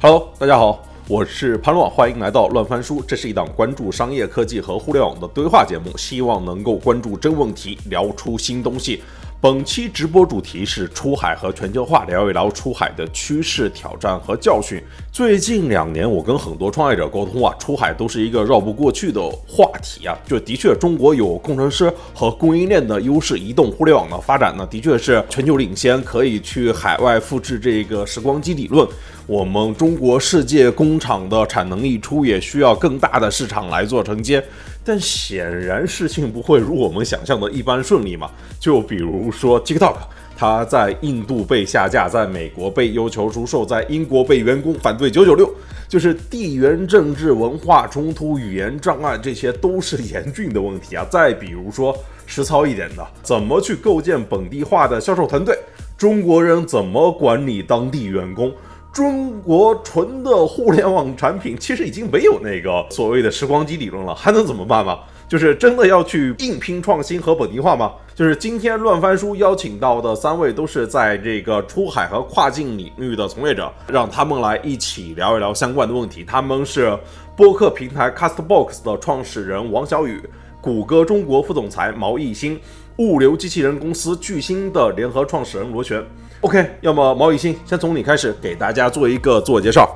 [0.00, 3.02] Hello，大家好，我是潘洛，欢迎来到乱翻书。
[3.04, 9.02] 这是一档关注商业科技和互联网的对话节目，希望能够关注真问题，聊出新东西。
[9.40, 14.82] 本期直播主题是出海和全球化，聊一聊出海的趋势、挑战和教训。
[15.12, 20.18] 最近两年，我跟很多创业者沟通啊，出海都是一个绕不过去的话题啊。
[20.26, 28.84] 就的确，中国有工程师和供应链的优势，移动互联网的发展呢，的确是全球领先，可以去海外复制这个时光机理论。
[29.28, 34.42] 我们中国世界工厂的产能一出，也需要更大的市场来做承接。
[34.88, 38.30] 但显然事情不会如我们想象的一般顺利嘛？
[38.58, 39.96] 就比如说 TikTok，
[40.34, 45.54] 它在印度被下架，在美国被要求出售，在英国被员工反对九九六，
[45.88, 51.06] 就是地缘政治、文化冲突、语言障碍，这些都是严峻的问题啊。
[51.10, 55.54] 再比如说实操一点的，怎么去构建本地化的销售团队？
[55.98, 58.50] 中国人怎么管理当地员工？
[58.92, 65.00] 中国纯的互联网产品其实已经没有那个所谓的时光机理论了，还能怎么办吗？
[65.28, 67.92] 就是真的要去硬拼创新和本地化吗？
[68.14, 76.24] 就是今天乱翻书邀请到的三位都是在这个出海和跨境领域的从业者，让他们来一起聊一聊相关的问题。
[76.24, 76.98] 他们是
[77.36, 80.20] 播客平台 Castbox 的创始人王小雨，
[80.60, 82.58] 谷歌中国副总裁毛艺兴，
[82.96, 86.02] 物流机器人公司巨星的联合创始人罗璇。
[86.40, 89.88] OK，要么毛以新先从你开始给大家做一个自我介绍。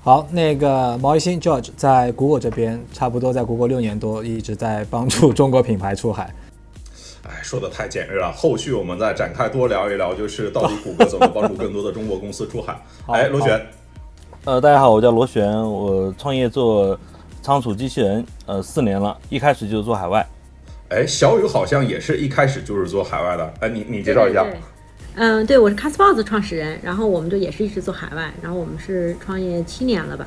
[0.00, 6.32] 好，那个毛以新 George 在谷歌这边，差不多在谷歌六年多，一直在帮助中国品牌出海。
[7.26, 12.80] 哎，说的太简略了，后续我们再展开多聊一聊，就是到底谷歌怎么帮助更多的中国公司出海。
[13.12, 13.60] 哎，螺旋。
[14.44, 16.96] 呃，大家好，我叫螺旋，我创业做
[17.42, 20.24] 仓储机器人，呃，四年了，一开始就是做海外。
[20.90, 24.46] 哎，小雨好像也是一开始就是做海外的，哎，你你介绍一下。
[25.14, 30.26] 嗯，对，我是 Caspbox 创始人，然后我们就也是一直做海外，然后我们是创业七年了吧？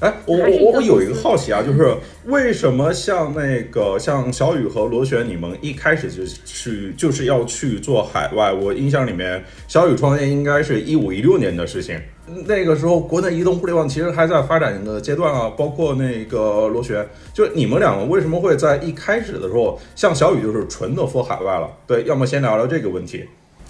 [0.00, 8.52] 哎，我我我有一个好奇啊，就是为什么像那个像小雨和螺旋，你们一开始就去就是要去做海外？
[8.52, 11.96] 我印象里面，小雨创业应该是一五一六年的事情，
[12.44, 21.70] 那个时候国内移动互联网其实还在发展的阶段啊，包括那个螺旋，就你们两个为什么会在一开始的时候，像小雨就是纯的 for 海外了？
[21.86, 23.24] 对，要么先聊聊这个问题。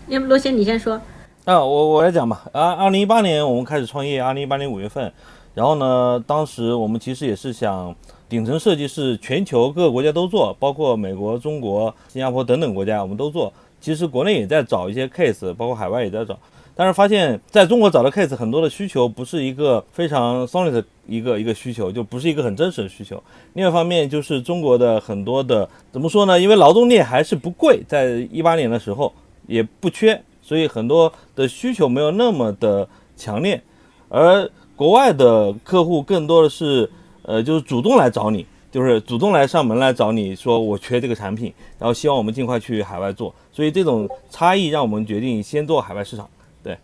[0.08, 1.00] 要不罗先你先说
[1.46, 2.42] 啊，我我来讲吧。
[2.52, 5.10] 啊，二零一八年我们开始创业，二零一八年五月份，
[5.54, 7.94] 然后呢，当时我们其实也是想
[8.28, 13.50] 顶层设计是全球各个国家都做，包括美国、中国、新加坡等等国家我们都做。
[13.80, 16.38] 其实国内也在找一些 case，包括海外也在找，
[16.74, 23.22] 但是发现在中国找的 case 很多的需求不是一个非常 solid 的一个一个需求，就不是一个很真实的需求。
[23.54, 26.38] 另外一方面就是中国的很多的怎么说呢？
[26.38, 29.12] 因为劳动力还是不贵，在一八年的时候。
[29.46, 33.62] 也不缺，所以很多的需求没有那么的强烈，
[34.08, 36.90] 而国外的客户更多的是，
[37.22, 46.28] 呃，就是主动来找你，就是主动来上门来找你说我缺这个产品，然后希望我们尽快去海外做，所以这种差异让我们决定先做海外市场。
[46.62, 46.76] 对，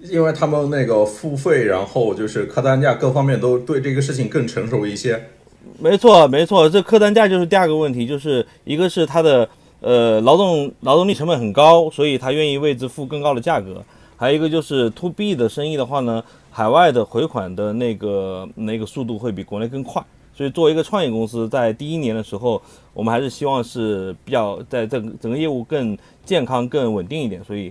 [0.00, 5.22] 因为他们那个付费，然后就是客单价各方面都对这个事情更成熟一些。
[5.78, 9.48] 没错，没错，这客单价就是第二个问题，就是一个是它的。
[9.80, 13.84] 呃，劳动劳动力成本很高，所以他愿意为之付更高的价格。
[14.16, 20.02] 还有一个就是 to B 的生意的话呢，海外的回款的那个那个速度会比国内更快。
[20.34, 22.60] 所以作为一个创业公司，在第一年的时候，
[22.94, 27.44] 我们还是希望是比较在整整个业务更健康、更稳定一点。
[27.44, 27.70] 所以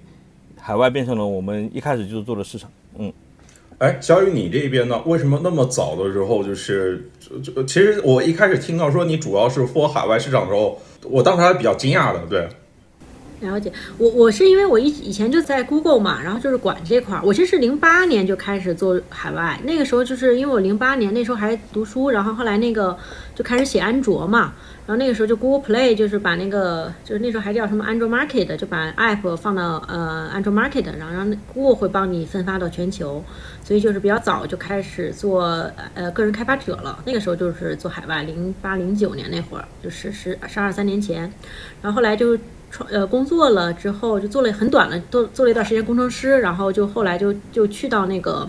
[0.59, 2.69] 海外变成了我们一开始就是做的市场。
[2.99, 3.11] 嗯。
[3.79, 5.01] 哎，小雨，你这边呢？
[5.05, 7.09] 为什么那么早的时候就是
[7.43, 10.79] 就其实我一开始听到说你主要是做海外市场的时候。
[11.09, 12.47] 我当时还比较惊讶的，对。
[13.41, 17.21] 了解，我我是因为我以以前就在 Google 嘛，然后就是管这块儿。
[17.23, 22.97] 我其实零八年就开始做海外，那个时候就是因为我零八年那时候还读书，然后后来那个
[23.35, 24.53] 就开始写安卓嘛。
[24.87, 33.23] 然后那个时候就 Google Play 就是把那个就是那时候还叫什么 Android Market，就把 App 放到呃 Android Market，然后让 Google 会帮你分发到全球，
[33.63, 35.43] 所以就是比较早就开始做
[35.95, 36.99] 呃个人开发者了。
[37.03, 41.21] 那个时候就是做海外，零八零九年那会儿就是十十二三年前，
[41.81, 42.37] 然后后来就
[42.69, 48.47] 创呃工作了之后就做了很短了，做做了一段时间工程师，然后就后来就就去到那个。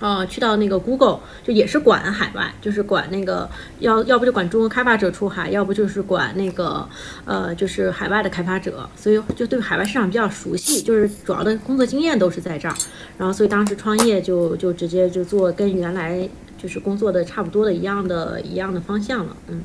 [0.00, 3.48] 呃，去到那个 Google 就也是管海外，就是管那个
[3.78, 6.88] 要要不就管中国开发者出海，要不就是管那个
[7.24, 12.74] 呃就是海外的开发者，所以就对海外市场比较熟悉，就是主要的工作经验都是在这儿。
[13.18, 19.62] 然后所以当时创业就就直接就做跟原来就是工作的差不多的一样的一样的方向了，嗯。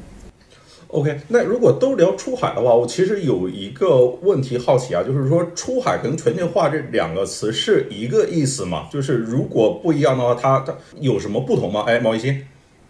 [0.95, 8.87] OK，那如果都聊出海的话，我其实有一个问题好奇啊，就是说出海跟全球化这两个词是一个意思吗？
[8.89, 11.83] 就是如果不一样的话，它它有什么不同吗？
[11.85, 12.41] 哎，毛一新，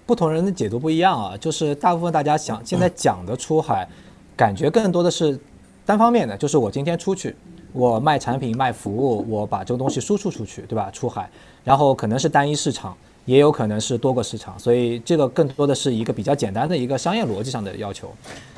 [0.06, 3.90] 不同人的解读不一样啊，就是大部分大家想现在讲的出海，
[4.38, 5.40] 感觉更多的是
[5.84, 7.36] 单方面的，就是我今天出去，
[7.74, 10.92] 我卖产品卖服务，我把这个东西输出出去，对吧？
[10.92, 11.28] 出海，
[11.64, 12.96] 然后可能是单一市场。
[13.26, 18.10] 也有可能是多个市场，所以这个更多的是一个比较简单的一个商业逻辑上的要求。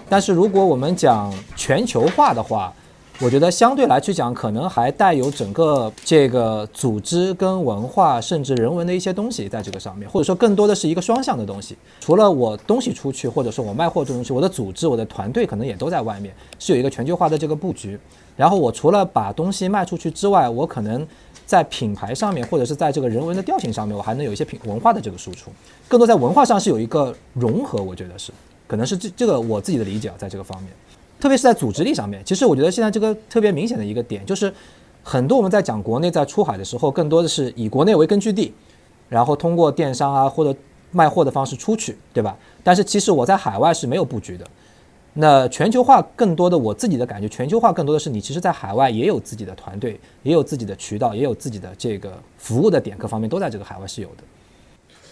[0.10, 2.74] 但是如果我们讲全球化的话，
[3.20, 11.76] 我觉得相对来去讲，可能还带有整个这个组织跟文化甚至人文的一些东西在这个上面，或者说更多的是一个双向的东西。
[12.00, 18.00] 除了我东西出去，或者说我卖货这东西，我的组织、我的团队可能也都在外面，是有一个全球化的这个布局。
[18.36, 21.08] 然后我除了把东西卖出去之外，我可能。
[21.48, 25.50] 在品牌上面，或者是在这个人文的调性上面，我还能有一些品文化的这个输出，
[25.88, 28.34] 更多在文化上是有一个融合，我觉得是，
[28.68, 30.72] 可能是这这个我自己的理解啊，在这个方面，
[31.22, 34.54] 特别是在组织力上面，其实我觉得现在这个特别明显的一个点就是，
[35.02, 38.54] 很多我们在讲国内在出海的时候，更多的是以国内为根据地，
[39.08, 40.54] 然后通过电商啊或者
[40.92, 42.38] 卖货的方式出去，对吧？
[42.62, 44.46] 但是其实我在海外是没有布局的。
[45.20, 54.24] 那全球化更多的，我自己的感觉，全球化更多的是你其实，在海外也有自己的团队，也有自己的渠道，也有自己的这个服务的点，各方面都在这个海外是有的。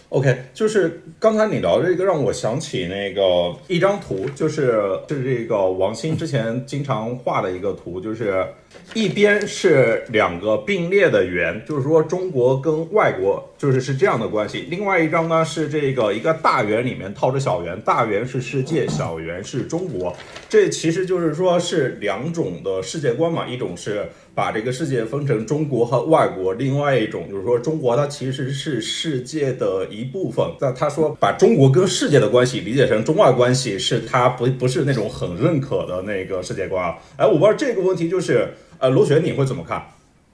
[0.10, 4.72] OK，就是刚才你聊这个，让我想起那个一张图，就是
[5.10, 8.46] 是这个王鑫之前经常画的一个图，就是
[8.94, 20.16] 一边是两个并列的圆，就是说中国跟外国就是是这样的关系；另外一张呢是这个一个大圆里面套着小圆，大圆是世界，小圆是中国，
[20.48, 24.07] 这其实就是说是两种的世界观嘛，一种是。
[24.35, 30.45] 把这个世界分成中国和外国，另外一种就是说中国它其实是世界的一部分。
[30.59, 36.97] 那他说把中国跟世界的关系理解成中外关系，是他不不是那种很认可的那个世界观啊。
[37.15, 39.81] 哎，我不知道这个问题就是呃，螺旋你会怎么看？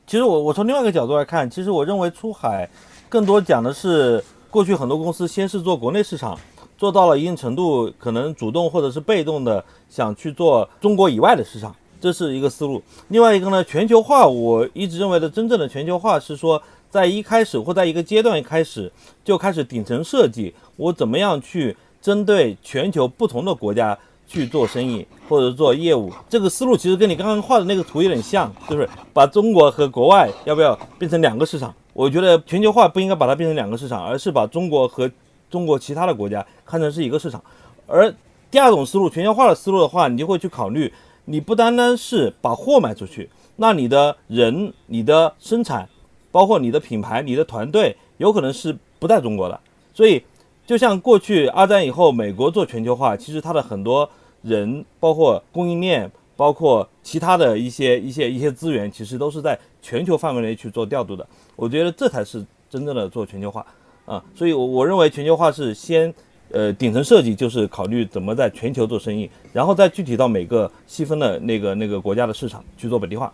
[0.08, 2.68] 其实我我从另外一个角度来看，其实我认为出海
[3.08, 6.36] 更多讲的是过去很多公司先是做国内市场，
[6.76, 11.76] 做到了一定程度，可能主动或者是被动的想去做中国以外的市场。
[12.02, 16.60] 这是一个思路，另外一个呢，全球化，我一直认为的真正的全球化是说，
[16.90, 18.92] 在一开始或在一个阶段开始
[19.24, 23.96] 就开始顶层设计，我怎么样去针对全球不同的国家
[24.28, 31.72] 去做生意或者做业务，这个思路其实跟你刚刚画的那个图有点像，就是把中国和国外要不要变成两个市场？
[31.94, 35.08] 我觉得全球化不应该把它变成两个市场，而是把中国和
[35.52, 37.40] 中国其他的国家看成是一个市场。
[37.86, 38.12] 而
[38.50, 40.92] 第二种思路，全球化的思路的话，你就会去考虑。
[41.26, 45.88] 你不单单是把货卖出去，那你的人、你的生产，
[46.32, 49.60] 包括你的品牌、你的团队，有可能是不在中国的。
[49.94, 50.24] 所以，
[50.66, 54.10] 就像过去二战以后，美国做全球化，其实它的很多
[54.42, 61.26] 人，包括供应链，包括其他的一些一些一些资源，其实都是在全球范围内去做调度的。
[61.56, 63.66] 我觉得这才是真正的做全球化
[64.06, 64.24] 啊。
[64.34, 66.14] 所以，我我认为全球化是先。
[66.54, 73.32] 呃，顶层设计就是考虑怎么在全球做生意，然后再具体到每个细分的那个那个国家的市场去做本地化。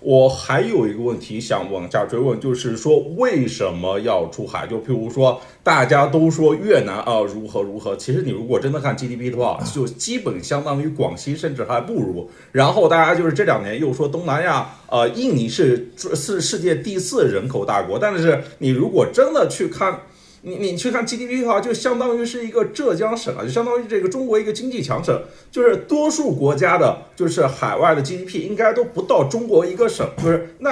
[0.00, 4.66] 我还有一个问题想往下追问，就是说为什么要出海？
[4.66, 12.28] 就譬如说，大家都说越南啊如何如何，其实你如果真的看 GDP 的话，就基本相当于广西，甚至还不如。
[12.50, 19.96] 然后大家就是这两年又说东南亚，呃，印尼是是世界第四人口大国，但是你如果真的去看。
[20.42, 30.70] 你你去看 GDP 的话，就相当于是一个浙江省啊，就相当于这个中国一个经济强省，就是多数国家的，就是海外的 GDP 应该都不到中国一个省，就是那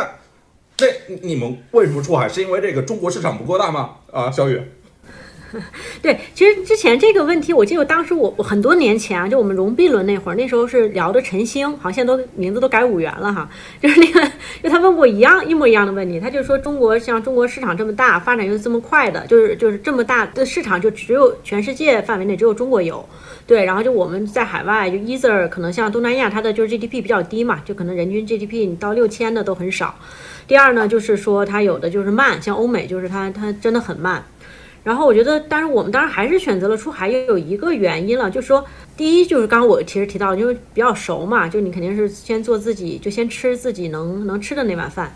[0.78, 0.86] 那
[1.22, 2.28] 你们为什么出海？
[2.28, 3.96] 是因为这个中国市场不够大吗？
[4.10, 4.60] 啊，小雨。
[6.00, 13.48] 对，其实之前这个问题，我记得当时我我很多年前啊，就我们融 B 轮那会儿，那时候是聊的晨星，好像都名字都改五元了哈。
[13.82, 14.30] 就是那个，
[14.62, 23.04] 就他问过一样一模一样的问题，他就说中国像中国市场这么大，发展又这么快的，就是就是这么大的市场，就只有全世界范围内只有中国有。
[23.46, 29.92] 对，然后就我们在海外，就 either 可能像东南亚，它的就是 GDP 比较低嘛，就可能人均 GDP 你到六千的都很少。
[30.46, 34.24] 第二呢，就是说它有的就是慢，像欧美就是它它真的很慢。
[34.82, 38.64] 然后我觉得，但是我们当然还是选择了出海，也有一个原因了，就是说，
[38.96, 45.12] 第一就是刚刚我其实提到，因为比较熟嘛，就你肯定是先做自己，就先吃自己能能吃的那碗饭。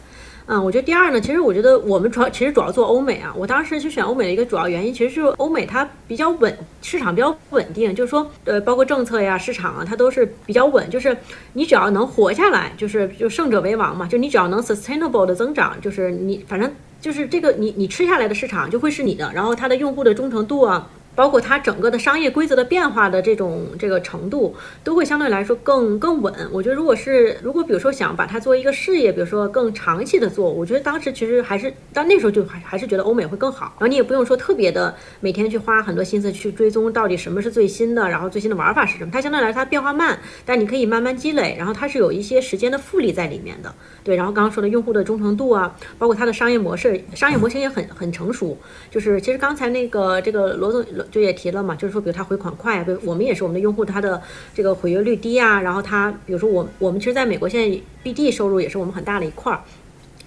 [0.47, 3.33] 嗯，我觉得第二呢，其实我觉得我们主要其实主要做欧美啊。
[3.35, 10.91] 我当时去选欧美的一个主要原因，其实就是欧美它比较稳，市场比较稳定，就是说，呃，包括政策呀、市场啊，它都是比较稳。
[10.91, 11.17] 就是
[11.55, 14.07] 你只要能活下来，就是就胜者为王嘛。
[14.07, 16.71] 就你只要能 sustainable 的增长，就是你反正。
[17.05, 26.33] 就是这个，你你吃下来的市场就会是你的，然后它的用户的忠诚度啊，包括它整个的商业规则的变化的这种这个程度，都会相对来说更更稳。
[26.53, 33.67] 我觉得，如果是如果比如说想把它作为一个事业，比如说更长期的做，我觉得当时其实还是到那时候就还还是觉得欧美会更好。
[33.79, 39.11] 然后你也不用说特别的每天去花很多心思去追踪到底什么是最新的，然后最新的玩法是什么。
[39.13, 43.73] 它相对来说它变化慢，但你可以慢慢积累，然后它是有一些时间的复利在里面的。
[44.03, 48.59] 对，然后刚刚说的用户的忠诚度啊，包括它的商业模式、商业模型也很很成熟。
[48.91, 54.21] 就是其实刚才那个这个罗总就也提了嘛，就是说比如他回款快啊，比如我们也是我们的用户，他的
[54.55, 59.61] 这个毁约率低啊，然后他比如说我我们其实在美国现在 BD 收入也是我们很大的一块儿。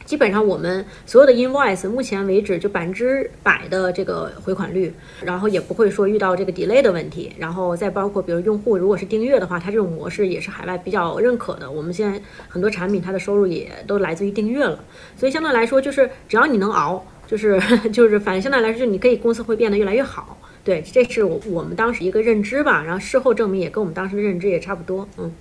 [0.06, 4.90] 基本上我们所有的 invoice 目前为止就百分之百的这个回款率，
[5.22, 11.70] 然后也不会说遇到这个 delay 的问题，然后再包括比如用户如果是订阅的话，它这种模式也是海外比较认可的。
[11.70, 12.18] 我们现在
[12.48, 14.80] 很多产品它的收入也都来自于订阅了，
[15.18, 17.60] 所以相对来说就是只要你能熬，就是
[17.92, 20.38] 就是反正相对来说就你可以公司会变得越来越好。
[20.68, 25.32] 对，这是我我们当时一个认知吧，然后事后证明也跟我们当时的认知也差不多，嗯。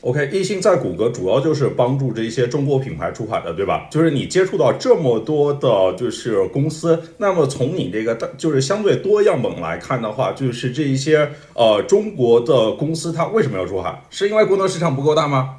[0.00, 3.86] OK，艺兴在谷歌主要就是帮助这些中国品牌出海的，对吧？
[3.90, 14.02] 就是你接触到这么多的，就是公司，那么从你这个就是相对多样本来看的话，就是这一些呃中国的公司，它为什么要出海？
[14.08, 15.56] 是因为国内市场不够大吗？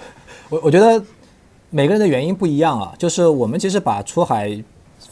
[0.48, 1.04] 我我觉得
[1.68, 2.94] 每个人的原因不一样啊。
[2.98, 4.64] 就是我们其实把出海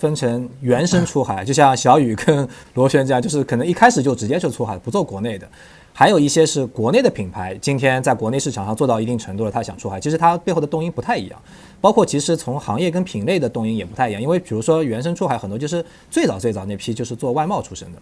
[0.03, 5.49] 分成原生出海， 就像小雨跟螺旋这样，就是可能一开始就直接就出海，不做国内的。
[5.95, 11.41] 还有一些是国内的品牌，今天在国内市场上做到一定程度了，他想出海，其实它背后的动因不太一样，
[11.81, 14.21] 包括其实从行业跟品类的动因也不太一样。
[14.21, 17.99] 因为比如说原生出海很多就是最早最早那批就是做外贸出身的，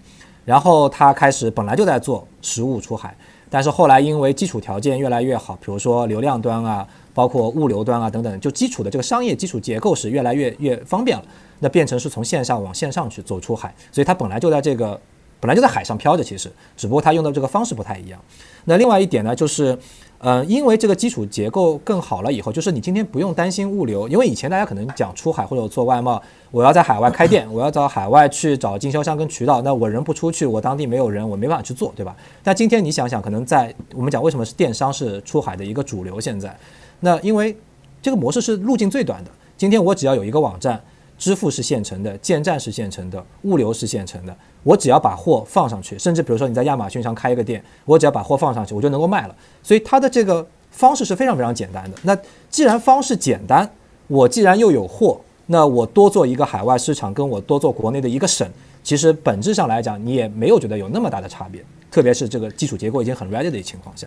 [0.46, 3.14] 然后他开始本来就在做实物出海，
[3.50, 11.24] 但是后来因为基础条件越来越好，比如说流量端啊，包括物流端啊等等，就基础的这个商业基础结构是越来越越方便了，
[11.58, 14.98] 那变成是从线上往线上去走出海，所以它本来就在这个。
[15.42, 18.20] 本来就在海上漂着，其实只不过它用的这个方式不太一样。
[18.66, 19.74] 那另外一点呢，就是，
[20.20, 32.14] 呃，因为这个基础结构更好了以后，就是你今天不用担心物流，因为以前大家可能讲出海或者做外贸，我要在海外开店，我要到海外去找经销商跟渠道，那我人不出去，我当地没有人，我没办法去做，对吧？
[32.42, 36.54] 但今天你想想，可能在我们讲为什么是电商是出海的一个主流，现在，
[37.00, 37.56] 那因为
[38.02, 39.30] 这个模式是路径最短的。
[39.56, 40.80] 今天我只要有一个网站。
[41.18, 44.34] 支付是现成的，建站是现成的，物流是现成的。
[44.62, 49.34] 我只要把货放上去，甚至比如说你在亚马逊上开一个店，我只要把货放上去，我就能够卖了。
[49.62, 51.96] 所以它的这个方式是非常非常简单的。
[52.02, 52.16] 那
[52.50, 53.68] 既然方式简单，
[54.06, 58.46] 我既然又有货，那我多做一个海外市场，跟我多做国内的一个省，
[58.84, 61.64] 其实本质上来讲，你也没有觉得有那么大的差别。
[61.90, 64.06] 特别是这个基础结构已经很 ready 的情况下，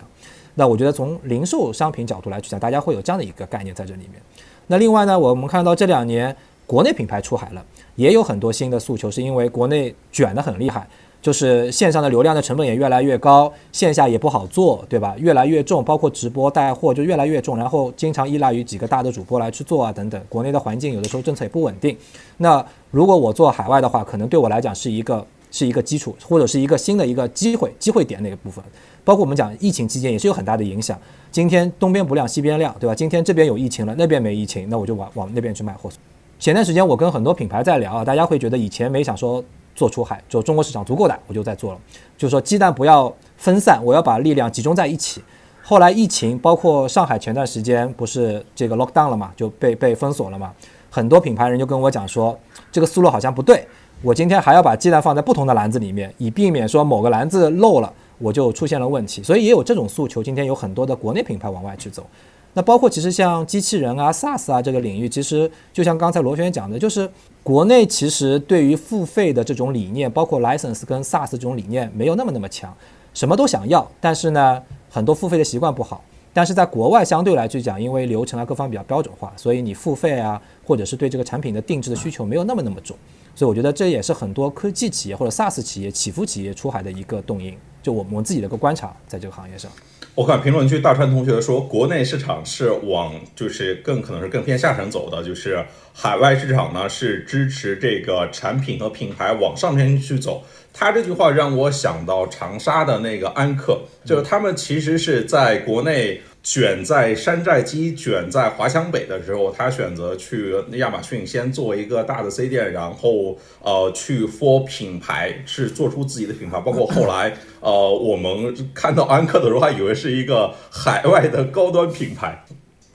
[0.54, 4.22] 那我觉得从零售商品角度来讲，大家会有这样的一个概念在这里面。
[4.68, 6.34] 那另外呢，我们看到这两年。
[6.66, 7.64] 国内品牌出海了，
[7.96, 10.86] 也有很多新的诉求，是因为国内卷得很厉害，
[11.20, 15.14] 就是线上的流量的成本也越来越高，线下也不好做，对吧？
[15.18, 20.20] 越来越重，包括直播带货就越来越重，然后经常依赖于几个大的主播来去做啊等等。
[20.28, 21.96] 国内的环境有的时候政策也不稳定。
[22.38, 28.64] 那如果我做海外的话，可能对我来讲是一个是一个基础，或者是一个新的一个机会机会点那个部分。
[29.04, 30.98] 包括我们讲疫情期间也是有很大的影响。
[31.30, 32.94] 今天东边不亮西边亮，对吧？
[32.94, 35.90] 今天这边有疫情了，那边没疫情，那我就往往那边去卖货。
[36.38, 39.42] 前段时间我跟很多品牌在聊啊，大家会觉得以前没想说
[39.74, 41.78] 做出海，就中国市场足够大，我就在做了。
[42.18, 45.22] 就是说鸡蛋不要分散，我要把力量集中在一起。
[45.62, 50.52] 后来疫情，包括上海前段时间不是这个 lock down 了嘛，就被被封锁了嘛，
[50.90, 52.38] 很多品牌人就跟我讲说，
[52.70, 53.66] 这个思路好像不对，
[54.02, 59.22] 我今天还要把鸡蛋放在不同的篮子里面，以避免说某个篮子漏了，我就出现了问题。
[59.22, 62.04] 所以也有这种诉求，今天有很多的国内品牌往外去走。
[62.54, 67.10] 那包括其实像机器人啊、SaaS 啊这个领域，其实就像刚才罗旋讲的，就是
[67.42, 72.74] 国内其实对于付费的这种理念，包括 license 跟 SaaS 这种理念没有那么那么强，
[73.12, 76.02] 什么都想要，但是呢，很多付费的习惯不好。
[76.32, 82.96] 但是在国外相对来去讲，因为流程啊各方比较标准化，所以你付费啊，或者是对这个产品的定制的需求没有那么那么重。
[83.36, 87.56] 所以我觉得这也是很多科技企业或者 SaaS 企业起伏企业出海的一个动因。
[87.82, 89.70] 就我们自己的一个观察，在这个行业上。
[90.16, 100.44] 我看评论区大川同学说，国内市场是往就是更可能是更偏下沉走的，就是海外市场呢是支持这个产品和品牌往上面去走。
[100.72, 106.20] 他这句话让我想到长沙的那个安克，就是他们其实是在国内。
[106.44, 116.60] 卷在山寨机卷在华强北的时候，他选择去亚马逊先做一个大的 C 店，然后呃去 for 品牌，是做出自己的品牌。
[116.60, 122.44] 包括后来 呃我们看到安克的时候，还以为是一个海外的高端品牌。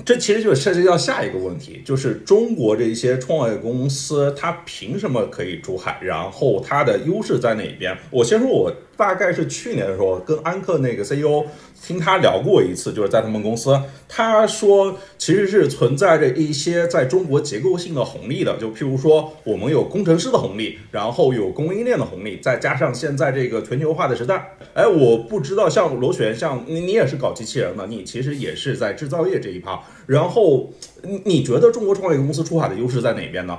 [0.05, 5.99] 这其实就涉及到下一个问题，就是中国这些创业公司，它凭什么可以出海？
[6.01, 7.95] 然后它的优势在哪边？
[8.09, 11.45] 我先说，我大概是去年的时候跟安克那个 CEO。
[11.81, 13.73] 听他聊过一次，就是在他们公司，
[14.05, 30.69] 他说其实是存在着一些在中国结构性的红利的，就譬如说我们有工程师的红利，然后有供应链的红利，再加上现在这个全球化的时代，哎，我不知道像螺旋，像你你也是搞机器人的，你其实也是在制造业这一趴，然后
[31.03, 33.57] 你你觉得中国创业公司出海的优势在哪边呢？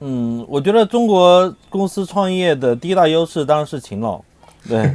[0.00, 4.20] 嗯，我觉得中国公司创业的第一大优势当然是勤劳。
[4.68, 4.92] 对，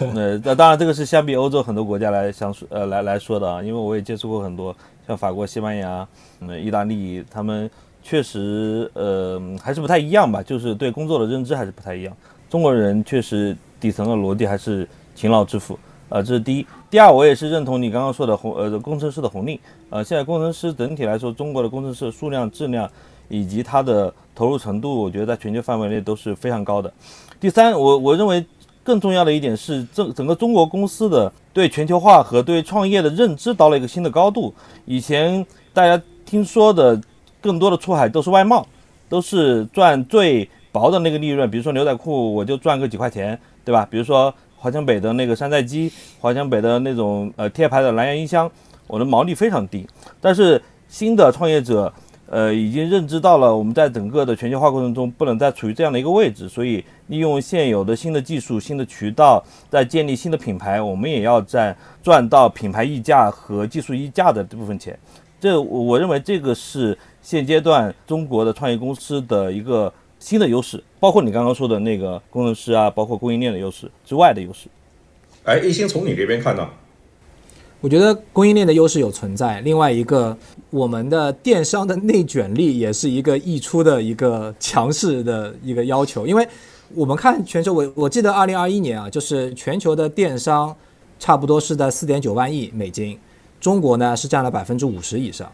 [0.12, 4.74] 那那当然，这个是相比欧洲很多国家来相说，呃，来来说的啊，因为我也接触过很多，
[5.06, 6.06] 像法国、西班牙、
[6.40, 7.70] 嗯，意大利，他们
[8.02, 12.16] 确实，呃，还是不太一样吧，就是对工作的认知还是不太一样。
[12.50, 16.66] 中国人确实底层的逻辑还是勤劳致富，啊，这是第一。
[16.90, 22.90] 第二，我也是认同你刚刚说的红，呃，工程师的红利，呃，现在工程师整体来说，中国的工程师数量、质量
[23.28, 26.92] 以及它的投入程度，我觉得在全球范围内都是非常高的。
[27.38, 28.44] 第三，我我认为。
[28.84, 34.54] 更重要的一点是，整整个中国公司的对全球化和对创业的认知到了一个新的高度。
[34.86, 35.44] 以前
[35.74, 36.98] 大家听说的
[37.38, 38.66] 更多的出海都是外贸，
[39.06, 41.50] 都是赚最薄的那个利润。
[41.50, 43.86] 比如说牛仔裤，我就赚个几块钱，对吧？
[43.90, 48.50] 比如说华强北的那个山寨机，华强北的那种呃贴牌的蓝牙音箱，
[48.86, 49.86] 我的毛利非常低。
[50.18, 51.92] 但是新的创业者。
[52.30, 64.98] 呃，已经认知到了，我们在整个的全球化过程中不能再处于这样的一个位置，所以利用现有的新的技术、新的渠道，在建立新的品牌，我们也要在赚到品牌溢价和技术溢价的这部分钱。
[65.40, 74.68] 这我认为这个是现阶段中国的创业公司的一个新的优势，包括你刚刚说的那个工程师啊，包括供应链的优势之外的优势。
[75.44, 76.68] 哎，一心从你这边看呢？
[77.80, 80.36] 我觉得供应链的优势有存在，另外一个，
[80.70, 86.26] 我们的电商的内卷力也是一个溢出的一个强势的一个要求。
[86.26, 86.46] 因为
[86.94, 90.74] 我们看全球，我我记得二零二一年啊，就是全球的电商
[91.20, 93.16] 差不多是在四点九万亿美金，
[93.60, 95.48] 中国呢是占了百分之五十以上。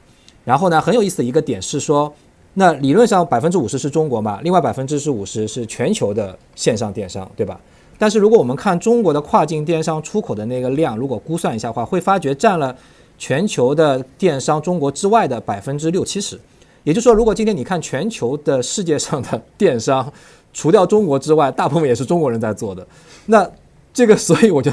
[0.47, 2.11] 然后呢，很有意思的一个点是说，
[2.54, 7.61] 那理论上百分之五十是中国嘛，另外百分之五十是全球的线上电商，对吧？
[7.98, 12.76] 但是如果我们看中国的跨境电商出口的那个量，如果估算一下的话，会发觉占了
[13.16, 16.38] 全球的电商中国之外的百分之六七十。
[16.83, 20.12] 也就是说，如果今天你看全球的世界上的电商，
[20.52, 22.87] 除掉中国之外，大部分也是中国人在做的。
[23.26, 23.48] 那
[23.92, 24.70] 这个，所以我就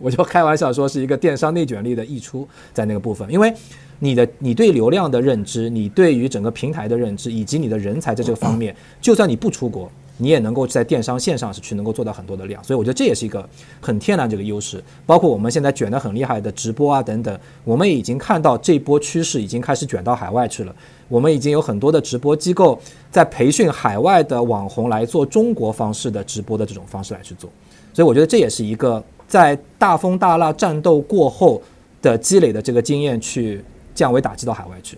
[0.00, 3.50] 我就开玩笑说是一个电商内卷力的溢出在那个部分，因为
[4.00, 9.90] 你的你对流量的认知，你对于整个平台的认知，以及你的人才在这个方面，就算你不出国。
[10.16, 13.48] 你也能够在电商线上是去能够做到很多的量，所以我觉得这也是一个
[13.80, 14.82] 很天然这个优势。
[15.04, 20.74] 包括我们现在卷得很厉害的直播啊等等，我们已经看到这波趋势已经开始卷到海外去了。
[21.08, 27.50] 我们已经有很多的直播机构在培训海外的网红来做中国方式的直播的这种方式来去做，
[27.92, 31.60] 所以我觉得这也是一个在大风大浪战斗过后
[32.00, 33.62] 的积累的这个经验去
[33.94, 34.96] 降维打击到海外去。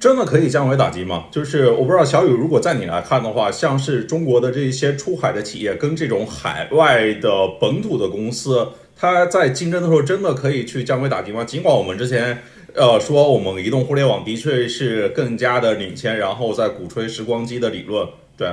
[0.00, 1.26] 真的可以降维打击吗？
[1.30, 11.44] 就是我不知道小雨，如果在你来看的话，像是中国的这些出海的企业跟这种海外的本土的公司，它在竞争的时候真的可以去降维打击吗？
[11.44, 12.38] 尽管我们之前
[12.74, 18.08] 呃说我们移动互联网的确是更加的领先，然后在鼓吹时光机的理论，
[18.38, 18.48] 对。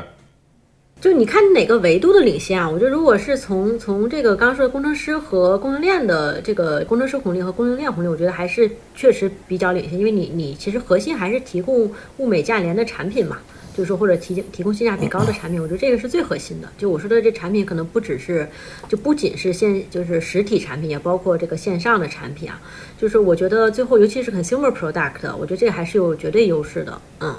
[1.00, 2.68] 就你看哪个维度的领先啊？
[2.68, 13.38] 我觉得如果是从从这个刚刚说的工程师和供应链的这个工程师红利和供应链红利，我觉得还是确实比较领先，因为你你其实核心还是提供物美价廉的产品嘛，
[13.76, 16.68] 就是说或者提提供性价比高的产品，我觉得这个是最核心的。
[16.80, 18.50] 就我说的这产品可能不只是，
[18.90, 22.60] 就不仅是线就是实体产品，也包括这个线上的产品啊。
[23.00, 27.36] 就是我觉得最后尤其是 consumer product，我觉得这个还是有绝对优势的，嗯。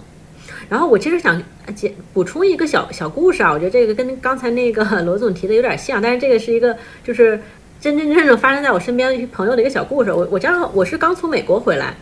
[0.68, 1.42] 然后我其实想
[1.74, 7.40] 简补充一个小小故事啊，我觉得这个跟刚才那个罗总提的有点像，但是这个是一个就是
[7.81, 10.12] 真真正正发生在我身边的朋友的一个小故事。
[10.12, 11.94] 我我正好我是刚从美国回来，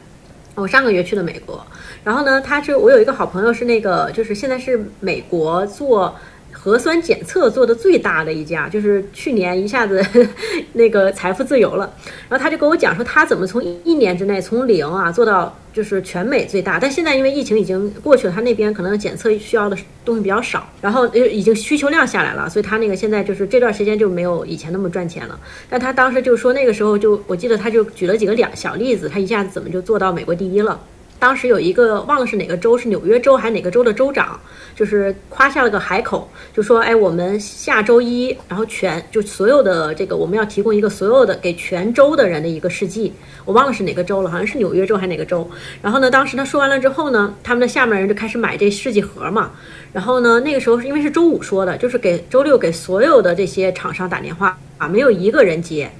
[0.54, 1.64] 我上个月去的美国，
[2.02, 6.14] 然后呢，他是我有一个好朋友是那个就是现在是美国做。
[6.58, 10.04] 核酸检测做的最大的一家，就是去年一下子
[10.72, 11.92] 那个财富自由了。
[12.28, 16.80] 然后他就跟我讲说，他怎么从一年之内从零啊做到就是全美最大。
[16.80, 25.38] 但现在因为疫情已经过去了，他那边可能检测需要的东西比较少，然后已经需求量下来了，所以他那个现在就是这段时间就没有以前那么赚钱了。
[25.68, 30.80] 但他当时就说那个时候就我记得他就举了几个两小例子，他一下子怎么就做到美国第一了。
[31.18, 34.38] 当时有一个忘了是哪个州，是纽约州还是哪个州的州长，
[34.74, 43.12] 就是夸下了个海口，就说，哎，我们下周一，然后全就所有的这个我们要提供一个所有的给全州的人的一个试剂，
[43.44, 45.48] 我忘了是哪个州了，好像是纽约州还是哪个州。
[45.80, 49.52] 然后呢，当时他说完了之后呢，他们的下面人就开始买这试剂盒嘛。
[49.92, 55.90] 然后呢，那个时候是因为是周五说的，就是给周六给所有的这些厂商打电话啊，没有一个人接。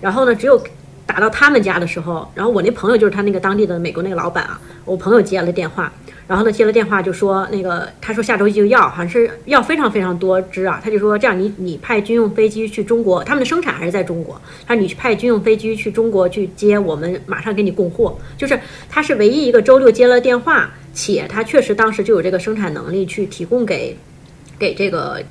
[0.00, 0.62] 然后呢，只有。
[1.06, 5.92] 打到他们家的时候，然后我那朋友就是他那个当地的美国那个老板啊，我朋友接了电话，
[6.26, 23.96] 然后呢接了电话就说那个他说下周一就要，好像是要非常非常多只啊，他就说这样你你派军用飞机去中国，他们的生产还是在中国，他说你去派军用飞机去中国去接，我们马上给你供货，就是他是唯一一个周六接了电话，且他确实当时就有这个生产能力去提供给
[24.58, 25.22] 给这个。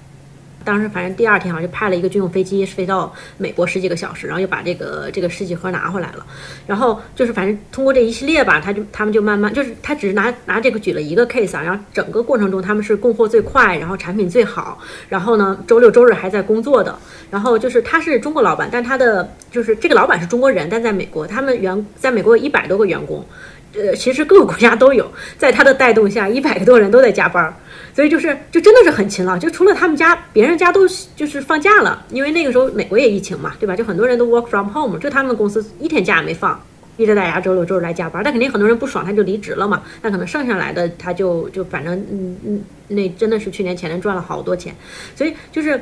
[0.63, 6.25] 当时反正第二天好像就派了一个军用飞机飞到美国十几个小时，然后又把这个这个试剂盒拿回来了。
[6.65, 16.97] 然后就是反正通过这一系列吧，他就他们就慢慢就是他只是拿拿这个举了一个 case 啊，然后整个过程中他们是供货最快，然后产品最好，然后呢周六周日还在工作的。
[17.29, 23.25] 然后就是他是中国老板，但他的就是这个老板是中国人，但在美国他们员在美国有一百多个员工，
[23.73, 27.51] 呃其实各个国家都有，在他的带动下，一百个多人都在加班。
[27.93, 29.37] 所以就是，就真的是很勤劳。
[29.37, 33.75] 就除了他们家，别人家都就是放假了，因为那个时候美国也疫情嘛，对吧？
[33.75, 36.59] 就很多人都 work from home，就他们公司一天假也没放，
[36.97, 38.23] 逼着大家周六周日来加班。
[38.23, 39.83] 但肯定很多人不爽，他就离职了嘛。
[40.01, 44.75] 那可能剩下来的他就就反正嗯嗯，那真的是去年前年赚了好多钱。
[45.15, 45.79] 所以就是。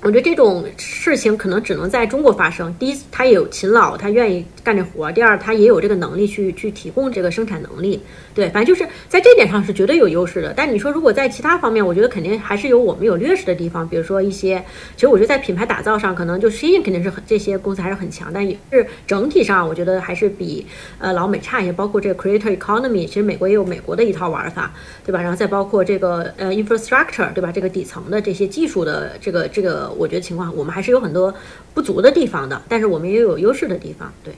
[0.00, 2.72] 我觉得这种事情可能只能在中国发生。
[2.78, 8.00] 第一，他有勤劳，他愿意干这活；第二，他也有这个能力去去提供这个生产能力。
[8.32, 10.54] 对，反正就是在这点上是绝对有优势的。
[10.56, 13.88] 但你说如果在其他方面，我觉得肯定还是有我们有劣势的地方。
[13.88, 20.64] 比如说一些，其实我觉得在品牌打造上，可能就 Shein 肯定是很这些公司还是很强，但也是整体上我觉得还是比
[21.00, 21.72] 呃老美差一些。
[21.72, 24.72] 包括这个 Creator Economy，其实美国也有美国的一套玩法，
[25.04, 25.20] 对吧？
[25.20, 27.50] 然后再包括这个呃 Infrastructure，对吧？
[27.50, 29.87] 这个底层的这些技术的这个这个。
[29.92, 31.32] 我觉得情况我们还是有很多
[31.74, 34.12] 不足的地方的，但是我们也有优势的地方。
[34.22, 34.32] 对，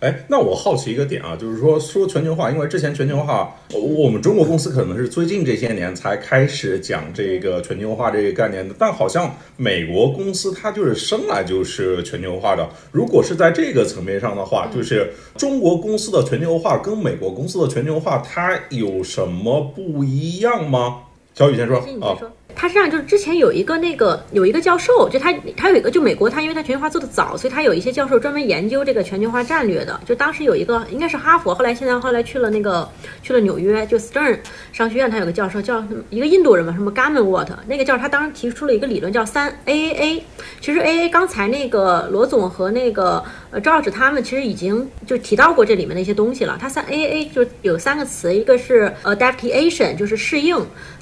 [0.00, 12.68] 哎，那我好奇一个点啊，就是说说全球化，因为之前全球化，我们中国公司可能是最近这些年才开始讲这个全球化这个概念的，但好像美国公司它就是生来就是全球化的。
[12.92, 21.04] 如果是在这个层面上的话，就是中国公司的全球化跟美国公司的全球化，它有什么不一样吗？
[21.34, 22.16] 小雨先说啊。
[22.56, 30.00] 他实际上就是之前有一个那个有一个教授，就他他有一个就美国，他因为他全球化做的早，所以他有一些教授专门研究这个全球化战略的。
[30.06, 32.88] 就当时有一个应该是哈佛，后来现在后来去了那个
[33.22, 34.38] 去了纽约，就 Stern
[34.72, 40.22] 商学院，他有个教授叫一个印度人嘛，什么 Garmenwat，那个教授他当时提出了一个理论叫三 AAA。
[40.60, 46.56] 其实 AA 刚才那个罗总和那个呃赵老师他们其实已经就提到过这里面的一些东西了。
[46.58, 50.56] 他三 AAA 就有三个词，一个是 adaptation 就是适应，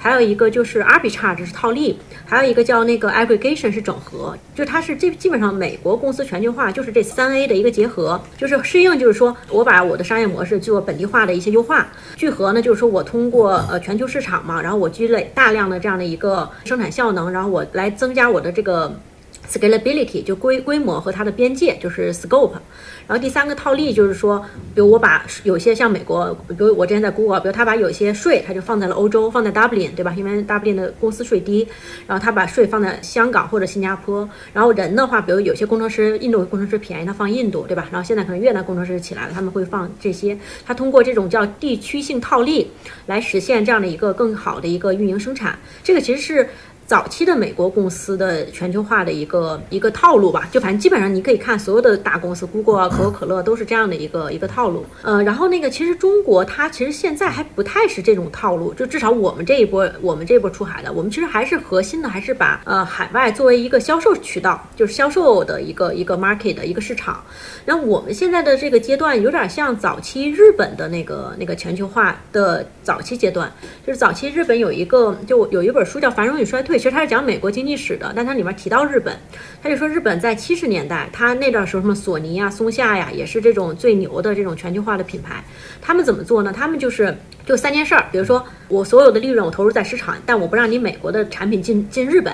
[0.05, 1.47] 还有一个就是 arbitrage。
[1.47, 18.95] 是套利，还有一个叫那个 aggregation 是整合，就它是这基本上美国公司全球化就是这三 A 的一个结合，就是适应就是说我把我的商业模式做本地化的一些优化，聚合呢就是说我通过呃全球市场嘛，然后我积累大量的这样的一个生产效能，然后我来增加我的这个
[19.51, 22.53] scalability 就规规模和它的边界就是 scope。
[23.07, 24.43] 然后第三个套利就是说，
[24.75, 30.15] 比如我把有些像美国，比如我之前在 Google，比如他把有些税他就放在了欧洲，放在 Dublin，对吧？
[30.17, 31.69] 因为 Dublin 的公司税低，
[32.07, 34.27] 然后他把税放在香港或者新加坡。
[34.55, 37.87] 然后人的话，比如有些工程师，印度工程师便宜，他放印度，对吧？
[37.93, 40.39] 然后现在可能越南工程师起来了，他们会放这些。
[40.65, 42.71] 他通过这种叫地区性套利
[43.05, 45.59] 来实现这样的一个更好的一个运营生产。
[45.83, 46.49] 这个其实是。
[46.87, 54.85] 早期的美国公司的全球化的一个一个套路吧，就反正基本上你可以看所有的大公司，Google 啊、 可口可乐都是这样的一个一个套路。
[55.03, 67.25] 呃，然后那个其实中国它其实现在还不太是这种套路，就至少我们这一波我们这一波出海的，我们其实还是核心的还是把呃海外作为一个销售渠道，就是销售的一个一个 market 的一个市场。
[67.65, 73.51] 那我们现在的这个阶段有点像早期日本的那个那个全球化的早期阶段，
[73.87, 76.73] 就是早期日本有一个就有一本书叫《繁荣与衰退》。
[76.79, 79.17] 其实他是讲美国经济史的，但它里面提到日本，
[79.63, 85.43] 他就说日本在七十年代，他那段时候什么索尼啊、松下呀，也是这种最牛的这种全球化的品牌。
[85.81, 86.53] 他们怎么做呢？
[86.53, 92.33] 他们就是就三件事儿，比如说我所有的利润我投入在市场，但我不让你美国的产品进进日本。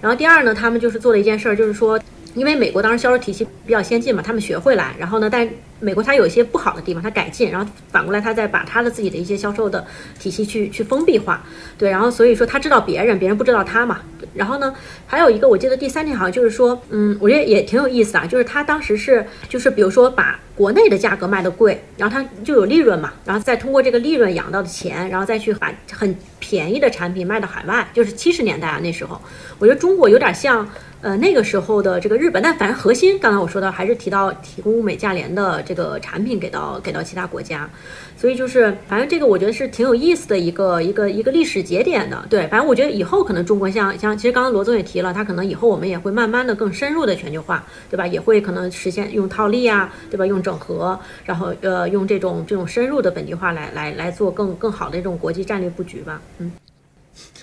[0.00, 1.98] 然后第二呢，他们就是做了一件事儿，就是说。
[2.34, 5.48] 因为美国当时销售体系比较先进嘛，他们学会来，然后呢，但
[5.80, 9.86] 美国它有一些不好的地方，它改进，然后反过来它再把它的自己的一些销售的
[10.18, 11.44] 体系去去封闭化，
[11.76, 14.00] 对，然后所以说他知道别人，别人不知道他嘛。
[14.34, 14.74] 然后呢，
[15.06, 29.20] 还有一个我记得第三点好像就是说，嗯，我觉得也挺有意思啊，就是他当时是就是比如说把国内的价格卖的贵，然后他就有利润嘛，然后再通过这个利润养到的钱，然后再去把很便宜的产品卖到海外，就是七十年代啊那时候，
[29.58, 30.68] 我觉得中国有点像。
[31.00, 37.70] 呃，那个时候的这个日本，但反正核心，刚才我说的还是提到提供物美价廉的这个产品给到给到其他国家，
[38.16, 42.26] 所以就是反正这个我觉得是挺有意思的一个一个一个历史节点的。
[42.28, 48.04] 对，反正我觉得以后可能中国像像，其实刚刚罗总也提了，他可能以后我们也会慢慢的更深入的全球化，对吧？
[48.04, 50.26] 也会可能实现用套利啊，对吧？
[50.26, 56.20] 用整合，然后呃用这种这种深入的本地化来来来做更更好的这种国际战略布局吧。
[56.38, 56.50] 嗯，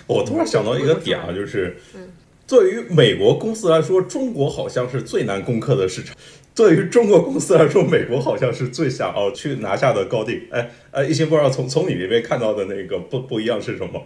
[0.07, 2.01] 我突然想到一个点啊，就是嗯。
[2.47, 6.15] 对于美国公司来说，中国好像是最难攻克的市场；
[6.53, 10.43] 对于中国公司来说，美国好像是最想要去拿下的高地。
[10.51, 13.99] 哎，呃，一心不知道从从你那边看到的那个不不一样是什么？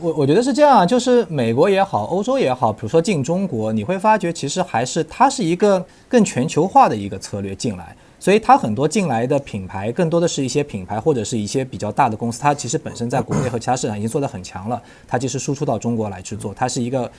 [0.00, 17.10] 我我觉得是这样，就是美国也好，欧洲也好，比如说进中国，你会发觉其实还是它是一个更全球化的一个策略进来，所以它很多进来的品牌更多的是一些品牌或者是一些比较大的公司，它其实本身在国内和其他市场已经做得很强了，它其实输出到中国来去做，它是一个。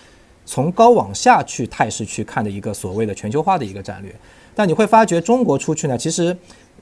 [0.51, 4.13] 从高往下去态势去看的一个所谓的全球化的一个战略，
[4.53, 6.35] 但你会发觉中国出去呢，其实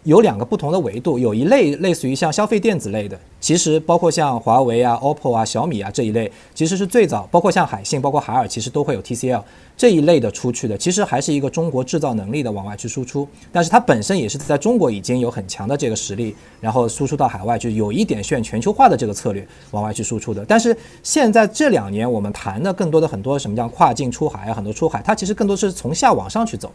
[0.06, 3.16] 有两个不同的维度，有一类类似于像消费电子类的。
[3.40, 9.44] 其实包括像华为啊、OPPO 啊、小米啊这一类，其实是最早，包括像海信、包括海尔，其实都会有 TCL
[9.80, 10.78] 这一类的出去的。
[10.78, 20.46] 其实还是一个中国制造能力的往外去输出，但是它本身也是在中国已经有很强的这个实力，然后输出到海外，就有一点炫全球化的这个策略往外去输出的。
[20.46, 26.72] 但是现在这两年我们谈的更多的很多什么叫跨境出海啊，很多出海，它其实更多是从下往上去走，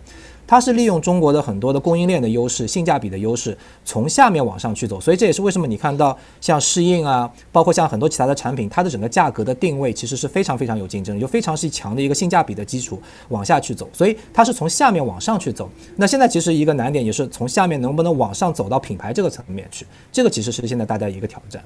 [0.46, 5.00] 它是利用中国的很多的供应链的优势、性价比的优势，从下面往上去走。
[5.00, 6.60] 所以这也是为什么你看到像。
[6.64, 12.93] 适应啊，包括像很多其他的产品，它的整个价格的定位其实是非常非常有竞争，就非常是强的一个性价比的基础
[13.28, 15.70] 往下去走，所以它是从下面往上去走。
[15.96, 21.62] 那现在其实一个难点也是从下面能不能往上走到品牌这个层面去，这个其实是现在大家一个挑战。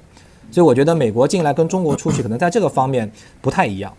[0.51, 3.11] 所以我觉得美国进来跟中国出去可能在这个方面
[3.41, 3.93] 不太一样。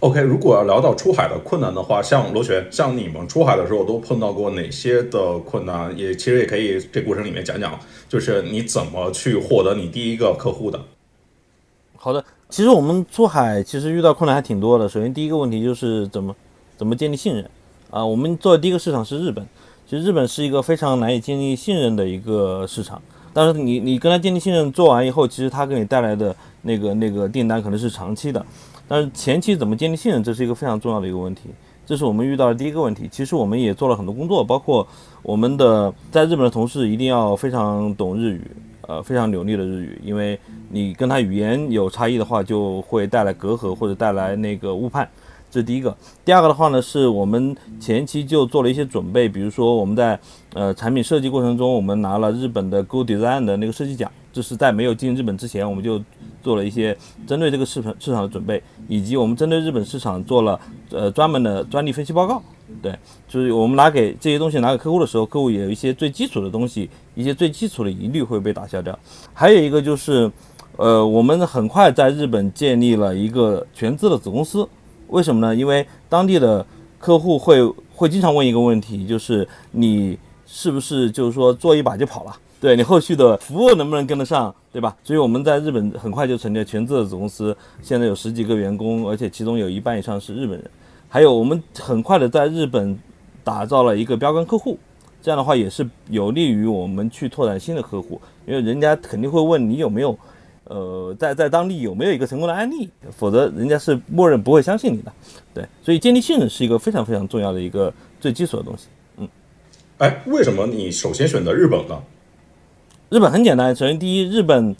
[0.00, 5.96] OK，如果要聊到出海的困难的话，像罗璇，像你们出海的时候都碰到过哪些的困难？
[5.96, 10.78] 也其实也可以这过程里面讲讲，就是你怎么去获得你第一个客户的。
[11.96, 12.22] 好的，
[12.54, 14.88] 其实我们出海其实遇到困难还挺多的。
[14.88, 16.32] 首先第一个问题就是怎么
[16.76, 17.44] 怎么建立信任
[17.90, 18.06] 啊？
[18.06, 19.44] 我们做的第一个市场是日本，
[19.88, 23.02] 其实日本是一个非常难以建立信任的一个市场。
[23.32, 28.46] 但是你你跟他建立信任做完以后，其实他给你带来的那个那个订单可能是长期的。
[28.86, 31.50] 但是前期怎么建立信任，这是一个非常重要的一个问题，
[31.84, 33.08] 这是我们遇到的第一个问题。
[33.10, 34.86] 其实我们也做了很多工作，包括
[35.24, 38.48] 我们的在日本的同事一定要非常懂日语，
[38.88, 40.38] 呃，非常流利的日语，因为
[40.70, 45.08] 你跟他语言有差异的话，就会带来隔阂或者带来那个误判。
[45.50, 45.96] 这是第一个。
[46.24, 50.18] 第二个的话呢，是我们前期就做了一些准备，比如说我们在
[50.52, 56.02] 呃产品设计过程中，我们拿了日本的 Good Design 的那个设计奖，这是在没有进日本之前，我们就。
[56.44, 62.40] 做了一些针对这个市场市场的准备，以及我们针对日本市场做了呃专门的专利分析报告。
[62.82, 62.96] 对，
[63.28, 68.98] 就是我们拿给这些东西拿给客户的时候，客户也有一些最基础的东西，一些最基础的疑虑会被打消掉。
[69.32, 70.30] 还有一个就是，
[70.76, 74.68] 呃，我们很快在日本建立了一个全资的子公司。
[75.08, 75.54] 为什么呢？
[75.54, 76.64] 因为当地的
[76.98, 77.62] 客户会
[77.94, 82.34] 会经常问一个问题，就是你是不是就是说做一把就跑了？
[82.64, 84.96] 对你后续的服务能不能跟得上，对吧？
[85.04, 90.70] 所以我们在日本很快就成立了全资的子公司，现在有十几个员工，而且其中有一半以上是日本人。
[91.06, 92.98] 还有我们很快的在日本
[93.44, 94.78] 打造了一个标杆客户，
[95.20, 100.18] 这样的话也是有利于我们去拓展新的客户，因为人家肯定会问你有没有，
[100.64, 105.12] 呃，在在当地有没有一个成功的案例，否则人家是默认不会相信你的。
[105.52, 108.86] 对，所以建立信任是一个非常非常重要的一个最基础的东西。
[109.18, 109.28] 嗯，
[109.98, 112.02] 哎，为什么你首先选择日本呢？
[113.14, 114.74] 日本很简单，首先第一，日本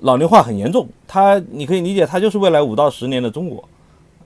[0.00, 3.62] 老龄化很严重，它你可以理解，它就是未来五到十年的中国，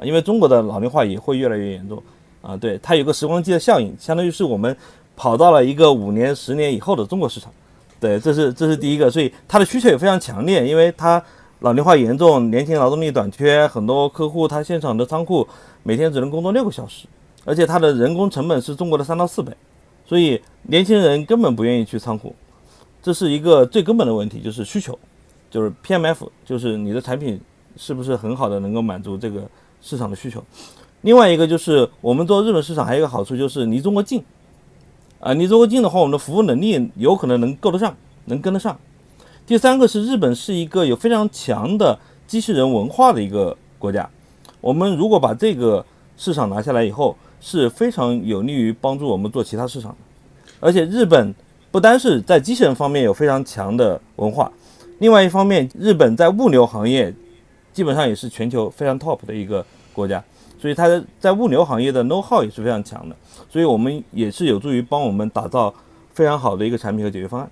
[0.00, 2.02] 因为中国的老龄化也会越来越严重
[2.40, 2.56] 啊。
[2.56, 4.74] 对，它有个时光机的效应，相当于是我们
[5.14, 7.52] 跑到了一个五年、十年以后的中国市场。
[8.00, 11.22] 对，这是这是第一个，所以它的需求也非常强烈，因为它
[11.58, 15.46] 老龄化严重，年轻劳动力短缺，很多客户他现场的仓库
[15.82, 17.06] 每天只能工作六个小时，
[17.44, 19.52] 而且它的人工成本是中国的三到四倍，
[20.06, 22.34] 所以年轻人根本不愿意去仓库。
[23.06, 24.98] 这是一个最根本的问题，就是需求，
[25.48, 27.40] 就是 PMF，就是你的产品
[27.76, 29.48] 是不是很好的能够满足这个
[29.80, 30.42] 市场的需求。
[31.02, 34.24] 另外一个就是我们做日本市场还有一个好处就是离中国近，
[35.20, 38.76] 啊，离中国近的话，我们的服务能力有可能能够得上，能跟得上。
[39.46, 44.10] 第三个是日本是一个有非常强的机器人文化的一个国家，
[44.60, 49.98] 我们如果把这个市场拿下来以后，是非常有利于帮助我们做其他市场的。
[50.58, 51.32] 而且日本
[51.76, 54.50] 不单是在机器人方面有非常强的文化，
[55.00, 57.14] 另外一方面，日本在物流行业
[57.74, 59.62] 基本上也是全球非常 top 的一个
[59.92, 60.24] 国家，
[60.58, 63.14] 所以它的在物流行业的 know how 也是非常强的，
[63.50, 65.74] 所以我们也是有助于帮我们打造
[66.14, 67.50] 非常好的一个产品和解决方案。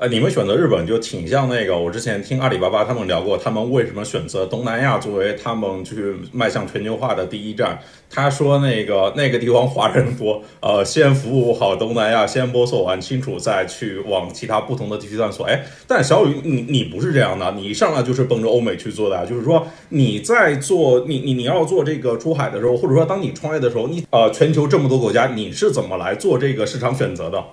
[0.00, 7.78] 呃，你们选择日本就挺像那个，我之前听阿里巴巴他们聊过，他们为什么选择东南亚作为他们去迈向全球化的第一站。
[8.08, 15.44] 他说那个那个地方华人多，呃，先服务好东南亚，先摸索完清楚，再去往其他不同的地区探索。
[15.44, 27.44] 哎，但小雨，你你不是这样的，你一上来就是奔着欧美去做的，就是说你在做你你你要做这个出海的时候，或者说当你创业的时候，你呃全球这么多国家，你是怎么来做这个市场选择的？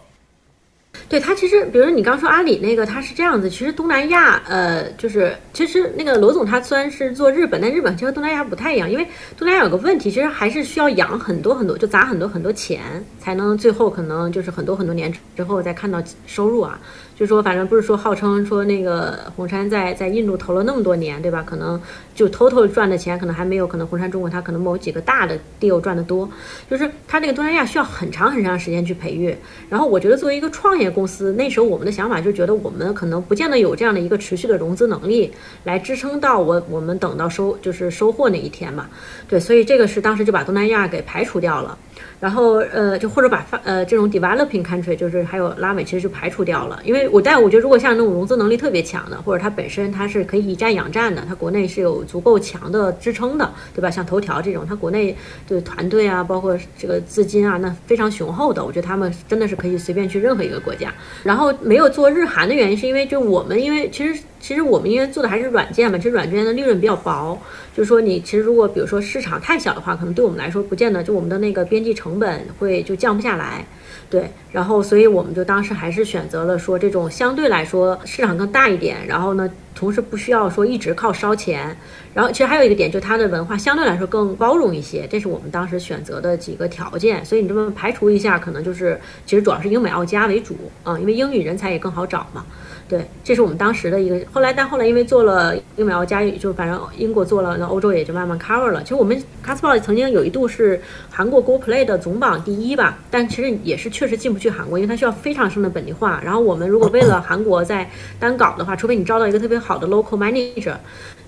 [1.09, 3.49] 对它其实，比如你刚说阿里那个，它是这样子。
[3.49, 12.81] 其实东南亚，呃，就是其实那个罗总他虽然是做日本，但日本其实和东南亚不太一样，因为东南亚有个问题，其实还是需要养很多很多，就砸很多很多钱，
[13.19, 16.79] 才能最后可能就是很多很多年之后再看到收入啊。
[17.15, 21.43] 就说反正不是说号称说那个红杉在在印度投了那么多年，对吧？
[21.43, 21.81] 可能
[22.13, 26.29] 就偷偷赚的钱可能还没有可能红杉中国它可能某几个大的 deal 赚的多。
[26.69, 29.35] 就是它那个东南亚需要很长很长时间去培育。
[29.67, 35.31] 然后我觉得作为一个创业公司，那时候我们的想法就觉得我们可能不见得有这样的一个持续的融资能力
[35.63, 38.89] 来支撑到我我们等到收就是收获那一天嘛。
[39.29, 41.77] 对，所以这个是当时就把东南亚给排除掉了。
[42.19, 46.79] 然后呃，就或者把发呃这种 developing country，就是还有拉美，其实就排除掉了。
[46.83, 53.89] 因为我但我觉得，如果像那种融资能力特别强的，或者它本身它是可以以战养战的，它国内是有足够强的支撑的，对吧？
[53.91, 55.15] 像头条这种，它国内
[55.47, 58.63] 的团队啊，包括这个资金啊，那非常雄厚的。
[58.63, 60.93] 我觉得他们真的是可以随便去任何一个国家。
[61.23, 67.37] 然后没有做日韩的原因，是因为就我们因为其实其实我们因为做的还是软件嘛，其实软件的利润比较薄。
[67.75, 73.65] 就是说，你其实如果比如说市场太小的话，可能对我们来说不见得，就我们的那个边际成本会就降不下来，
[74.09, 74.31] 对。
[74.51, 81.77] 然后，所以我们就当时还是选择了说这种相对来说市场更大一点，然后呢，同时不需要说一直靠烧钱。
[82.15, 87.23] 然后，其实还有一个点，就它的文化相对来说更包容一些，这是我们当时选择的几个条件。
[87.23, 92.43] 所以你这么排除一下，可能就是其实主要是英美澳加为主啊，因为英语人才也更好找嘛。
[92.89, 94.17] 对，这是我们当时的一个。
[94.31, 98.81] 后来，但后来因为做了英美澳加，就反正英国做了，那欧洲也就慢慢 cover 了。
[98.81, 106.21] 其实我们 Casper 曾经有一度是韩国 Go Play 的总榜第一吧，但其实也是确实进不去韩国，因为它需要非常深的本地化。
[106.23, 110.75] 然后我们如果为了韩国在单搞的话，除非你招到一个特别好的 local manager，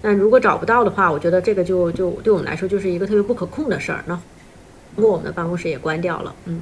[0.01, 4.01] 但如果找不到的话，我觉得这个就就对我们来说就是一个特别不可控的事儿。
[4.05, 4.17] 那
[4.95, 6.61] 不过我们的办公室也关掉了，嗯。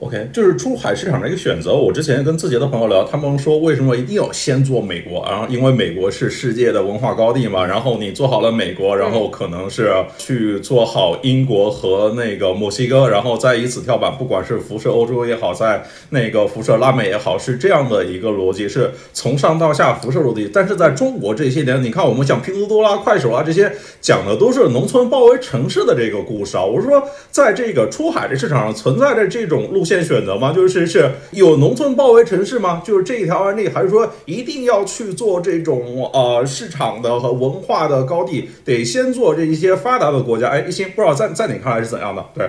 [0.00, 1.74] OK，就是出海市场的一个选择。
[1.74, 5.24] 我之前跟字节的朋友聊，他们说为什么一定要先做美国？
[5.30, 7.64] 然后因为美国是世界的文化高地嘛。
[7.64, 20.50] 然后你做好了美国，然后可能是去做好英国和那个墨西哥，然后再以此跳板，不管是辐射欧洲也好，在那个辐射拉美也好，是这样的一个逻辑，是从上到下辐射落地。
[20.52, 26.64] 但是在中国这些年，你看我们像拼多多啦、快手啊这些，讲的都是农村包围城市的这个故事啊。
[26.64, 27.00] 我是说，
[27.30, 30.52] 在这个出海的市场上存在着这种路无限选择吗？
[30.52, 32.80] 就是是有农村包围城市吗？
[32.84, 38.48] 就是这一条案例，还是说一定要去做这种呃市场的和文化的高地？
[38.64, 40.50] 得先做这一些发达的国家。
[40.50, 42.24] 哎，一心不知道在在你看来是怎样的？
[42.32, 42.48] 对。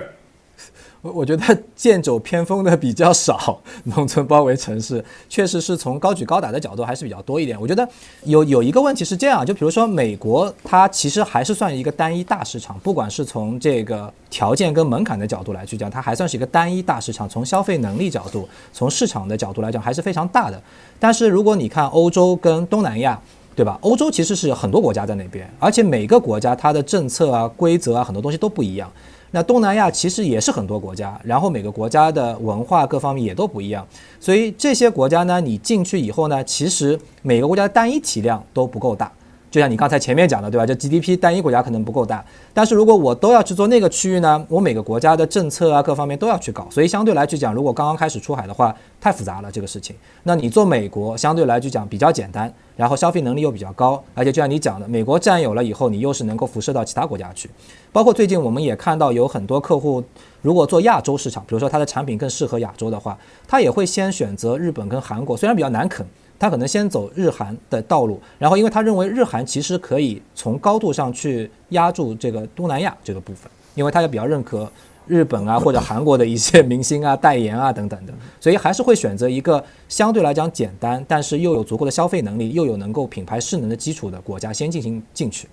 [1.04, 7.60] 我我觉得 剑走偏锋的比较少， 农村包围城市确实是从高举高打的角度还是比较多一点。
[7.60, 7.86] 我觉得
[8.24, 17.28] 有有一个问题是这样，就比如说美国，它其实还是算一个单一大市场，不管是从这个条件跟门槛的角度来去讲，它还算是一个单一大市场。
[17.28, 20.58] 从消费能力角度，从市场的角度来讲，还是非常大的。
[20.98, 23.20] 但是如果你看欧洲跟东南亚，
[23.54, 23.78] 对吧？
[23.82, 28.90] 欧洲其实是很多国家在那边，而且每个国家它的政策啊、规则啊，很多东西都不一样。
[29.34, 33.84] 那东南亚其实也是很多国家，然后每个国家的文化各方面也都不一样，
[34.20, 39.10] 所以这些国家呢，你进去以后呢，其实每个国家的单一体量都不够大。
[39.54, 40.66] 就像你刚才前面讲的，对吧？
[40.66, 49.94] 就 GDP 单一国家可能不够大，但是如果我都要去做那个区域呢，我每个国家的政策啊各方面都要去搞，所以相对来去讲，如果刚刚开始出海的话，太复杂了这个事情。
[50.24, 57.48] 那你做美国相对来去讲比较简单，然后消费能力又比较高，而且就像你讲的，美国占有了以后，你又是能够辐射到其他国家去。
[57.92, 60.02] 包括最近我们也看到有很多客户，
[60.42, 66.04] 如果做亚洲市场，比如说他的产品更适合亚洲的话，他也会先选择日本跟韩国，虽然比较难啃。
[66.44, 74.70] 他可能先走日韩的道路，然后因为他认为日韩其实可以从高度上去压住这个东南亚这个部分，因为他也比较认可
[75.06, 85.48] 日本啊或者韩国的一些明星啊代言啊等等的，所以还是会选择一个相对来讲简单，但是又有足够的消费能力，又有能够品牌势能的基础的国家先进行进去。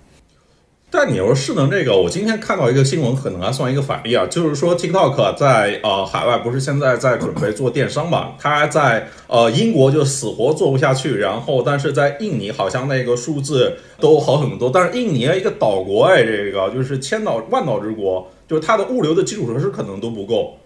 [0.94, 8.34] 但你说势能这个，我今天看到一个新闻，可能还算一个反例啊，就是说 TikTok 在呃海外不是现在在准备做电商嘛？
[8.38, 14.68] 它在呃英国就死活做不下去，然后但是在印尼好像那个数字都好很多。
[14.68, 20.58] 但是印尼一个岛国哎，这个就是千岛万岛之国，就是它的物流的基础设施可能都不够。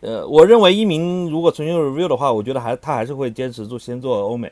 [0.00, 4.50] 呃，我认为一鸣如果重新 review 的话，我觉得还他还是会坚持住先做欧美。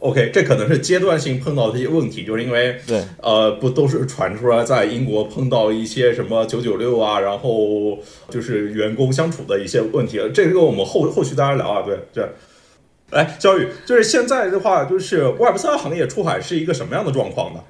[0.00, 12.28] OK，这可能是阶段性碰到的一些问题，就是因为对，呃，不都是传出来在英国碰到一些什么九九六啊，然后就是员工相处的一些问题，这个我们后后续大家聊啊，对对。
[13.10, 17.60] 来，焦宇，就是现在的话，就是 Web 三行业出海是一个什么样的状况呢？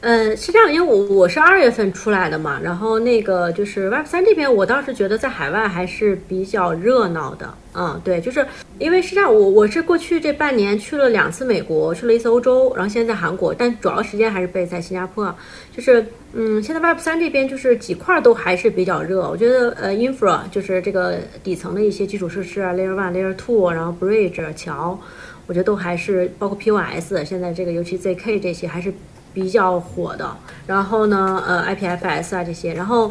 [0.00, 7.52] 嗯，是这样，因为我我是二月份出来的嘛，然后那个就是 Web 三这边，我倒是觉得在海外还是比较热闹的。
[7.74, 8.46] 嗯，对，就是
[8.78, 15.34] 因为是这样，我我是过去这半年去了两次美国，去了一次欧洲，然后现在在韩国，但主要时间还是被在新加坡。
[15.74, 19.28] 就是嗯，现在 Web 三这边就是几块都还是比较热。
[19.28, 24.98] 我觉得呃，infra 就是这个底层的一些基础设施啊，Layer One、Layer Two，然后 Bridge 桥，
[25.46, 28.92] 我觉得都还是包括 POS，现在这个尤其 ZK 这些还是。
[29.36, 30.34] 比较火的，
[30.66, 33.08] 然后呢，呃，IPFS 啊这些，然后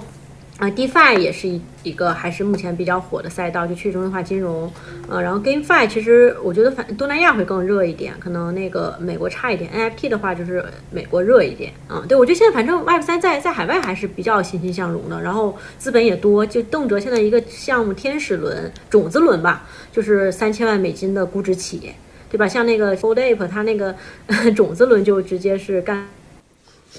[0.57, 4.67] 啊，DeFi 也是一一个还是目前比较火的赛道，就去中心化金融，
[5.07, 21.93] 呃，然后 GameFi 其实我觉得反东南亚会更热一点，可能那个美国差一点，NFT 的话就是美国热一点，嗯，对我觉得现在反正 Web 三在在海外还是比较欣欣向荣的，然后资本也多，就动辄现在一个项目天使轮、种子轮吧，就是三千万美金的估值企业。
[22.35, 22.45] 对吧？
[22.49, 23.95] 像那个 Fold Ape，它那个
[24.53, 26.05] 种子轮就直接是干。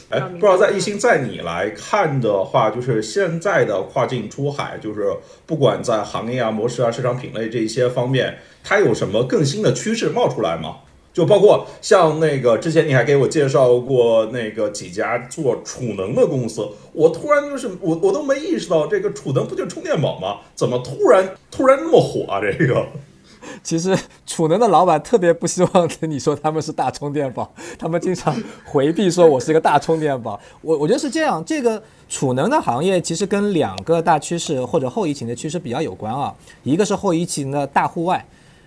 [0.09, 5.13] 哎，不知道在一星，在你来看的话，就是现在的跨境出海，就是
[5.45, 10.77] 不管在行业啊、模式啊、市场品类这一些方面，它有什么更新的趋势冒出来吗？
[11.13, 20.39] 就包括像那个之前你还给我介绍过那个几家做储能的公司，我突然就是我我都没意识到，这个储能不就充电宝吗？
[20.55, 22.41] 怎么突然突然那么火啊？
[22.41, 22.87] 这个？
[23.63, 23.97] 其实
[24.37, 30.39] 储能的老板特别不希望跟 你说他们是大充电宝，他们经常回避说我是一个大充电宝。
[30.61, 36.35] 我我觉得是这样，这个储能的行业其实跟两个大趋势或者后疫情的趋势比较有关啊。
[36.65, 38.23] 一个是后疫情的大户外，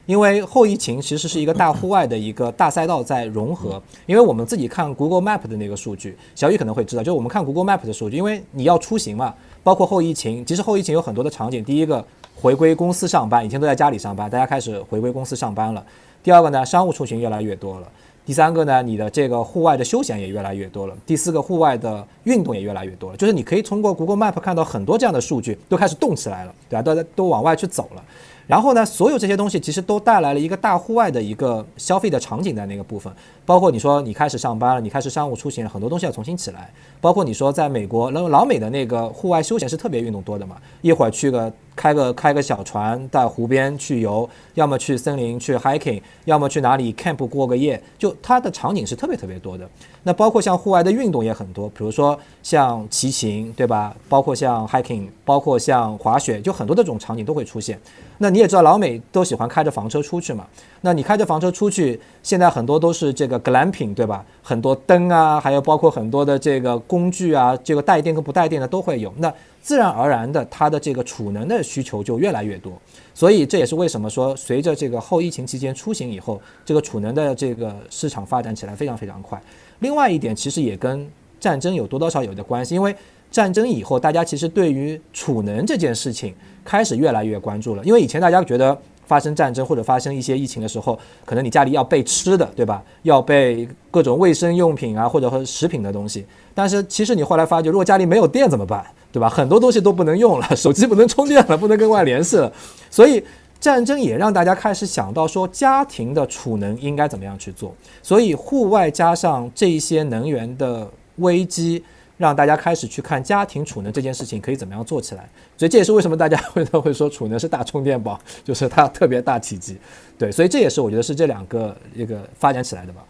[0.08, 3.80] 因为后疫情其实是一个大户外的一个大赛道在融合。
[4.08, 12.04] 因为我们自己看 Google Map 的那个数据，小雨可能会知道，就是我们看 Google Map 的数据，因为你要出行嘛，包括后疫情，其实后疫情有很多的场景，第一个。
[12.42, 15.84] 回归公司上班，以前都在家里上班，大家开始回归公司上班了。
[16.24, 17.88] 第二个呢，商务出行越来越多了。
[18.26, 20.96] 第三个呢，你的这个户外的休闲也越来越多了。
[21.06, 23.18] 第四个，户外的运动也越来越多了。
[23.18, 26.82] 就是你可以通过 Google Map 看到很多这样的数据，都开始动起来了，对吧？
[26.82, 28.04] 都都往外去走了。
[28.50, 33.14] 然后呢，所有这些东西其实都带来了一个大户外的一个消费的场景在那个部分，
[33.46, 36.68] 包括你说你开始上班了，你开始商务出行了，很多东西要重新起来。
[37.00, 49.70] 包括你说在美国，那老美的那个户外休闲是特别运动多的嘛，一会儿去个开个开个小船在湖边去游，要么去森林去 hiking，要么去哪里 camp 过个夜，就它的场景是特别特别多的。
[50.02, 53.96] 那包括像户外的运动也很多，比如说像骑行，对吧？
[54.10, 57.80] 包括像 hiking，包括像滑雪，就很多的这种场景都会出现。
[58.22, 60.46] 那你也知道，老美都喜欢开着房车出去嘛。
[60.82, 64.26] 那你开着房车出去，现在很多都是这个 glamping，对吧？
[64.44, 69.14] 很多灯啊，还有包括很多的这个工具啊，这个带电跟不带电的都会有。
[69.18, 72.74] 那自然而然的，它的这个储能的需求就越来越多。
[73.14, 79.42] 所以这也是为什么说，随着这个后疫情期间出行以后，这个储能的这个市场发展起来非常非常快。
[79.80, 81.10] 另外一点，其实也跟
[81.40, 82.94] 战争有多多少有的关系，因为
[83.32, 86.34] 战争以后，大家其实对于储能这件事情。
[86.66, 88.78] 开始越来越关注了，因为以前大家觉得
[89.08, 92.84] 发生战争或者发生一些疫情的时候，可能你家里要备吃的，对吧？
[93.02, 96.24] 要备各种卫生用品啊，或者和食品的东西。
[96.54, 99.28] 但是其实你后来发觉，如果家里没有电怎么办，对吧？
[99.28, 102.52] 很多东西都不能用了，手机不能充电了，不能跟外联系了。
[102.92, 103.24] 所以
[103.60, 107.74] 战争也让大家开始想到说，家庭的储能应该怎么样去做。
[108.04, 111.84] 所以户外加上这一些能源的危机。
[112.20, 119.78] 让大家开始去看家庭储能这件事情可以怎么样做起来，所以这也是为什么大家会 都会说储能是大充电宝，就是它特别大体积，
[120.18, 123.02] 对，所以这也是我觉得是这两个一个发展起来的吧。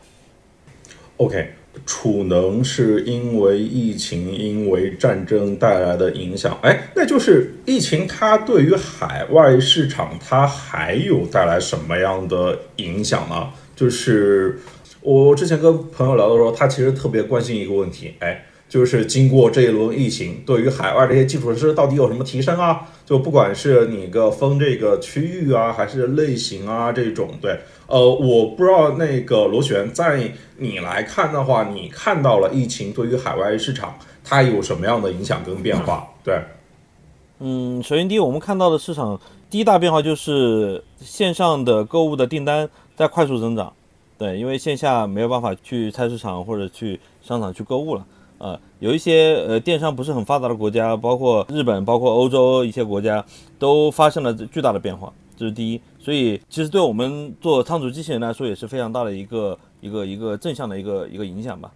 [1.18, 1.54] OK，
[1.88, 13.50] 储能是因为疫情、因为战争带来的影响，哎，那就是疫情它对于海外市场它还有带来什么样的影响呢？
[13.76, 14.60] 就是
[15.02, 18.46] 我之前跟朋友聊的时候，他其实特别关心一个问题，哎。
[18.70, 22.88] 就是经过这一轮疫情，对于海外这些基础设施到底有什么提升啊？
[23.04, 36.08] 就不管是你个分这个区域啊，还是类型啊这种，对，呃，我不知道那个螺旋，在你来看的话，你看到了疫情对于海外市场它有什么样的影响跟变化？
[36.24, 36.40] 对，
[37.40, 43.74] 嗯，首先第一，我们看到的市场第一大变化就是线上的购物的订单在快速增长，
[44.20, 48.06] 对，因为线下没有办法去菜市场或者去商场去购物了。
[48.40, 53.24] 呃，有一些呃电商不是很发达的国家，包括日本，包括欧洲一些国家，
[53.60, 55.82] 都发生了巨大的变化，这是第一。
[56.00, 61.70] 所以其实对我们做仓储机器人来说也是非常大的一个一个一个正向的一个一个影响吧。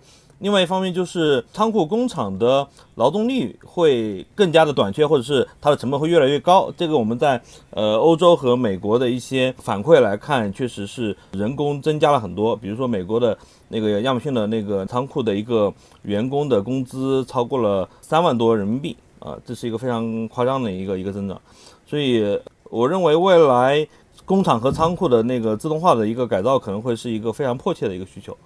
[0.43, 6.69] 另外一方面就是仓库工厂的劳动力会更加的短缺，或者是它的成本会越来越高。
[6.75, 12.57] 这个我们在呃欧洲和美国的一些反馈来看，确实是人工增加了很多。
[12.57, 13.37] 比如说美国的
[13.69, 21.41] 那个亚马逊的那个仓库的一个员工的工资超过了三万多人民币啊，这是一个非常夸张的一个一个增长。
[21.87, 22.37] 所以
[22.69, 23.87] 我认为未来
[24.25, 28.37] 工厂和仓库的那个自动化的一个改造可能会是一个非常迫切的一个需求。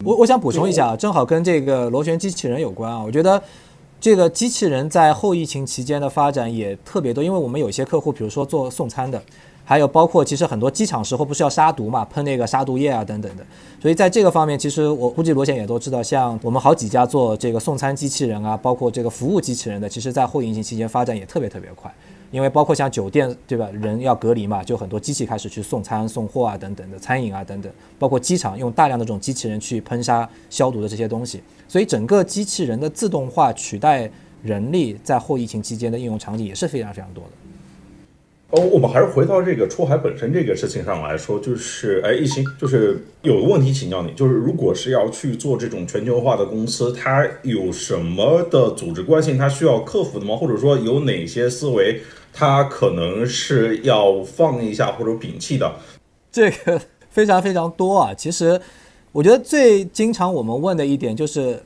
[0.00, 0.08] 对。
[0.08, 3.02] 我我想补充一下，正好跟这个螺旋机器人有关啊。
[3.02, 3.42] 我觉得
[4.00, 9.22] 这个机器人在后疫情期间的发展也特别多，因为我们有些客户，比如说做送餐的，
[9.64, 13.44] 还有包括其实很多机场时候不是要杀毒嘛，喷那个杀毒液啊等等的。
[13.80, 21.92] 所以在这个方面，其实我估计螺旋也都知道，像我们好几家做这个送餐机器人啊，包括这个服务机器人的，其实在后疫情期间发展也特别特别快。
[22.30, 23.68] 因为包括像酒店，对吧？
[23.72, 27.72] 人要隔离嘛，就很多机器开始去送餐、送货啊，等等的餐饮啊，等等。
[27.98, 34.10] 包括机场用大量的这种机器人去喷杀、消毒的这些东西，所以整个机器人的自动化取代
[34.42, 37.30] 人力，在后疫情期间的应用场景也是非常非常多的。
[38.52, 50.36] 哦，我们还是回到这个出海本身这个事情上来说，就是哎，一心就是有个问题请教你，就是如果是要去做这种全球化的公司，它有什么的组织惯性，它需要克服的吗？
[50.36, 52.00] 或者说有哪些思维？
[52.32, 55.72] 他可能是要放一下或者摒弃的，
[56.32, 58.14] 这个非常非常多啊。
[58.14, 58.60] 其实，
[59.12, 61.62] 我觉得最经常我们问的一点就是，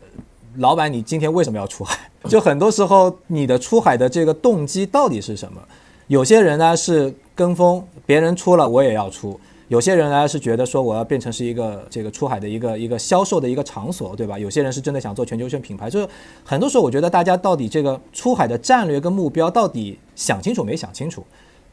[0.57, 2.11] 老板，你今天为什么要出海？
[2.29, 5.61] 就很多时候，你的出海的这个动机到底是什么？
[6.07, 9.39] 有些人呢是跟风，别人出了我也要出。
[9.69, 14.39] 有些人呢是觉得说我要变成是一个这个出海的一个一个销售的一个场所，对吧？
[14.39, 16.09] 有些人是真的想做全球性品牌，就是
[16.45, 21.25] 很多时候我觉得大家到底这个出海的战略跟目标到底想清楚没想清楚。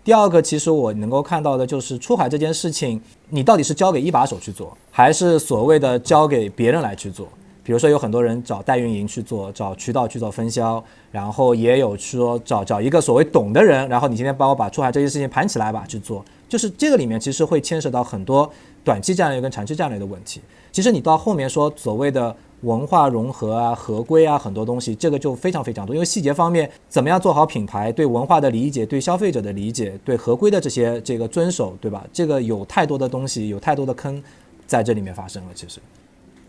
[0.03, 7.27] 第二个，其实我能够看到的就是出海这件事情，你到底是交给一把手去做，还是所谓的交给别人来去做？
[7.63, 16.25] 比如说有很多人找代运营去做，找渠道去做分销，然后也有说找找一个所谓懂的人，然后你今天帮我把出海这件事情盘起来吧去做。
[16.51, 18.51] 就是这个里面其实会牵涉到很多
[18.83, 20.41] 短期战略跟长期战略的问题。
[20.69, 25.95] 其实你到后面说所谓的文化融合啊、合规啊，很多东西这个就非常非常多。
[25.95, 32.05] 因为细节方面怎么样做好品牌，对文化的理解、对消费者的理解、对合规的这些这个遵守，对吧？
[32.11, 34.21] 这个有太多的东西，有太多的坑
[34.67, 35.51] 在这里面发生了。
[35.55, 35.79] 其实。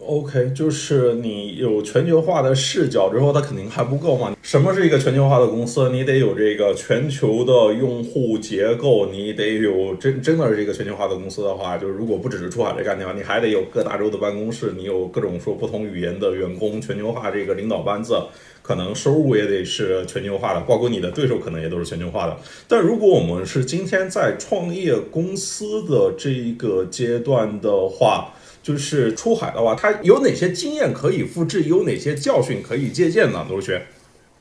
[0.05, 4.37] OK，就是你有全球化的视角之后，它肯定还不够嘛。
[4.43, 5.89] 什么是一个全球化的公司？
[5.91, 18.21] 你得有这个全球的用户结构，你得有真真的是一个全球化的公司的话，就是如果不只是出海这概念，你还得有各大洲的办公室，你有各种说不同语言的员工，全球化这个领导班子，
[18.61, 22.37] 可能收入也得是全球化的，包括你的对手可能也都是全球化的。
[22.67, 31.65] 但如果我们是今天在创业公司的这一个阶段的话，就是出海的话，它有哪些经验可以复制？
[31.65, 33.45] 有哪些教训可以借鉴呢？
[33.51, 33.83] 罗学，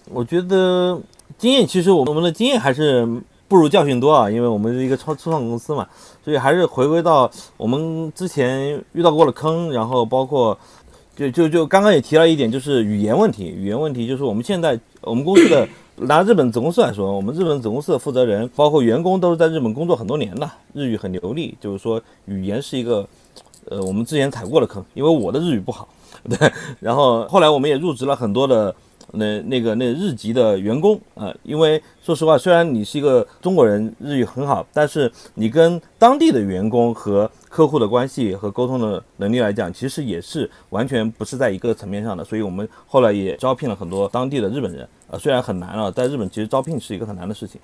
[0.10, 1.02] 我觉得
[1.40, 3.08] 经验其实我们的经验还是
[3.48, 5.88] 不如教训多啊，因为我们是一个超初创公司嘛，
[6.24, 10.56] 所以还是回归到我们之前遇到过的坑，然后包括
[11.16, 13.46] 就就就刚刚也提到一点，就是语言问题。
[13.46, 23.08] 语言问题就是我们现在我们公司的拿日本子公司来说，我们日本子公司的负责人包括员工都是在日本工作很多年的，日语很流利，就是说语言是一个。
[23.72, 25.88] 呃，我们之前踩过了坑，因为我的日语不好，
[26.30, 26.52] 对。
[26.82, 28.76] 然后后来我们也入职了很多的
[29.14, 42.26] 那那个那日籍的员工啊，因为说实话，虽然你是一个中国人，日语很好，但是你跟当地的员工和客户的关系和沟通的能力来讲，其实也是完全不是在一个层面上的。
[42.26, 47.62] 所以我们后来也招聘了很多当地的日本人，呃，虽然很难啊，在日本其实招聘是一个很难的事情。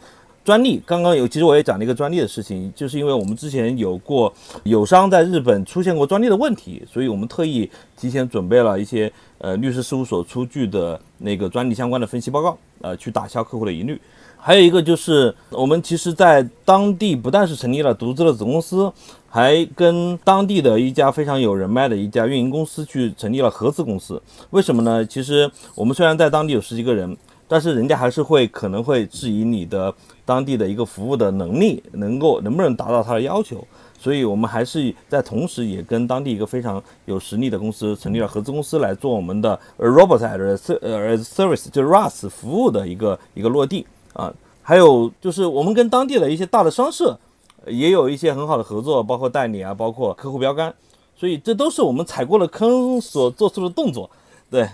[0.48, 4.34] 专利刚刚有，其实我也讲了一个专利的事情，就是因为我们之前有过
[4.64, 14.00] 友商在日本出现过专利的问题，所以我们特意提前准备了一些呃律师事务所出具的那个专利相关的分析报告，呃，去打消客户的疑虑。
[14.38, 18.90] 还有一个就是我们其实在当地不但是成立了独资的子公司。
[19.30, 24.20] 还跟当地的一家非常有人脉的一家运营公司去成立了合资公司。
[24.52, 25.06] 为什么呢？
[25.06, 27.16] 其实我们虽然在当地有十几个人，
[27.48, 29.94] 但是人家还是会可能会质疑你的
[30.28, 33.66] 当地的一个服务的能力，能够能不能达到他的要求。
[33.98, 44.32] 所以我们还是在同时，也跟当地一个非常有实力的公司成立了合资公司来做我们的 robot as service，就是 RAS 服务的一个一个落地啊。
[44.62, 47.18] 还有就是我们跟当地的一些大的商社
[47.66, 50.74] 也有一些很好的合作，包括代理啊，包括客户标杆。
[51.16, 54.10] 所以这都是我们踩过了坑所做出的动作，
[54.52, 54.68] 对。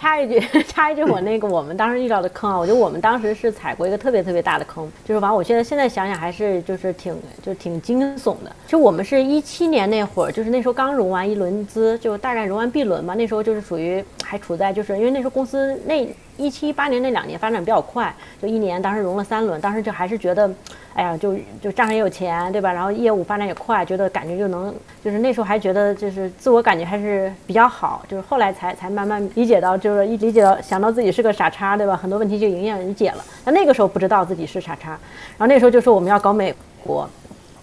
[0.00, 8.50] 插一句， 插一句，我那个我们当时遇到的坑啊，我觉得我们当时是踩过一个特别特别大的坑，就是完，我现在现在想想还是就是挺就挺惊悚的。
[8.64, 16.08] 其实我们是一七年那会儿，就是那时候刚融完一轮资，就大概融完 B 轮嘛，那时候就是属于还处在就是因为那时候公司那。
[16.38, 20.50] 一七一八年那两年发展比较快，就一年当时融了三轮，当时就还是觉得，
[20.94, 22.72] 哎呀，就就账上也有钱，对吧？
[22.72, 24.74] 然后业务发展也快，觉得感觉就能，
[25.04, 31.96] 就是那时候还觉得就是自我感觉还是比较好，就是后来才才慢慢理解到，就是一理解到想到自己是个傻叉，对吧？
[31.96, 33.24] 很多问题就迎刃而解了。
[33.44, 37.08] 那那个时候不知道自己是傻叉，然后那时候就说我们要搞美国。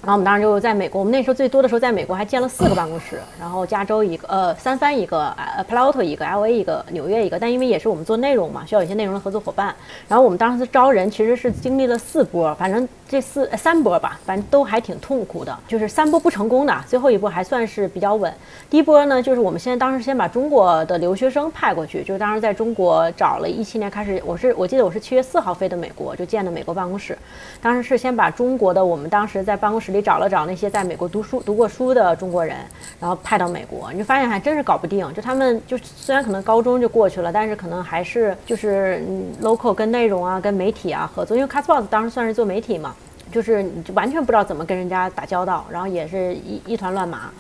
[0.07, 7.37] 然后我们当时就在美国，我们那时候最多的时候在美国还建了四个办公室，然后加州一个，呃，三藩一个，呃，Palo 一个，L A 一个，纽约一个。
[7.37, 9.75] 但因为也是我们做内容嘛，需要有一些内容的合作伙伴。
[10.07, 18.33] 然后我们当时招人其实是经历了四波，反正这四三波吧，反正都还挺痛苦的，就是三波不成功的，最后一波还算是比较稳。
[18.69, 27.17] 第一波呢，就是我们现在当时先把中国的留学生派过去，就是当时在中国找了一七年开始，我是我记得我是七月四号飞的美国，就建的美国办公室。
[27.61, 30.67] 当时是先把中国的我们当时在办公室里找了找那些。
[30.69, 32.57] 在美国读书读过书的中国人，
[32.99, 35.11] 然后派到美国，你就发现还真是搞不定。
[35.13, 39.01] 就他们就虽然可能高中就过去了，但是可能还是就是
[39.41, 41.35] local 跟内容啊、跟媒体啊合作。
[41.35, 42.93] 因为 Castbox 当时算是做媒体嘛，
[43.31, 47.31] 就是你就完全不知道怎么跟人家打交道，然后也是一一团乱麻。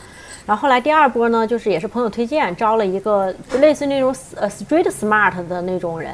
[0.45, 6.13] 然后后来第二波呢，就是也是朋友推荐招了一个就类似那种呃 street smart 的那种人，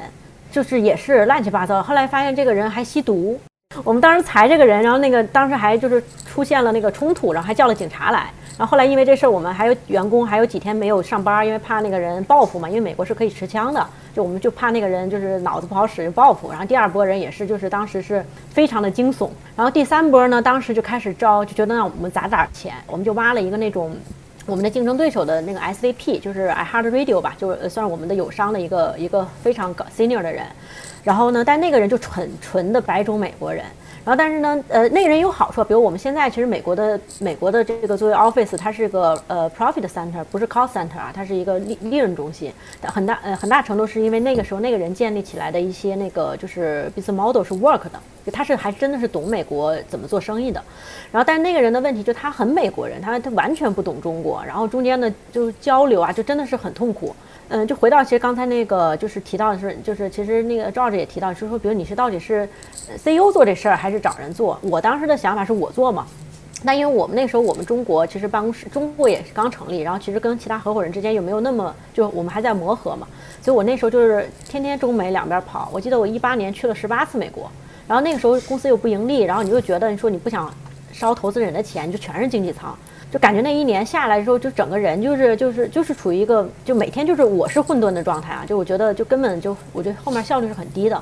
[0.51, 1.83] 就是也是乱七八糟。
[1.83, 3.39] 后来发现这个人还吸毒。
[3.84, 8.30] 我们当时裁这个人，然后那个当时还就是出现了那个冲突，然后还叫了警察来。
[8.55, 12.69] 然后后来因为这事儿，我们还有员工还有几天没有上班，因为怕那个人报复嘛。
[12.69, 13.84] 因为美国是可以持枪的，
[14.15, 16.51] 就我们就怕那个人就是脑子不好使就报复。
[16.51, 19.30] 然后第二波人也是，就是当时是非常的惊悚。
[19.55, 23.95] 然后第三波呢，当时就开始招，就觉得让我们砸点钱，我们就挖了一个那种
[24.45, 30.45] 我们的竞争对手的那个 SVP，就是 iHeartRadio 吧，就是算是我们的友商的一个一个非常高 senior 的人。
[31.01, 33.63] 然后呢，但那个人就纯纯的白种美国人。
[34.05, 42.51] 然后但是呢，呃，那个人有好处，比如我们现在其实美国的美国的这个作为 office，它是个呃 profit center，不是 cost center 啊，它是一个利利润中心。
[42.81, 47.91] 很大呃很大程度是因为那个时候那个人建立起来的一些那个就是 business model 是 work 的，
[48.25, 50.61] 就他是还真的是懂美国怎么做生意的。
[51.09, 57.15] 然后但是那个人的问题就他很美国人，他他完全不懂中国，然后中间呢就是交流啊，就真的是很痛苦。
[57.55, 62.49] 嗯，就回到其实刚才那个，就是提到的是，就是其实那个赵志也提到，就是说，比如你是到底是
[62.95, 64.57] CEO 做这事儿，还是找人做？
[64.63, 66.07] 我当时的想法是我做嘛。
[66.63, 73.07] 那因为我们那时候我们中国其实办公室中国也是刚成立，然后其实跟其他合伙人之间又没有那么，就我们还在磨合嘛。
[73.39, 75.69] 所以我那时候就是天天中美两边跑。
[75.71, 77.51] 我记得我一八年去了十八次美国，
[77.87, 80.51] 然后那个时候公司又不盈利，然后你就觉得你说你不想
[80.91, 82.75] 烧投资人的钱，就全是经济舱。
[83.14, 88.43] 就感觉那一年下来之后，就整个人就是就是就是处于一个就每天就是我是混沌的状态啊！
[88.43, 90.99] 就我觉得就根本就我觉得后面效率是很低的。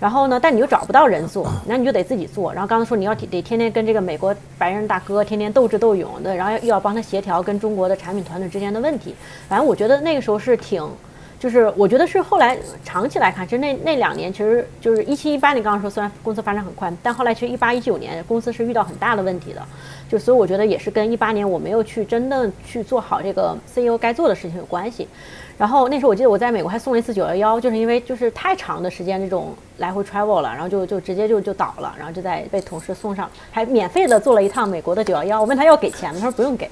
[0.00, 2.50] 然后呢，但你又找不到人做，那你就得自己做。
[2.50, 9.14] 然后刚才说你要得天天跟这个美国白人大哥天天斗智斗勇的，然后又要帮他协调跟中国的产品团队之间的问题。
[9.46, 10.82] 反正我觉得那个时候是挺。
[11.38, 12.54] 就是我觉得是后来
[12.84, 19.62] 长期来看，其实那那两年其实就是一七一八年刚刚说，虽然公司发展很快，但后来其实一八一九年公司是遇到很大的问题的。
[20.10, 25.06] 就所以我觉得也是跟一八年我没有去真的去做好这个 CEO 该做的事情有关系。
[25.56, 35.40] 然后那时候我记得我在美国还送了一次九幺幺，就是因为就是太长的时间这种来回 travel 了，然后就就直接就就倒了，然后就在被同事送上，还免费的做了一趟美国的九幺幺。
[35.40, 36.18] 我问他要给钱吗？
[36.18, 36.68] 他说不用给。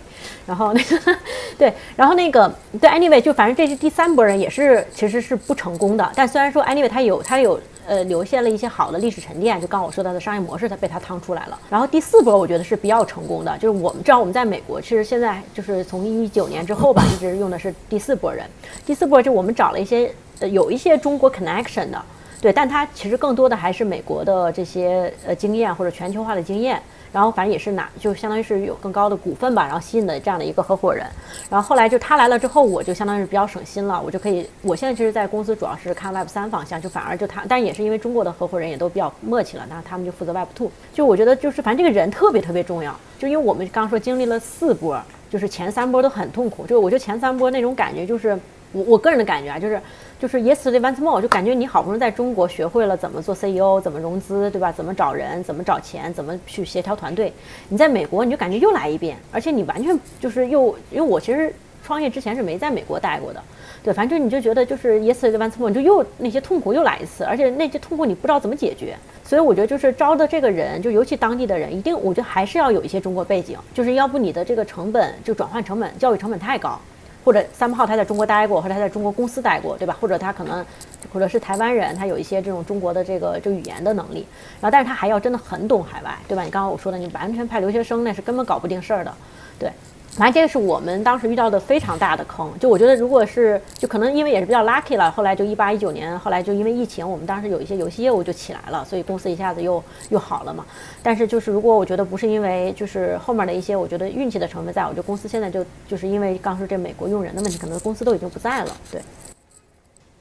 [0.47, 1.17] 然后那个
[1.59, 7.61] 对，然后那个对 anyway 就反正这是第三波人也是其实是不成功的，但虽然说 anyway 他有他有。
[7.89, 11.59] 呃，留下了一些好的历史沉淀，就刚我说到的商业模式，它被它趟出来了。
[11.71, 18.45] 然后第四波，我觉得是比较成功的，就是我们知道我们在美国，其实现在就是从一九年之后吧，一直用的是第四波人。
[18.85, 22.05] 第四波就我们找了一些呃有一些中国 connection 的，
[22.41, 26.81] 对，但它其实更多的还是美国的这些呃经验或者全球化的经验。
[27.11, 31.07] 然后反正也是拿就相当于是有更高的股份吧，然后吸引的这样的一个合伙人。
[31.49, 40.71] 然后后来就他来了之后，我就相当于是比较省心了，我就可以我现在其实，在公司主要是看 Web 三方向，就反而就他，但也是因为中国的合伙人也都比较默契了，那他们就负责 Web two。
[40.93, 48.39] 就我觉得就是反正这个人特别特别重要，就因为我们刚刚说经历了四波，就是前三波都很痛苦，就我觉得前三波那种感觉就是
[48.73, 49.81] 我我个人的感觉啊，就是。
[50.19, 54.73] 就是 yesterday once more，就感觉你好不容易在中国学会了怎么做 CEO，怎么融资，对吧？
[54.73, 57.33] 怎么找人，怎么找钱，怎么去协调团队。
[57.69, 61.55] 你在美国，你就感觉又来一遍，而且你完全就是又，因为我其实
[61.85, 63.41] 创业之前是没在美国待过的，
[63.85, 68.97] 对，反正就你就觉得就是 yesterday once more，你就又那些痛苦又来一次，而且那些痛苦你不知道怎么解决。
[69.25, 76.81] 所以我觉得就是招的这个人，就尤其当地的人，一定我觉得还是要有一些中国背景，就是要不你的这个成本就转换成本、教育成本太高。
[77.29, 79.95] 或者三炮他在中国待过，或者他在中国公司待过，对吧？
[80.01, 80.65] 或者他可能，
[81.13, 84.27] 或者是台湾人，他有一些这种中国的这个这个语言的能力，
[84.63, 86.43] 然后但是他还要真的很懂海外，对吧？
[86.43, 89.13] 你刚刚我说的，你完全派留学生那是根本搞不定事儿的，
[89.59, 89.71] 对。
[90.19, 100.67] 反正这个是我们当时遇到的非常大的坑，就我觉得，如果是就可能因为也是比较 lucky 了，后来就一八一九年，后来就因为疫情，我们当时有一些游戏业务就起来了，所以公司一下子又又好了嘛。
[101.05, 109.01] 但是就是如果我觉得不是因为就是后面的一些我觉得运气的成分在，我觉得公司现在就就是因为刚说这美国用人的问题，可能公司都已经不在了，对。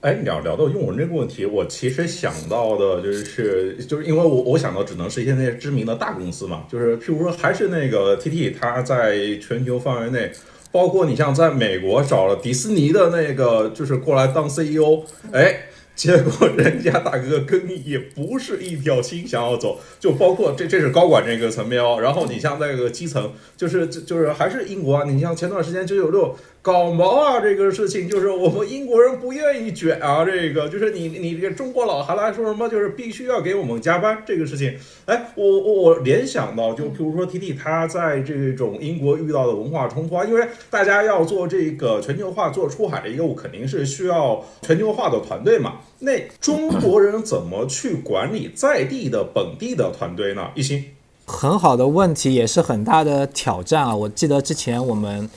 [0.08, 10.32] 哎，聊聊到用人这个问题，我其实想到的就是，就是因为我我想到只能是一些那些知名的大公司嘛，就是譬如说还是那个 TT，它在全球范围内，
[10.72, 15.04] 包括你像在美国找了迪士尼的那个，就是过来当 CEO，
[15.34, 15.64] 哎。
[15.98, 21.98] 结果人家大哥跟你也不是一条心想要走，就包括这这是高管这个层面哦。
[22.00, 25.06] 然后你像那个基层，就是就是还是英国啊。
[25.06, 30.26] 你像前段时间九九六搞毛啊，这个事情就是我们英国人不愿意卷啊。
[30.26, 34.78] 这个就是你你这个中国佬还来说什么，就是必须要给我们加班这个事情。
[35.06, 45.76] 哎，我我我联想到，就比如说 T T 他在这种英国遇到的文化冲突啊，因为大家要做这个全球化、做出海的业务，肯定是需要全球化的团队嘛。
[46.00, 50.50] 那中国人怎么去管理在地的本地的团队呢？
[50.54, 50.84] 一心，
[51.26, 53.96] 很好的问题，也是很大的挑战啊！
[53.96, 55.28] 我记得之前我们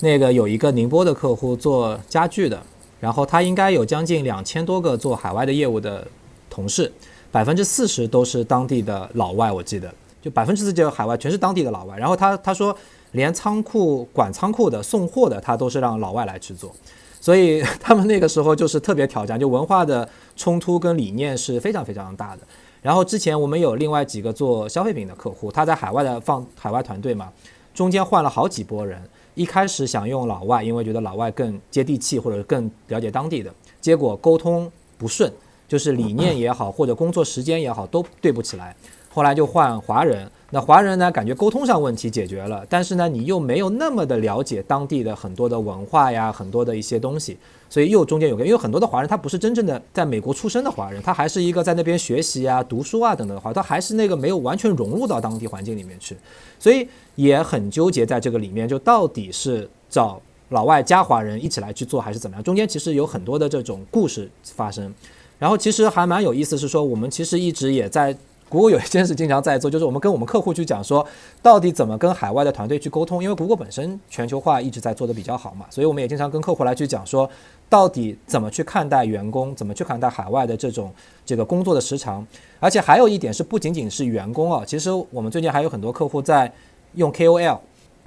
[0.00, 2.62] 那个有一个宁波的客户做家具的，
[3.00, 6.06] 然后他应该有将近两千多个做海外的业务的
[6.48, 6.92] 同事，
[7.32, 9.92] 百分之四十都是当地的老外，我记得
[10.22, 11.96] 就百分之四十海外全是当地的老外。
[11.98, 12.76] 然后他他说，
[13.12, 16.72] 连仓库管仓库的、送货的，他都是让老外来去做。
[17.20, 22.42] 所以 他们那个时候就是特别挑战，就文化的冲突跟理念是非常非常大的。
[22.80, 27.32] 然后之前我们有另外几个做消费品的客户，他在海外的放海外团队嘛，
[27.74, 29.02] 中间换了好几波人。
[29.38, 34.68] 一开始想用老外，因为觉得老外更接地气或者更了解当地的，结果沟通
[34.98, 35.32] 不顺，
[35.68, 38.74] 就是理念也好或者工作时间也好都对不起来。
[39.18, 40.30] 后来就换华人。
[40.50, 41.10] 那华人呢？
[41.10, 47.36] 感觉沟通上问题解决了，但是呢，你又没有那么的了解当地的很多的文化呀，很多的一些东西，
[47.68, 56.16] 所以又中间有个，因为很多的华人他不是真正的在美国出生的华人，他还是一个在那边学习啊、读书啊等等的话，他还是那个没有完全融入到当地环境里面去，
[56.60, 62.42] 所以也很纠结在这个里面，就到底是找老外加华人一起来去做，还是怎么样？
[62.42, 64.94] 中间其实有很多的这种故事发生，
[65.38, 68.16] 然后其实还蛮有意思，是说我们其实一直也在。
[68.48, 71.06] 谷歌有一件事经常在做， 就是我们跟我们客户去讲说，
[71.42, 77.28] 到底怎么跟海外的团队去沟通，因为谷歌本身全球化一直在做的比较好嘛，所以我们也经常跟客户来去讲说，
[77.68, 80.92] 到底怎么去看待员工，怎么去看待海外的这种
[81.24, 82.26] 这个工作的时长，
[82.58, 86.50] 而且还有一点是，不仅仅是员工啊，其实我们最近还有很多客户在
[86.94, 87.58] 用 KOL，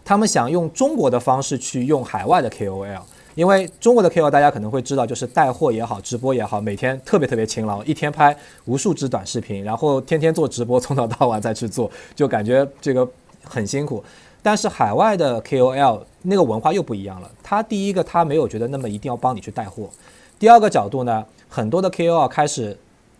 [0.04, 3.02] 他们想用中国的方式去用海外的 KOL。
[3.36, 13.08] 因为中国的 KOL 大家可能会知道，就是带货也好，直播也好，每天特别特别勤劳，一天拍无数支短视频，然后天天做直播，从早到晚再去做，就感觉这个
[13.44, 14.04] 很辛苦。
[14.44, 19.90] 但是海外的 KOL 那个文化又不一样了，他第一个他没有觉得那么一定要帮你去带货，
[20.38, 22.78] 第二个角度呢，很多的 KOL 开始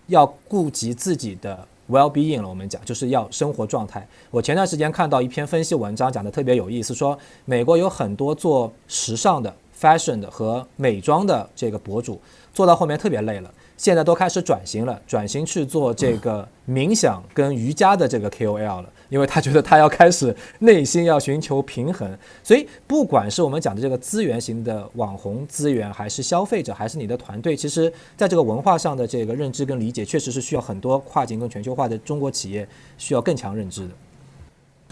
[0.08, 2.50] 要顾及自己的 well being 了。
[2.50, 4.06] 我们讲就是要生活状态。
[4.30, 9.54] 我前段时间看到一篇分析文章，讲的特别有意思，说美国有很多做时尚的。
[9.82, 12.22] Fashion 的和美妆的这个博主
[12.54, 22.16] 做到后面特别累了，现在都开始转型了，转型去做这个冥想跟瑜伽的这个 KOL 了，因为他觉得他要开始内心要寻求平衡。
[22.44, 32.68] 所以不管是我们讲的这个资源型的网红资源，还是消费者，还是你的团队，其实在这个文化上的这个认知跟理解，确实是需要很多跨境跟全球化的中国企业
[32.98, 33.94] 需要更强认知的。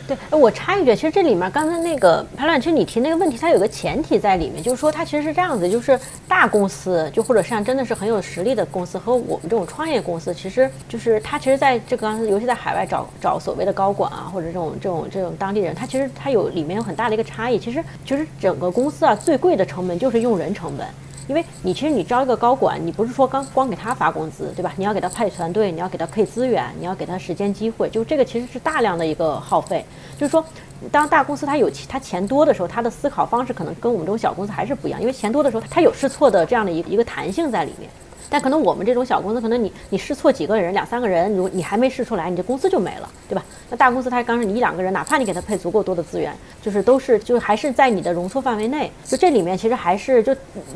[0.07, 17.59] 对，我插一句，其实这里面刚才那个潘乱，其实你提那个问题，它有个前提在里面，就是说它其实是这样子，就是大公司，就或者像真的是很有实力的公司和我们这种创业公司，其实就是它其实在这个，尤其在海外找找所谓的高管啊，或者这种这种这种当地人，它其实它有里面有很大的一个差异。
[17.59, 20.87] 其实其实整个公司啊，最贵的成本就是用人成本。
[21.29, 24.73] 因为你其实你招一个高管，你不是说刚光给他发工资，对吧？
[24.77, 29.85] 你要给他派团队，你要给他配资源，你要给他时间机会，就这个其实是大量的一个耗费。
[30.17, 30.43] 就是说，
[30.91, 34.99] 当大公司他有他钱多的时候，他的思考方式可能跟我们这种小公司还是不一样。
[34.99, 37.87] 因为钱多的时候，他有试错的这样的一一个弹性在里面。
[38.29, 43.43] 但可能我们这种小公司，可能你你试错几个人，两三个人，如你还没试出来，你这公司就没了，对吧？
[43.69, 48.91] 那大公司它刚是你一两个人，哪怕你给他配足够多的资源，就是都是就是还是在你的容错范围内。
[49.03, 50.35] 就这里面其实还是就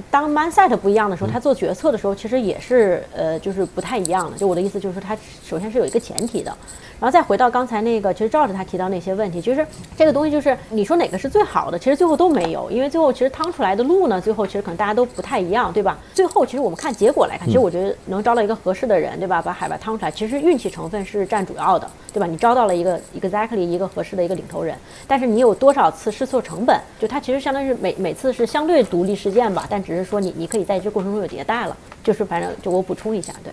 [0.09, 4.37] 当 mindset 不一样的时候，他做决策的时候，其实也是呃就是不太一样的。
[4.37, 6.55] 就我的意思就是说，他首先是有一个前提的。
[7.03, 15.99] 然后再回到刚才那个，其实照着他提到那些问题，其实这个东西就是你说哪个是最好的，其实最后都没有，因为最后其实趟出来的路呢，最后其实可能大家都不太一样，对吧？
[16.13, 19.41] 最后其实我们看结果来看，其实我觉得能招到一个合适的人，对吧？
[19.41, 22.25] 把海外趟出来，其实运气成分是占主要的，对吧？
[22.25, 24.73] 你招到了一个一个 exactly 一个合适的一个领头人，
[25.05, 26.79] 但是你有多少次试错成本？
[27.01, 33.51] 就它其实相当于是每每次是相对独立事件吧，但只是说你你可以在这过程中有迭代了，就是反正就我补充一下，对。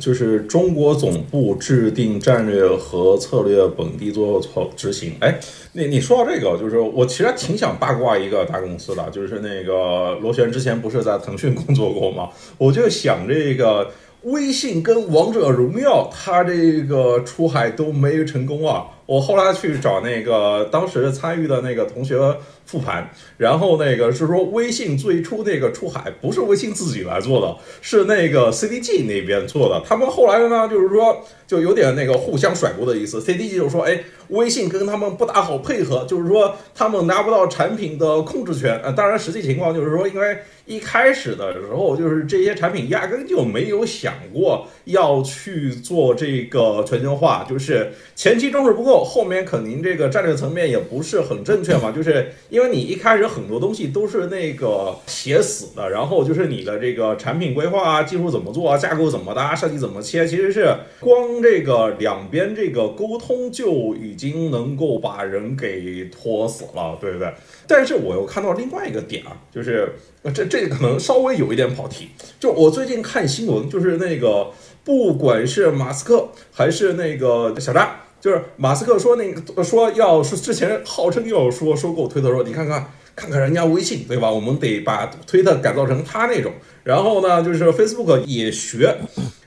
[0.00, 5.14] 就是中国总部制定战略和策略，本地做操执行。
[5.20, 5.38] 哎，
[5.74, 12.30] 你你说到这个，就是我其实挺想八卦一个大公司的，就是那个螺旋之前不是在腾讯工作过吗？
[12.56, 13.90] 我就想这个
[14.22, 18.86] 微信跟王者荣耀，它这个出海都没成功啊。
[19.10, 22.16] 我后来去找那个当时参与的那个同学
[22.64, 29.82] 复盘，然后那个是说微信最初那个出海不是微信自己来做的，是那个 CDG 那边做的。
[29.84, 33.20] 他们后来呢，就是说就有点那个互相甩锅的意思。
[33.20, 33.98] CDG 就说，哎，
[34.28, 38.80] 微信跟他们不大好配合，就是说他们拿不到产品的控制权。
[38.84, 40.38] 呃，当然实际情况就是说，因为
[40.70, 49.02] 一开始的时候就是这些产品压根就没有想过要去做这个全球化，就是前期重视不够。
[49.02, 67.32] 后面肯定这个战略层面也不是很正确嘛，就是因为你一开始很多东西都是那个写死的，然后就是你的这个产品规划啊、技术怎么做啊、架构怎么搭、设计怎么切，其实是光这个两边这个沟通就已经能够把人给拖死了，对不对？
[67.66, 69.92] 但是我又看到另外一个点啊，就是
[70.34, 74.50] 这这可能稍微有一点跑题，就我最近看新闻，就是那个
[74.84, 77.96] 不管是马斯克还是那个小扎。
[78.20, 84.30] 就是马斯克说那个说要是之前号称要说收购推特，说你看看看看人家微信对吧？
[84.30, 86.52] 我们得把推特改造成他那种。
[86.84, 88.94] 然后呢，就是 Facebook 也学，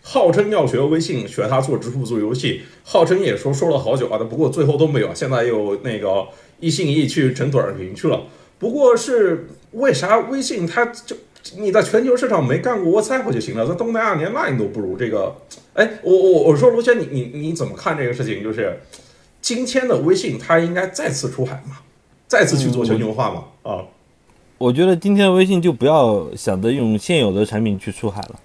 [0.01, 5.13] 号称要学微信，学他做支付做游戏，号称也说说了好久啊，不过最后都没有。
[5.13, 6.25] 现在又那个
[6.59, 8.23] 一心一意去整短视频去了。
[8.57, 11.15] 不过是为啥微信它就？
[11.57, 14.95] 你在全球市场没干过 WhatsApp 就行了，在东南亚连 Line 都不如。
[14.95, 15.35] 这个，
[15.73, 18.41] 哎，我我我说卢轩，你你你怎么看这个事情？
[18.41, 18.79] 就是
[19.41, 21.79] 今天的微信，它应该再次出海嘛，
[22.29, 23.43] 再次去做全球化嘛？
[23.63, 23.83] 啊，
[24.57, 28.39] 我觉得今天的微信就不要想着用现有的产品去出海了，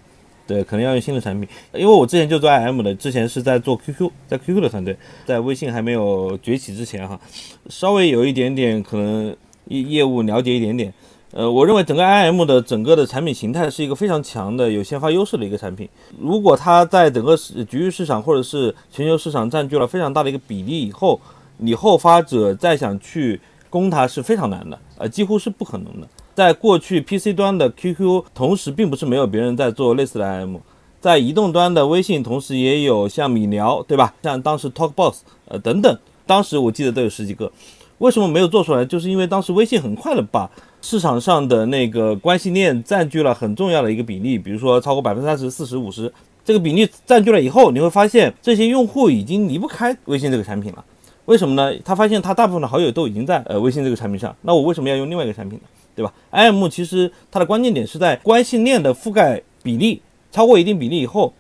[0.45, 1.49] 对，可能要用新的产品。
[1.73, 7.21] 因为我之前就做 IM 的，之前是在做 QQ，在 QQ 的团队，在微信还没有崛起之前哈，
[7.69, 10.93] 稍微有一点点可能业业务了解一点点。
[11.31, 15.87] 呃，我认为整个 IM 的整个的产品形态是一个非常强的、有先发优势的一个产品。
[16.19, 21.21] 如果它在整个市局域市场或者是全球市场占据了非常大的一个比例以后，
[21.59, 26.09] 你后发者再想去攻它是非常难的，呃，几乎是不可能的。
[26.35, 30.57] 在过去 PC 端的 QQ，同时并不是没有别人在做类似的 IM，
[30.99, 34.15] 在移动端的微信，同时也有像米聊，对吧？
[34.23, 35.17] 像当时 TalkBox，
[35.47, 37.53] 呃等等，当时我记得都有十几个。
[37.99, 38.85] 为什么没有做出来？
[38.85, 40.49] 就是因为当时微信很快的把
[40.81, 46.13] 市场上的那个关系链占据了很重要的一个比例，比如说超过百分之三十、四十、五十，
[46.45, 50.85] 这个比例占据了以后，你会发现这些用户已经离不开微信这个产品了。
[51.25, 51.77] 为什么呢？
[51.85, 55.65] 他发现他大部分的好友都已经在呃微信这个产品上，那我为什么要用另外一个产品呢？
[55.95, 60.01] 对吧？IM 其实它的关键点是在关系链的覆盖比例
[60.31, 61.33] 超过一定比例以后。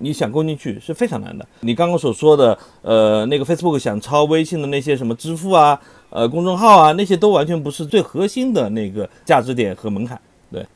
[0.00, 1.44] 你想攻进去是非常难的。
[1.62, 5.76] 你刚刚所说的，呃，那个 Facebook 想抄微信的那些什么支付啊，
[6.10, 10.20] 呃，公众号啊，那些都完全不是最核心的那个价值点和门槛。
[10.50, 10.66] 对，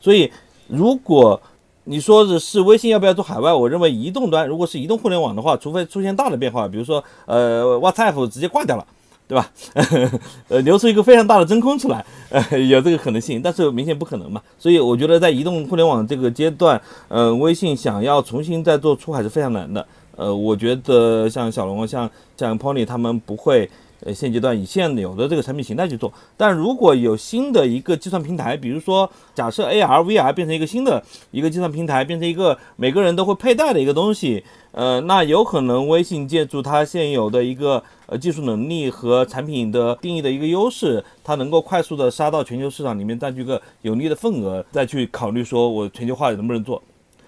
[0.00, 0.30] 所以
[0.68, 1.40] 如果
[1.84, 8.86] 你说的是微信要不要做海外，我认为移动端如果是移动互联网的话，除非出现大的变化，比如说呃，WhatsApp 直接挂掉了。
[9.28, 9.50] 对吧？
[10.46, 14.40] 呃，留出一个非常大的真空出来，呃，有这个可能性，但是明显不可能嘛。
[14.56, 19.84] 所以我觉得在移动互联网这个阶段，呃，微信想要重新再做出海是非常难的。
[20.14, 23.68] 呃，我觉得像小龙、像像 Pony 他们不会
[24.04, 46.82] 呃，现阶段以现有的这个产品形态去做，但如果有新的一个计算平台，比如说假设 AR、VR 变成一个新的一个计算平台，变成一个每个人都会佩戴的一个东西，呃，那有可能微信借助它现有的一个呃技术能力和产品的定义的一个优势，它能够快速的杀到全球市场里面占据个有利的份额，再去考虑说我全球化能不能做。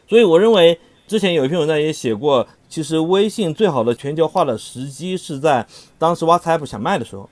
[0.07, 2.47] 所以我认为之前有一篇文章也写过。
[2.69, 5.67] 其实微信最好的全球化的时机是在
[5.99, 7.29] 当时 WhatsApp 想卖的时候，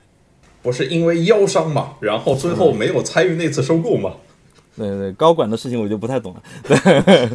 [0.63, 4.13] 不是因为腰伤嘛，然后最后没有参与那次收购嘛。
[4.75, 6.43] 对对，高管的事情我就不太懂了。
[6.67, 6.77] 对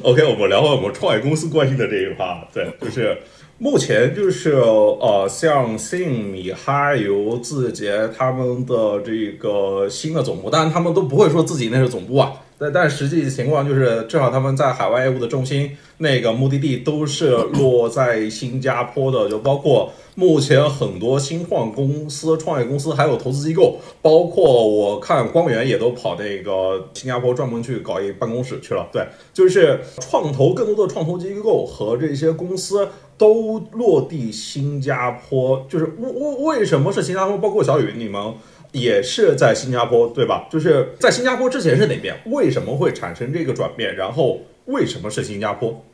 [0.02, 2.46] OK，我们聊回我们创业公司关心的这一趴。
[2.52, 3.16] 对，就是
[3.58, 12.32] 目前就是呃，像信米哈游、字节他们的这个新的总部，当然他们都不会说自己那是总部啊。
[12.60, 15.70] 但但实际情况就是，至少他们在海外业务的重心。
[16.02, 28.88] 那个目的地都是落在新加坡的，就包括目前很多新创公司、创业公司，还有投资机构，包括我看光源也都跑那个新加坡专门去搞一办公室去了。
[28.90, 32.88] 对，就是创投更多的创投机构和这些公司
[33.18, 35.66] 都落地新加坡。
[35.68, 37.36] 就是为为为什么是新加坡？
[37.36, 38.32] 包括小雨，你们
[38.72, 40.48] 也是在新加坡对吧？
[40.50, 42.14] 就是在新加坡之前是哪边？
[42.26, 43.94] 为什么会产生这个转变？
[43.96, 45.84] 然后为什么是新加坡？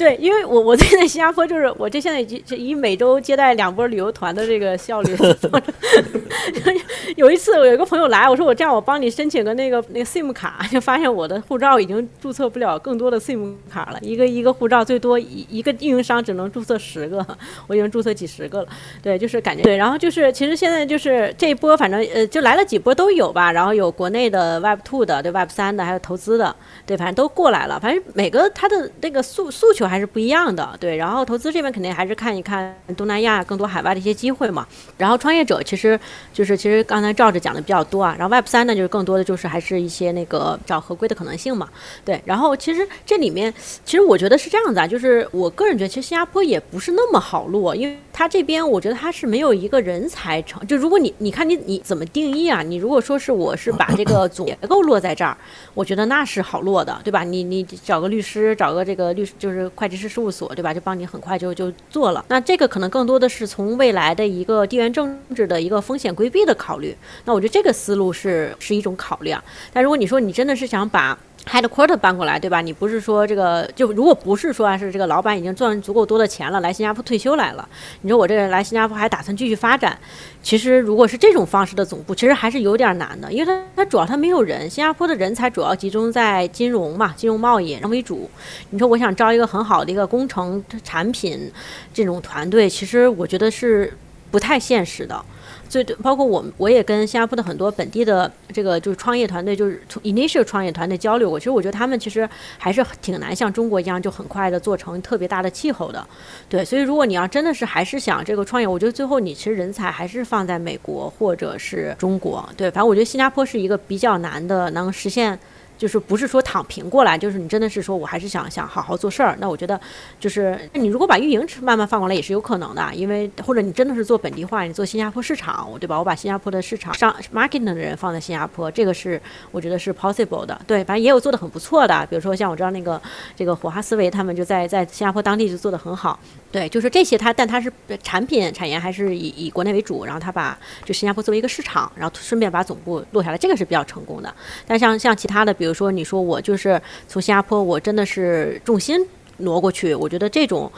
[0.00, 5.14] 对，因为我我现在新加坡，就是我这现在已经以每周接待两波旅游团的这个效率。
[7.16, 17.26] 有一次我有一个朋友来，我说我这样我帮你申请个那个那个 SIM 卡，就发现我的护照已经注册不了更多的 SIM 卡了，一个一个护照最多一一个运营商只能注册十个，
[17.66, 18.68] 我已经注册几十个了。
[19.02, 29.89] 对，就是感觉对，然后就是其实现在就是这一波，反正呃就来了几波都有吧，然后有国内的 Web Two 的，对 Web 三的，还有投资的，对，反正都过来了，反正每个他的那个诉诉求。
[29.90, 30.96] 还是不一样的，对。
[30.96, 34.66] 然后投资这边肯定还是看一看东南亚更多海外的一些机会嘛。
[34.96, 35.98] 然后创业者其实
[36.32, 38.14] 就是其实刚才照着讲的比较多啊。
[38.16, 41.68] 然后 Web 三呢，就是更多的就是还是一些那个找合规的可能性嘛。
[42.04, 42.22] 对。
[42.24, 43.52] 然后其实这里面
[43.84, 52.62] 其实我觉得是这样子啊，就是我个人觉得其实新加坡也不是那么好落，因为它这边我觉得它是没有一个人才成就如果你你看你你怎么定义啊？
[52.62, 55.36] 你如果说是我是把这个 总结构落在这儿，
[55.74, 57.24] 我觉得那是好落的，对吧？
[57.24, 59.68] 你你找个律师，找个这个律师就是。
[59.80, 60.74] 会计师事务所，对吧？
[60.74, 62.22] 就帮你很快就就做了。
[62.28, 66.94] 那这个可能更多的是从未来的一个地缘政治的一个风险规避的考虑。
[67.24, 69.42] 那我觉得这个思路是是一种考量。
[69.72, 72.60] 但如果你说你真的是想把 headquarter 搬过来，对吧？
[72.60, 77.68] 你不是说这个就如果不是说是这个老板已经赚足够多的钱了，来新加坡退休来了，
[78.02, 79.98] 你说我这个来新加坡还打算继续发展？
[80.42, 88.30] 其实如果是这种方式的总部，其实还是有点难的，因为它它主要它没有人，新加坡的人才主要集中在金融嘛，金融贸易为主。
[88.70, 91.50] 你说我想招一个很好的一个工程产品
[91.92, 93.92] 这种团队，其实我觉得是
[94.30, 95.24] 不太现实的。
[95.70, 101.38] 所以，包括我，我也跟新加坡的很多本地的这个就是创业团队，就是从 initial 创业团队交流过。
[101.38, 106.04] 其实我觉得他们其实还是挺难像中国一样，就很快的做成特别大的气候的。
[106.48, 112.46] 对，所以如果你要真的是还是想这个创业，我觉得最后你其实人才还是放在美国或者是中国。
[112.56, 115.38] 对，反正我觉得新加坡是一个比较难的能实现。
[115.80, 119.34] 就是不是说躺平过来，就是你真的是说我还是想想好好做事儿。
[119.40, 119.80] 那我觉得，
[120.20, 125.98] 就是那你如果把运营慢慢放过来也是有可能的，因为或者你真的是做本地化，你做新加坡市场，对吧？
[125.98, 129.18] 我把新加坡的市场上 marketing 的人放在新加坡，这个是
[129.50, 130.60] 我觉得是 possible 的。
[130.66, 133.00] 对，反正也有做的很不错的，比如说像我知道那个
[133.34, 136.20] 这个火花思维他们就在在新加坡当地就做的很好。
[136.52, 137.72] 对，就是这些，它但它是
[138.02, 144.34] 产品产业还是以以国内为主，然后它把就新加坡作为一个市场，然后顺便把总部落下来，这个是比较成功的。
[144.66, 149.00] 但像像其他的，比如说你说我就是从新加坡，我真的是重心
[149.38, 150.70] 挪过去，我觉得这种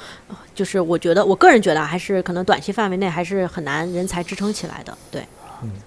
[0.54, 4.96] 就是我觉得我个人觉得还是可能短期范围内还是很难人才支撑起来的。
[5.10, 5.22] 对，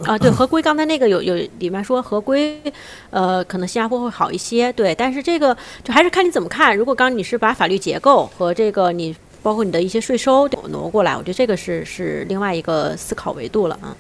[0.05, 2.61] 啊，对合规，刚才那个有有里面说合规，
[3.09, 4.71] 呃，可能新加坡会好一些。
[4.73, 6.75] 对，但是这个就还是看你怎么看。
[6.75, 9.15] 如果刚你是把法律结构和这个你。
[9.45, 13.95] 包括你的一些税收挪过来，我觉得这个是是另外一个思考维度了啊。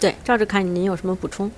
[0.00, 1.50] 对，照着看，您有什么补充？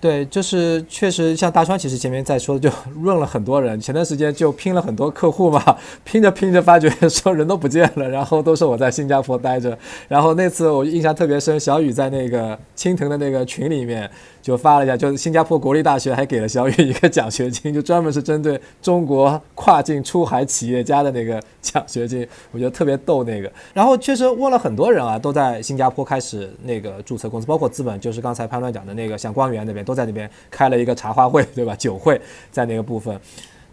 [0.00, 2.70] 对，就是确实像大川，其实前面在说，就
[3.02, 3.80] 润了很多人。
[3.80, 9.76] 前段时间就拼了很多客户嘛， 拼着拼着发觉 说人都不见了，然后都是我在新加坡待着。
[10.06, 14.08] 然后那次我印象特别深，小雨在那个青藤的那个群里面。
[14.48, 23.52] 就发了一下，就是新加坡国立大学还给了小雨一个奖学金，就专门是针对中国跨境出海企业家的那个奖学金，我觉得特别逗那个。
[23.74, 31.76] 然后确实问了很多人啊，都在新加坡开始那个注册公司，包括资本，就是刚才潘乱讲的那个，像光源那边都在那边开了一个茶话会，对吧？
[31.76, 32.18] 酒会
[32.50, 33.20] 在那个部分，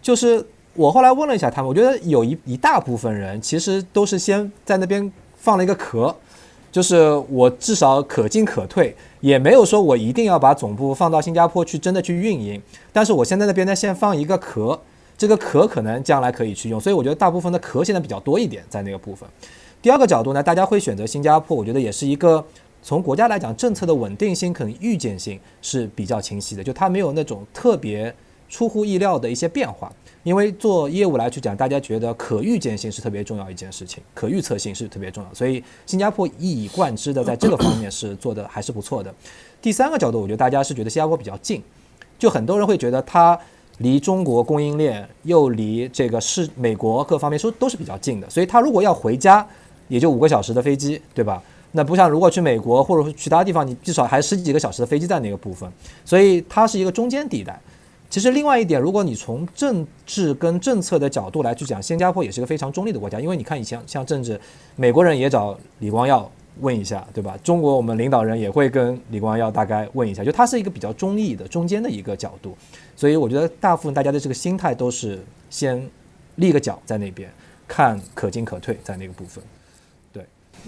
[0.02, 6.14] 就是我后来问了一下他们，我觉得有一一大部分人其实都是先在那边放了一个壳。
[6.76, 12.60] 就是我至少可进可退，也没有说我一定要把总部放到新加坡去真的去运营。
[12.92, 14.78] 但是我现在那边呢，先放一个壳，
[15.16, 19.26] 这个壳可能将来可以去用，所以我觉得大部分的壳现在比较多一点在那个部分。
[19.80, 22.44] 第二个角度呢，大家会选择新加坡，我觉得也是一个
[22.82, 28.14] 从国家来讲，政策的稳定性可能预见性是比较清晰的，就它没有那种特别
[28.50, 29.90] 出乎意料的一些变化。
[30.26, 39.14] 因为做业务来去讲，大家觉得可预见性是特别重要一件事情，可预测性是特别重要，所以新加坡一以贯之的在这个方面是做的还是不错的。
[39.62, 41.62] 第三个角度，我觉得大家是觉得新加坡比较近，
[42.18, 43.38] 就很多人会觉得它
[43.78, 49.46] 离中国供应链又离这个是美国各方面说都是比较近的，所以他如果要回家，
[49.86, 51.40] 也就五个小时的飞机，对吧？
[51.70, 55.70] 那不像如果去美国或者说其他地方，你至少还十几个小时的飞机在那个部分，
[56.04, 57.56] 所以它是一个中间地带。
[58.08, 63.20] 其实另外一点，如果你从政治跟政策的角度来去讲，新加坡也是一个非常中立的国家。
[63.20, 64.40] 因为你看以前像政治，
[64.76, 66.30] 美国人也找李光耀
[66.60, 67.36] 问一下，对吧？
[67.42, 72.56] 中国我们领导人也会跟李光耀大概问一下，就他是一个比较中立的中间的一个角度。
[72.94, 75.86] 所以我觉得大部分大家的这个心态都是先
[76.36, 77.28] 立个脚在那边，
[77.66, 79.42] 看可进可退在那个部分。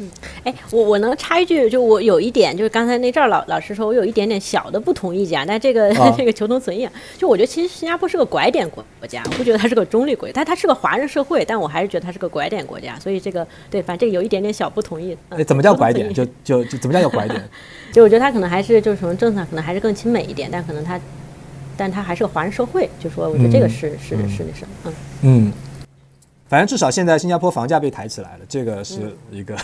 [0.01, 0.09] 嗯，
[0.44, 6.88] 哎，我我能插一句，就我有一点，就是刚才那阵儿老老师说，我有一点点小的不同意见，但这个 这个求同存异。
[7.16, 12.96] 就我觉得其实新加坡是个拐点国国家，我不觉得它是个中立国，但它是个华人社会，但我还是觉得它是个拐点国家。
[13.01, 15.16] 所以这个对，反正这个有一点点小不同意。
[15.30, 16.14] 哎，怎么叫拐点？
[16.14, 17.42] 就就就怎么叫叫拐点？
[17.92, 21.01] 就我觉得它可能还是就是从政策可能还是更亲美一点，但可能它，
[21.76, 22.88] 但它还是个华人社会。
[23.01, 24.92] 就说我觉得这个是是是那什么，嗯
[25.22, 25.53] 嗯，
[26.49, 29.57] 反正至少现在新加坡房价被抬起来了，这个是一个。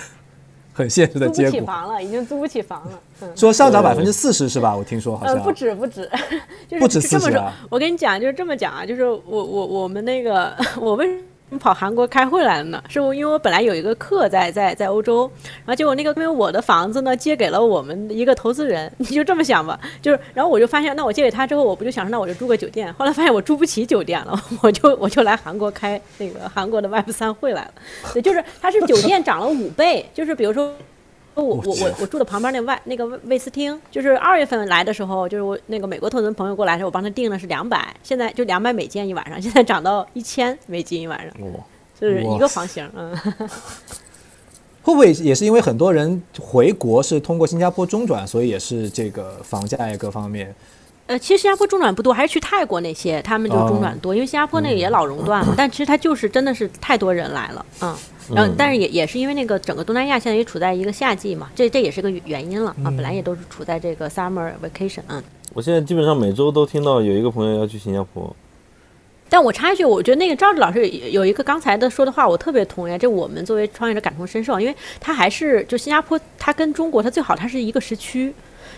[0.75, 1.51] 很现实的结果。
[1.51, 3.31] 租不起房了，已经租不起房了。
[3.35, 4.77] 说上涨百分之四十是吧？
[4.77, 5.41] 我听说好像。
[5.43, 6.11] 不止不止，
[6.69, 7.55] 就是不止四十啊！
[7.71, 11.23] 我跟你讲，就是这么讲啊，就是我我我们那个 我为。
[11.51, 27.75] 你跑韩国开会来了呢，是我因为我本来有一个课在在在欧洲，然后结果那个因为我的房子呢借给了我们一个投资人， 你就这么想吧，就是然后我就发现，那我借给他之后，我不就想说，那我就住个酒店，后来发现我住不起酒店了， 我就我就来韩国开那个韩国的 Web 三会来了，
[28.15, 30.73] 对，就是它是酒店涨了五倍，就是比如说。
[31.43, 41.33] 我我我我住的旁边那外那个卫斯汀，就是二月份来的时候，就是我那个美国投资朋友过来的时候，我帮他订的是两百，现在就两百美金一晚上， 现在涨到一千美金一晚上，
[42.01, 43.17] 就是一个房型，嗯。
[44.83, 50.55] 会不会也是因为很多人回国是通过新加坡中转，所以也是这个房价呀各方面？
[51.07, 57.97] 呃，其实新加坡中转不多，还是去泰国那些，他们就中转多，因为新加坡那个也老熔断了， 但其实它就是真的是太多人来了，嗯。
[58.33, 62.85] 然后，但是也也是因为那个整个东南亚现在也处在一个夏季嘛，这这也是个原因了啊。
[62.85, 65.23] 本来也都是处在这个 summer vacation 嗯。
[65.53, 68.35] 我现在基本上每周都听到有一个朋友要去新加坡。
[69.29, 72.97] 但我插一句，我觉得那个赵志老师有一个刚才的说的话，我特别同意。
[72.99, 78.33] 这我们作为创业者感同身受，因为他还是就新加坡，它跟中国它最好它是一个时区。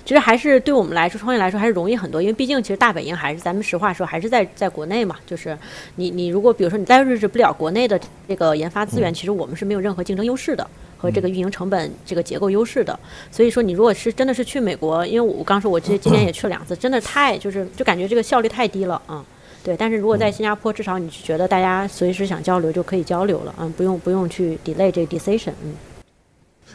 [0.07, 5.17] 其实还是对我们来说，创业来说还是容易很多，因为毕竟其实大本营还是咱们实话说，还是在在国内嘛。
[5.27, 5.59] 就是
[5.97, 10.65] 你你如果比如说你再日制不了国内的这个研发资源，其实我们是没有任何竞争优势的
[10.97, 12.97] 和这个运营成本这个结构优势的。
[13.33, 19.25] 所以说你如果是真的是去美国，因为我刚说我这今年也去了两次，真的太就是就感觉这个效率太低了啊。
[19.65, 25.75] 对，但是如果在新加坡，至少你觉得大家随时想交流就可以交流了，嗯，不用不用去 delay 这个 decision，嗯。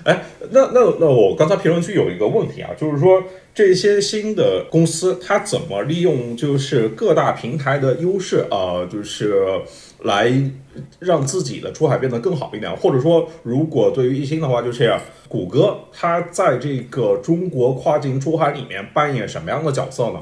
[0.04, 3.24] 哎，那那那我刚才评论区有一个问题啊，就是说
[3.54, 9.34] 这些新的公司它怎么利用就是各大平台的优势啊，就是
[10.04, 10.34] 来
[11.00, 14.92] 让自己的出海变得更好一点，或者说，如果对于一星的话，就是
[15.28, 20.20] 谷歌它在这个中国跨境出海里面扮演什么样的角色呢？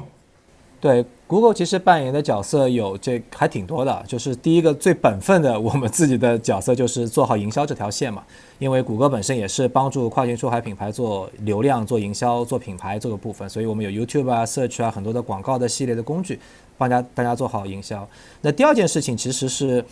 [0.81, 8.23] 对，Google 其实扮演的角色有这还挺多的，就是第一个最本分的，我们自己的角色就是做好营销这条线嘛。
[8.57, 16.39] 因为谷歌本身也是帮助跨境出海品牌做流量、做营销、做品牌这个部分，所以我们有 YouTube 啊、Search 啊很多的广告的系列的工具，
[16.79, 18.09] 帮家大家做好营销。
[18.41, 19.85] 那第二件事情其实是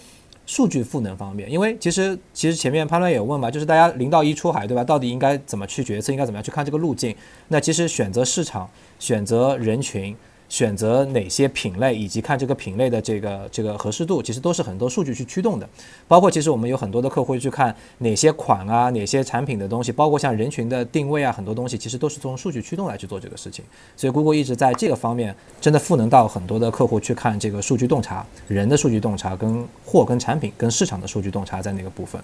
[0.47, 4.83] 数据赋能方面，因为其实其实前面潘乱也问嘛，就是大家零到一出海对吧？
[4.83, 6.11] 到底应该怎么去决策？
[6.11, 7.15] 应该怎么样去看这个路径？
[7.49, 8.67] 那其实选择市场、
[8.97, 10.15] 选择人群。
[10.49, 15.67] 选择哪些品类，以及看这个品类的这个这个合适度，其实都是很多数据去驱动的。
[16.07, 23.63] 包括其实我们有很多的客户去看哪些款啊，哪些产品的东西，包括像人群的定位啊，很多东西其实都是从数据驱动来去做这个事情。
[23.95, 32.21] 所以，Google 一直在这个方面真的赋能到很多的客户去看这个数据洞察，人的数据洞察跟货跟产品跟市场的数据洞察在那个部分。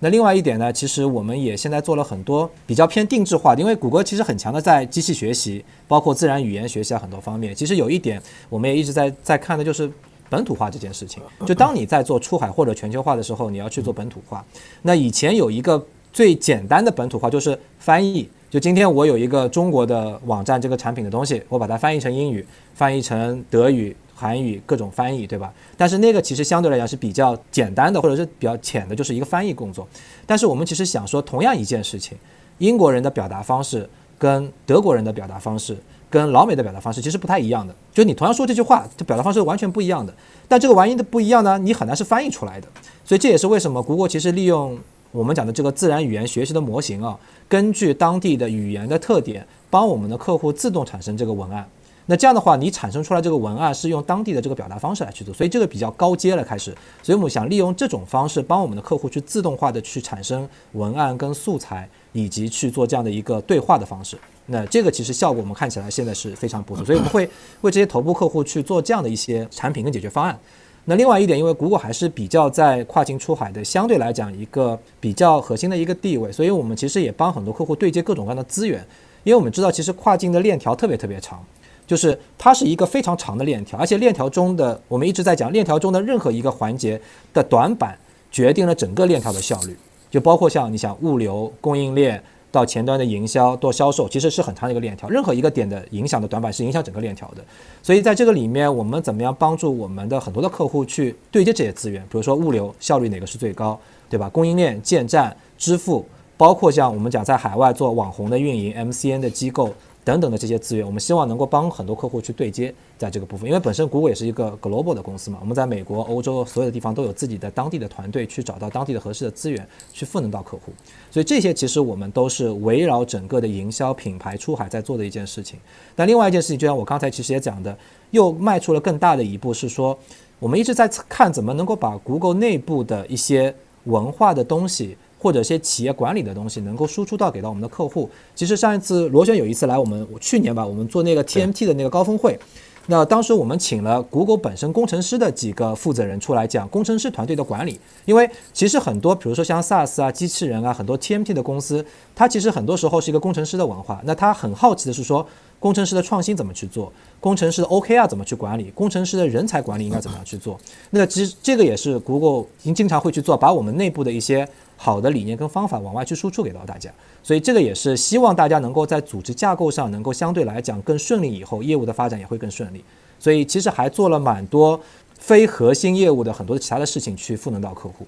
[0.00, 7.54] 那另外一点呢，其实我们也现在做了很多比较偏定制化的，因为谷歌其实很强的在机器学习，包括自然语言学习啊很多方面。
[7.54, 9.90] 其实有一点，我们也一直在在看的就是
[10.28, 11.22] 本土化这件事情。
[11.46, 14.44] 就当你在做出海或者全球化的时候，你要去做本土化。
[14.82, 18.28] 那以前有一个最简单的本土化就是翻译。
[18.48, 25.52] 就今天我有一个中国的网站，这个产品的东西，我把它翻译成英语，翻译成德语、韩语各种翻译，对吧？
[25.76, 29.86] 但是那个其实相对来讲是比较简单的，或者是比较浅的，就是一个翻译工作。
[30.24, 32.16] 但是我们其实想说，同样一件事情，
[32.58, 33.88] 英国人的表达方式
[34.18, 35.76] 跟德国人的表达方式。
[36.08, 40.14] 跟老美的表达方式其实不太一样的，就你同样说这句话，这表达方式完全不一样的。
[40.46, 42.68] 但这个玩意的不一样呢，你很难是翻译出来的。
[43.04, 44.78] 所以这也是为什么谷歌其实利用
[45.10, 47.18] 我们讲的这个自然语言学习的模型啊，
[47.48, 51.68] 根据当地的语言的特点，帮我们的客户自动产生这个文案。
[52.08, 56.72] 那这样的话，你产生出来这个文案是用当地的这个表达方式来去做，所以这个比较高阶了开始。
[57.02, 64.16] 所以我们想利用这种方式，帮我们的客户去自动化的去产生文案跟素材，以及去做这样的一个对话的方式。
[64.46, 67.28] 那这个其实效果我们看起来现在是非常不错，所以我们会
[67.62, 70.38] 为这些头部客户去做这样的一些产品跟解决方案。
[70.84, 78.86] 那另外一点，因为谷歌还是比较在跨境出海的相对来讲一个比较核心的一个地位，所以我们其实也帮很多客户对接各种各样的资源。
[79.24, 81.44] 因为我们知道，其实跨境的链条特别特别长，
[81.86, 87.00] 就是它是一个非常长的链条，而且链条中的我们一直在讲，链条中的任何一个环节
[87.32, 87.98] 的短板
[88.30, 89.76] 决定了整个链条的效率，
[90.10, 92.22] 就包括像你想物流、供应链。
[92.52, 95.06] 到前端的营销，到销售，其实是很长的一个链条。
[95.10, 97.44] 任何一个点的影响的短板是影响整个链条的。
[97.82, 102.00] 所以在这个里面，我们怎么样帮助我们的很多的客户去对接这些资源？
[102.04, 104.26] 比如说物流效率哪个是最高，对吧？
[104.30, 106.06] 供应链、建站、支付，
[106.38, 109.74] 包括像我们讲在海外做网红的运营、MCN 的机构。
[110.06, 120.70] 等等的这些资源，我们希望能够帮很多客户去对接，在这个部分，因为本身谷歌也是一个 global 的公司嘛，我们在美国、欧洲所有的地方都有自己的当地的团队去找到当地的合适的资源去赋能到客户，
[121.10, 125.58] 所以这些其实我们都是围绕整个的营销品牌出海在做的一件事情。
[125.96, 127.76] 但另外一件事情，就像我刚才其实也讲的，
[128.12, 129.98] 又迈出了更大的一步，是说
[130.38, 133.52] 我们一直在看怎么能够把谷歌内部的一些
[133.86, 134.96] 文化的东西。
[135.26, 138.08] 或者一些企业管理的东西能够输出到给到我们的客户。
[138.32, 142.38] 其实上一次螺旋有一次来我们去年吧，我们做那个 TMT 的那个高峰会，
[142.86, 147.80] 那当时我们请了谷歌本身工程师的几个负责人出来讲工程师团队的管理。
[148.04, 151.84] 因为其实很多，比如说像 SaaS 啊、机器人啊，很多 TMT 的公司，
[152.14, 154.00] 它其实很多时候是一个工程师的文化。
[154.04, 155.26] 那他很好奇的是说。
[155.58, 156.92] 工程师的创新怎么去做？
[157.18, 158.70] 工程师的 OKR 怎么去管理？
[158.74, 160.60] 工程师的人才管理应该怎么样去做？
[160.90, 164.46] 那其实这个也是 Google 经经常会去做，把我们内部的一些
[164.76, 166.90] 好的理念跟方法往外去输出给到大家。
[167.22, 172.84] 所以这个也是希望大家能够在组织架构上能够相对来讲更顺利，以后业务的发展也会更顺利。
[173.18, 174.80] 所以其实还做了蛮多
[175.18, 178.06] 非核心业务的很多其他的事情去赋能到客户。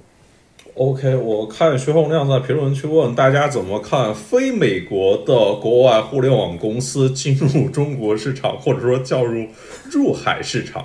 [0.75, 9.49] OK，我看徐洪亮在评论区问大家怎么看非美国的国外互联网公司进入中国市场，或者说叫入
[9.91, 10.85] 入海市场。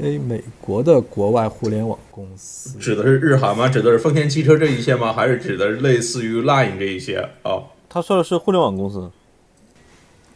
[0.00, 3.68] 非美国的国外互联网公司指的是日韩吗？
[3.68, 5.12] 指的是丰田汽车这一些吗？
[5.12, 7.62] 还是指的类似于 Line 这一些啊？
[7.88, 9.10] 他说的是互联网公司。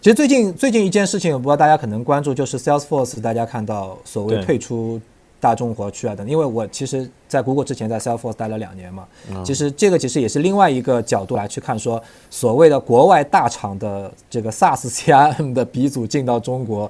[0.00, 5.00] 其实最近最近一件事情，我不知道大家可能关注，就是 Salesforce，大家看到所谓退出。
[5.42, 9.08] 大众活区啊等，因为我其实，在 Google 之前在 Salesforce 待了两年嘛，
[9.44, 16.88] 其实这个其实也是另外一个角度来去看，说所谓的国外大厂的这个 SaaS CRM 的鼻祖进到中国，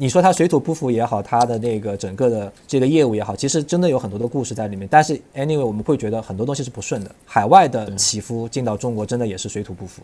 [0.00, 4.88] 你说它水土不服也好，它的那个整个的这个业务也好，其实真的有很多的故事在里面。
[4.90, 10.00] 但是 anyway，我们会觉得很多东西是不顺的，海外的起伏进到中国真的也是水土不服。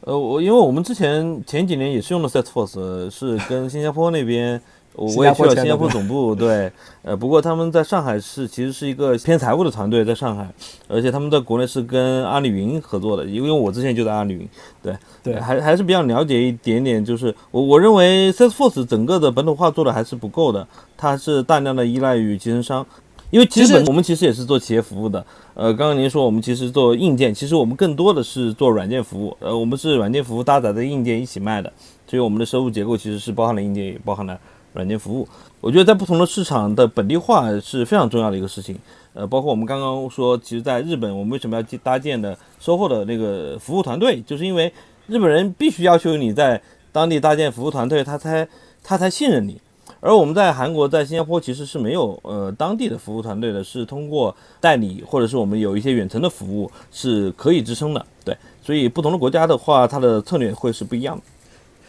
[0.00, 4.60] 呃，我因为我们之前前几年也是用的 Salesforce，是跟新加坡那边。
[4.96, 6.72] 我也去了新加坡总部，对，
[7.04, 10.48] 呃，不过他们在上海是其实是一个偏财务的团队，在上海，
[10.88, 14.48] 而且他们在国内是跟阿里云合作的，因为我之前就在阿里云，
[14.82, 14.96] 对，
[15.26, 20.66] 对，还还是比较了解一点点，就是我我认为 Salesforce 整个的本土化做的还是不够的，
[20.96, 22.86] 它是大量的依赖于集成商，
[23.30, 31.72] 因为基本我们其实也是做企业服务的，呃，刚刚您说我们其实做硬件，其实我们更多的是做软件服务，呃，我们是软件服务搭载的硬件一起卖的，
[32.06, 34.38] 所以我们的收入结构其实是包含了硬件，也包含了。
[34.72, 35.26] 软件服务，
[35.62, 38.78] 我觉得在不同的市场的本地化是非常重要的一个事情。
[39.14, 44.70] 呃，包括我们刚刚说，其实在日本，我们为什么要建搭建的售后的那个服务团队，就是因为
[45.06, 46.60] 日本人必须要求你在
[46.92, 48.46] 当地搭建服务团队，他才
[48.82, 49.60] 他才信任你。
[50.00, 58.06] 而我们在韩国、在新加坡其实是没有呃当地的服务团队的，是通过代理或者是我们有一些远程的服务是可以支撑的。
[58.24, 61.22] 对，所以不同的国家的话，它的策略会是不一样的。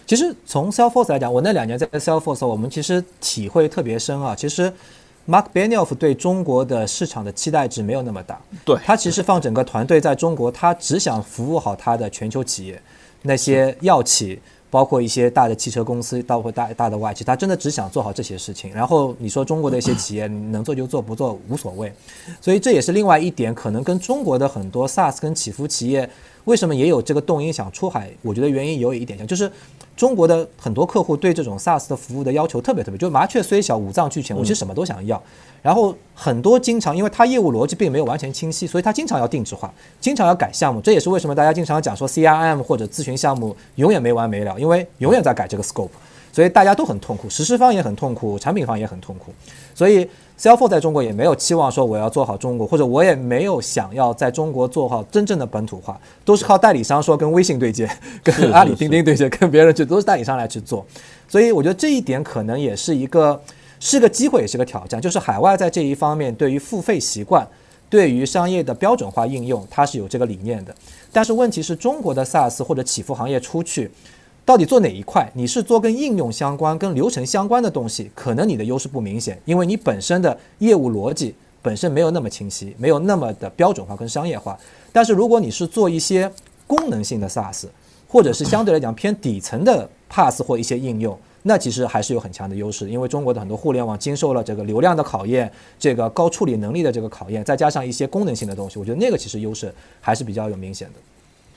[0.06, 4.34] 其实从 Salesforce 来讲，我那两年在 Salesforce，我们其实体会特别深啊。
[4.34, 4.72] 其实
[5.28, 8.40] Mark Benioff 对中国的市场的期待值没有那么大。
[8.64, 12.82] 对他其实放整个团队在中国，他只想服务好他的全球企业，
[13.28, 14.40] 那些药企、
[14.70, 18.74] 包括一些大的汽车公司，包括大大的外企，他真的只想做好这些事情。
[18.74, 21.94] 然后你说中国的一些企业能做就做，不做无所谓。
[22.42, 26.10] 所以这也是另外一点，可能跟中国的很多 SaaS 跟起伏企业
[26.48, 29.52] 为什么也有这个动因想出海，我觉得原因有一点像，就是
[29.98, 35.22] 中国的很多客户对这种 SaaS 的服务的要求特别特别，就麻雀虽小五脏俱全，我其实什么都想要。
[35.62, 40.80] 然后很多经常，因为它业务逻辑并没有完全清晰，所以它经常要定制化，经常要改项目。
[40.80, 45.90] 这也是为什么大家经常讲说 CRM 或者咨询项目永远没完没了，因为永远在改这个 scope，
[46.32, 49.34] 所以大家都很痛苦，实施方也很痛苦，产品方也很痛苦。
[49.76, 50.08] 所以
[50.40, 57.90] Salesforce 在中国也没有期望说我要做好中国，或者我也没有想要在中国做好真正的本土化，都是靠代理商说跟微信对接，
[58.24, 60.86] 跟阿里钉钉对接，跟别人去都是代理商来去做。
[61.28, 63.42] 所以我觉得这一点可能也是一个。
[63.80, 65.00] 是个机会，也是个挑战。
[65.00, 67.48] 就是海外在这一方面，对于付费习惯，
[67.88, 70.74] 对于商业的标准化应用，它是有这个理念的。
[71.14, 73.92] 但是问题是中国的 SaaS 或者起伏行业出去，
[74.48, 75.30] 到底做哪一块？
[75.34, 84.58] 你是做跟应用相关、跟流程相关的东西，可能你的优势不明显，因为你本身的业务逻辑本身没有那么清晰，没有那么的标准化跟商业化。
[84.94, 86.32] 但是如果你是做一些
[86.66, 87.66] 功能性的 SaaS，
[88.08, 91.20] 或者是相对来讲偏底层的 PaaS 或一些应用。
[91.44, 101.00] 那其实还是有很强的优势，因为中国的很多互联网经受了这个流量的考验，这个高处理能力的这个考验，再加上一些功能性的东西，我觉得那个其实优势还是比较有明显的。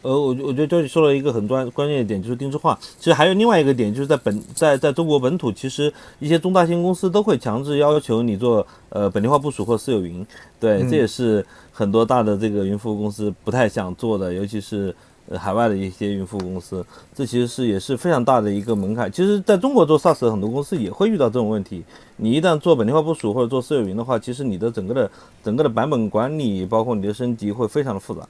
[0.03, 2.79] 呃，我我觉得这里说了一个很关关键的点，就是定制化。
[2.99, 10.27] 其实还有另外一个点，就是在本在在中国本土，其实一些中大型公司都会强制要求你做呃本地化部署或私有云。
[10.59, 14.95] 对，这也是很多大的这个云服务公司不太想做的，尤其是。
[15.29, 19.13] 呃海外的一些云服务公司，这其实是也是非常大的一个门槛。
[19.13, 21.85] 其实，在中国做 SaaS 的很多公司也会遇到这种问题。
[22.17, 25.09] 你一旦做本地化部署或者做私有云的话，其实你的整个的
[25.45, 28.27] 整个的版本管理，包括你的升级会非常的复杂。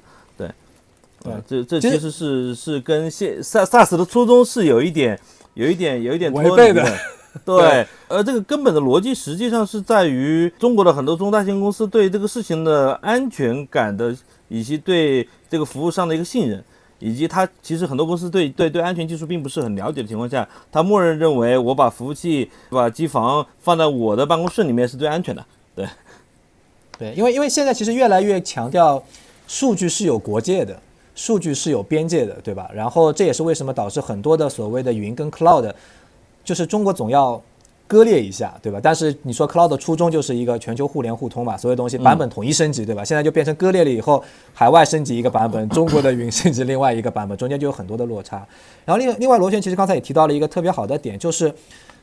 [1.22, 5.18] 对，这这其实是是跟现 SaaS 的初衷是有一点
[5.54, 6.98] 有一点有一点脱离的。
[7.44, 14.16] 对，而这个根本的逻辑实际上是在于中国的很多中大型公司对这个事情的安全感的，
[14.48, 16.62] 以及对这个服务上的一个信任。
[17.02, 25.42] 以及它其实很多公司对对对安全技术并不是很了解的情况下，它默认认为我把服务器把机房放在我的办公室里面是最安全的。
[25.74, 25.88] 对，
[26.98, 29.02] 对，因为因为现在其实越来越强调
[29.46, 30.78] 数据是有国界的，
[31.20, 32.70] 数据是有边界的，对吧？
[32.72, 35.70] 然后这也是为什么导致很多的所谓的云跟 cloud，
[36.42, 37.40] 就是中国总要。
[37.90, 38.78] 割裂一下，对吧？
[38.80, 43.04] 但是你说 cloud 的初衷就是一个全球互联互通嘛，所有东西版本统一升级，对吧？
[43.04, 44.22] 现在就变成割裂了以后，
[44.54, 48.46] 海外升级一个版本，中国的云升级另外一个版本，中间就有很多的落差。
[48.84, 51.52] 然后另另外，螺旋其实刚才也提到了一个特别好的点，就是。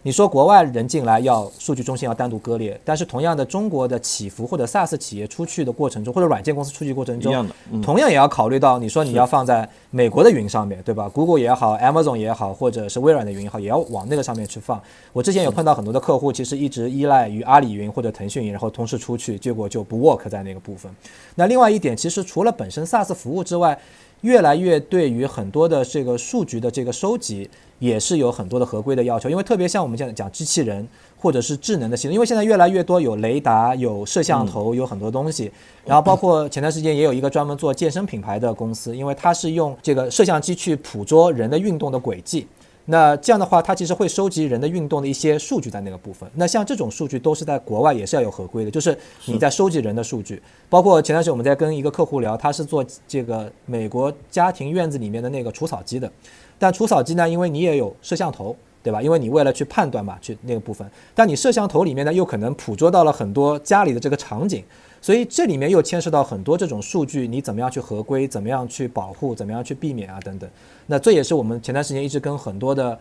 [0.08, 7.46] 你说国外人进来要数据中心要单独割裂，但是同样的中国的起伏或者 SaaS 企业出去的过程中，或者软件公司出去过程中，
[7.84, 14.82] 同样也要考虑到，你说你要放在美国的云上面对吧？Google 也好，Amazon 也好，或者是微软的云也好，也要往那个上面去放。
[15.12, 20.90] 我之前有碰到很多的客户，其实一直依赖于阿里云或者腾讯云，然后同时出去，结果就不 work 在那个部分。
[21.36, 23.78] 那另外一点，其实除了本身 SaaS 服务之外，
[24.22, 27.50] 越来越对于很多的这个数据的这个收集。
[27.80, 30.84] 也是有很多的合规的要求，因为特别像我们现在讲机器人
[31.16, 35.52] 或者是智能的系统，因为现在越来越多有雷达、有摄像头、有很多东西，
[35.86, 42.48] 然后包括前段时间也有一个专门做健身品牌的公司，因为它是用这个摄像机去捕捉人的运动的轨迹，
[42.90, 46.30] 那这样的话，它其实会收集人的运动的一些数据在那个部分。
[46.36, 56.10] 那像这种数据都是在国外也是要有合规的，就是你在收集人的数据，包括前段时间我们在跟一个客户聊，他是做这个美国家庭院子里面的那个除草机的。
[56.58, 57.30] 但除草机呢？
[57.30, 59.02] 因为你也有摄像头，对吧？
[59.02, 60.90] 因为你为了去判断嘛，去那个部分。
[61.14, 64.64] 但你摄像头里面呢，又可能捕捉到了很多家里的这个场景，
[65.08, 70.50] 所以这里面又牵涉到很多这种数据，你怎么样去合规，怎么样去保护，怎么样去避免啊，等等。
[70.88, 73.00] 那这也是我们前段时间一直跟很多的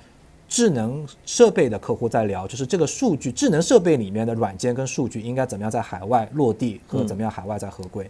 [0.48, 8.08] 智能设备的客户在聊，就是这个数据智能设备里面的软件跟数据应该怎么样在海外落地和怎么样海外在合规。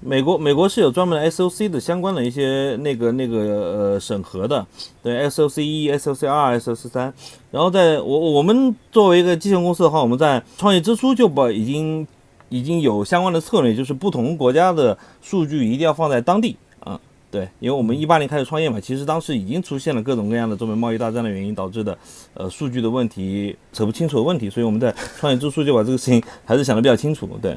[0.00, 4.66] 美国美国是有专门的 SOC 的相关的一些那个那个呃审核的，
[5.02, 7.14] 对 SOC 一、SOC 二、SOC 三。
[7.50, 12.06] 然后在我我们作为一个机器人公司的话，我们在创业之初就把已经
[12.50, 17.00] 已经有相关的策略，就是不同国家的数据一定要放在当地啊。
[17.30, 21.96] 对，因为我们一八年开始创业嘛，其实当时已经出现了各种各样的中美贸易大战的原因导致的
[22.34, 27.56] 呃数据的问题扯不清楚的问题，所以我们在创业之初就把这个事情还是想的比较清楚，对。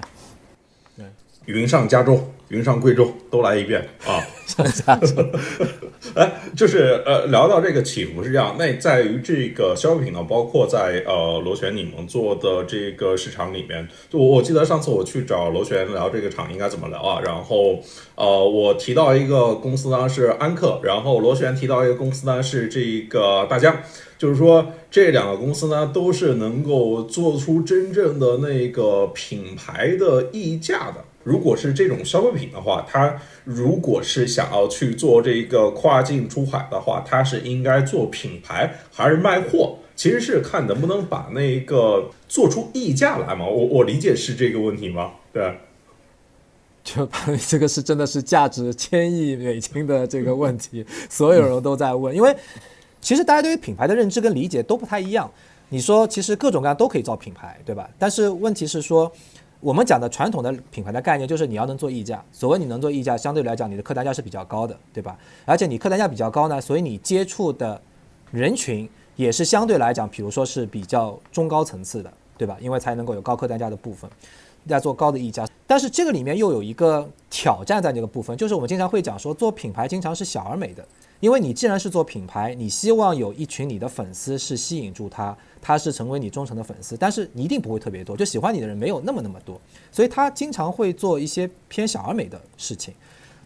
[1.46, 4.22] 云上加州、云上贵州都来一遍啊！
[6.16, 17.80] 哎，就是呃，聊到这个起伏是这样，那在于这个消费品呢，包括在呃螺旋你们做的这个市场里面，就我我记得上次我去找螺旋聊这个厂应该怎么聊啊，然后
[18.16, 23.76] 呃，我提到一个公司呢是安克，然后螺旋提到一个公司呢是这个大疆。
[24.16, 31.04] 就是说，这两个公司呢，都是能够做出真正的那个品牌的溢价的。
[31.24, 39.78] 如果是这种消费品的话，它如果是想要去做这个跨境出海的话，它是应该做品牌还是卖货？
[39.96, 43.46] 其实是看能不能把那个做出溢价来嘛。
[43.46, 45.12] 我我理解是这个问题吗？
[45.32, 45.58] 对，
[46.84, 47.08] 就
[47.48, 52.36] 这个是真的是价值千亿美金的这个问题，所有人都在问，因为。
[53.02, 55.30] 其实大家对于品牌的认知跟理解都不太一样。
[55.68, 57.90] 你说，其实各种各样都可以造品牌，对吧？
[58.00, 59.12] 但是问题是说，
[59.64, 62.22] 我们讲的传统的品牌的概念就是你要能做溢价。
[62.34, 65.18] 所谓你能做溢价，相对来讲你的客单价是比较高的，对吧？
[65.46, 67.82] 而且你客单价比较高呢，所以你接触的
[68.30, 72.58] 人群也是相对来讲，比如说是比较中高层次的，对吧？
[72.60, 74.12] 因为才能够有高客单价的部分，
[74.66, 75.48] 要做高的溢价。
[75.66, 80.86] 但是这个里面又有一个挑战在这个部分，就是我们经常会讲说，做品牌经常是小而美的。
[81.20, 89.58] 因为你既然是做品牌，你希望有一群你的粉丝是吸引住他，他是成为你忠诚的粉丝，但是你一定不会特别多，就喜欢你的人没有那么那么多，
[89.90, 92.94] 所以他经常会做一些偏小而美的事情。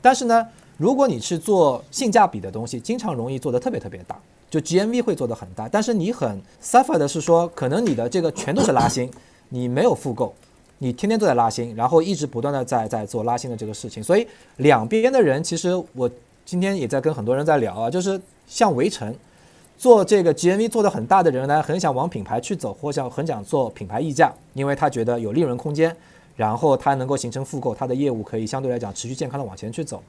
[0.01, 0.43] 但是呢，
[0.77, 4.19] 如果你是做性价比的东西，经常容易做的特别特别大，
[4.49, 9.07] 就 GMV 会做的很大，但是你很 suffer 的是说，可能你的这个全都是拉新，
[9.49, 10.33] 你没有复购，
[10.79, 14.27] 你天天都在拉新，然后一直不断的在在做拉新的这个事情，所以
[14.57, 16.09] 两边的人其实我。
[16.49, 18.17] 今天也在跟很多人在聊啊，就是
[18.47, 19.13] 像围城
[19.77, 25.93] 做这个 GMV 做的很大的人呢，很想往品牌去走，或想很想做品牌溢价，因为他觉得有利润空间，
[26.37, 30.01] 然后他能够形成复购，他的业务可以相对来讲持续健康的往前去走。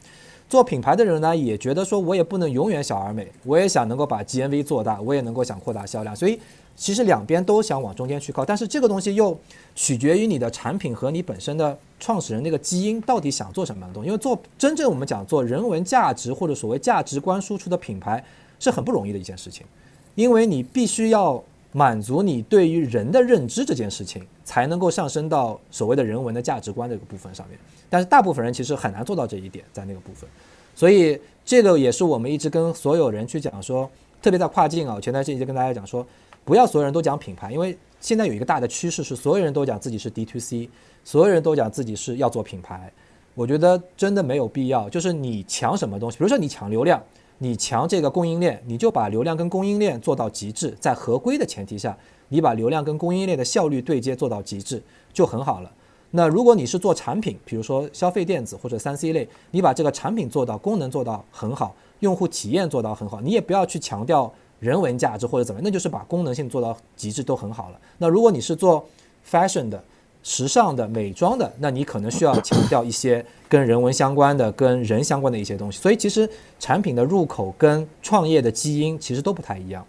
[0.49, 6.39] 做品牌的人呢，也觉得说我也不能永远小而美，我也想能够把 GMV 做大，我也能够想扩大销量，所以。
[6.81, 9.37] 其实两边都想往中间去靠，但是这个东西又
[9.75, 14.07] 取决于你的产品和你本身的创始人那个基因到底想做什么样的东西。
[14.07, 18.25] 因为做真正我们讲做人文价值或者所谓价值观输出的品牌
[18.61, 19.67] 是很不容易的一件事情，
[20.15, 21.43] 因为你必须要
[21.73, 27.59] 满足你对于人的认知这件事情，才能够上升到所谓的人文的价值观这个部分上面。
[27.91, 30.31] 但是大部分人其实很难做到这一点，在那个部分，
[30.77, 33.91] 所以这个也是我们一直跟所有人去讲说，
[34.23, 36.07] 特别在跨境啊，我前段时间一直跟大家讲说。
[36.49, 40.67] 不要所有人都讲品牌，因为现在有一个大的趋势是所有人都讲自己是 D to C，
[41.05, 42.91] 所有人都讲自己是要做品牌。
[43.35, 44.89] 我觉得真的没有必要。
[44.89, 47.03] 就是你抢什么东西，比如说你抢流量，
[47.37, 51.95] 你抢这个供应链，你就把流量跟供应链做到极致，在合规的前提下，
[52.29, 55.71] 你把流量跟供应链的效率对接做到极致就很好了。
[56.13, 64.33] 那如果你是做产品，比如说消费电子或者三 C 类，你把这个产品做到功能做到很好，用户体验做到很好，你也不要去强调。
[64.61, 67.79] 人文价值或者怎么样，那就是把功能性做到极致都很好了。
[67.99, 68.85] 那如果你是做
[69.29, 69.83] fashion 的、
[70.23, 75.79] 时尚的、美妆的，那你可能需要强调一些跟人文相关的、跟人相关的一些东西。
[75.79, 76.29] 所以其实
[76.59, 79.87] 产品的入口跟创业的基因其实都不太一样。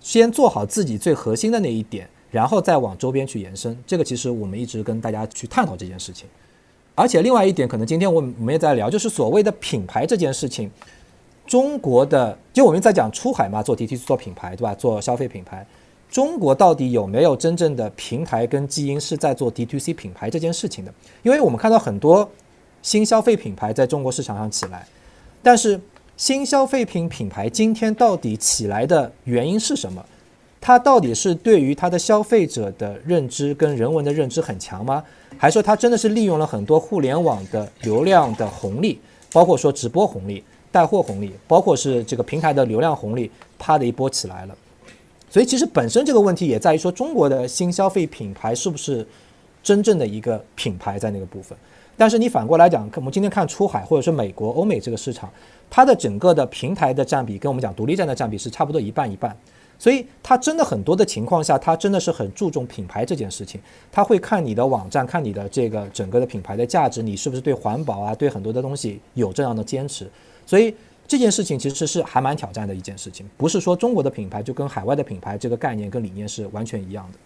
[0.00, 3.76] 先做好自己最核心的那一点，然后再往周边去延伸。
[3.86, 6.26] 这个其实我们一直跟大家去探讨这件事情。
[6.94, 10.70] 而且另外一点，可能今天我我们也在聊，就是所谓的品牌这件事情。
[11.46, 14.74] 中国的，就我们在讲出海嘛，做 DTC 做品牌，对吧？
[14.74, 15.64] 做消费品牌，
[16.10, 20.92] 中国到底有没有真正的平台跟基因是在做 DTC 品牌这件事情的？
[21.22, 22.28] 因为我们看到很多
[22.82, 24.86] 新消费品牌在中国市场上起来，
[25.42, 25.80] 但是
[26.16, 30.04] 新消费品品牌今天到底起来的原因是什么？
[30.60, 35.04] 它到底是对于它的消费者的认知跟人文的认知很强吗？
[35.38, 38.98] 还是说它真的是利用了很多互联网的流量的红利，
[39.32, 40.42] 包括说直播红利？
[40.70, 44.56] 带货红利，包括是这个平台的流量红利，啪的一波起来了。
[45.30, 49.06] 所以其实本身这个问题也在于说，中国的新消费品牌是不是
[49.62, 51.56] 真正的一个品牌在那个部分？
[51.96, 55.30] 但是你反过来讲，我们今天看出海或者是美国、欧美这个市场，
[55.70, 59.36] 它的整个的平台的占比跟我们讲独立站的占比是差不多一半一半。
[59.78, 63.60] 所以它真的很多的情况下，它真的是很注重品牌这件事情。
[63.92, 70.10] 他会看你的网站，看你的这个整个的品牌的价值，你是不是对环保啊，对很多的东西有这样的坚持。
[70.46, 70.74] 所以
[71.06, 77.18] 这件事情其实是还蛮挑战的一件事情，不是说中国的品牌就跟海外的品牌这个概念跟理念是完全一样的。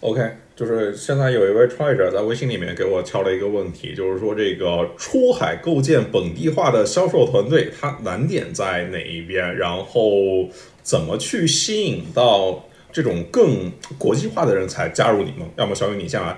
[0.00, 0.20] OK，
[0.54, 9.56] 就是现在有一位创业者在微信里面给我敲了一个问题，就是说这个出海构建本地化的销售团队，它难点在哪一边？
[9.56, 10.46] 然后
[10.82, 15.48] 怎么去吸引到这种更国际化的人才加入你们？
[15.56, 16.36] 要么小雨你先来。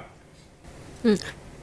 [1.02, 1.18] 嗯。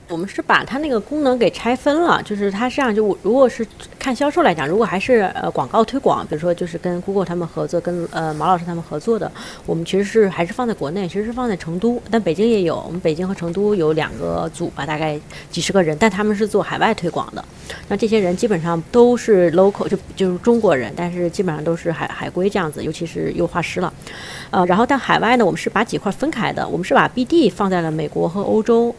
[0.09, 3.65] 我们是把它那个功能给拆分了，就是它实际上就如果是
[3.97, 9.31] 看销售来讲，如果还是呃广告推广，比如说就是跟 Google 他们合作，跟呃毛老师他们合作的，
[9.65, 15.19] 我们其实是还是放在国内，其实是放在成都，但北京也有，我们北京和成都有两个组吧，大概
[15.49, 17.43] 几十个人，但他们是做海外推广的。
[17.87, 23.91] 那这些人基本上都是 local，就就是中国人，但是基本上都是海海归这样子，尤其是优化师了。
[24.51, 28.93] 呃，然后但海外呢，我们是把几块分开的，我们是把 BD 放在了美国和欧洲。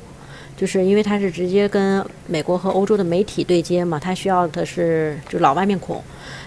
[0.56, 6.02] 就是因为它是直接跟美国和欧洲的媒体对接嘛，它需要的是就老外面孔，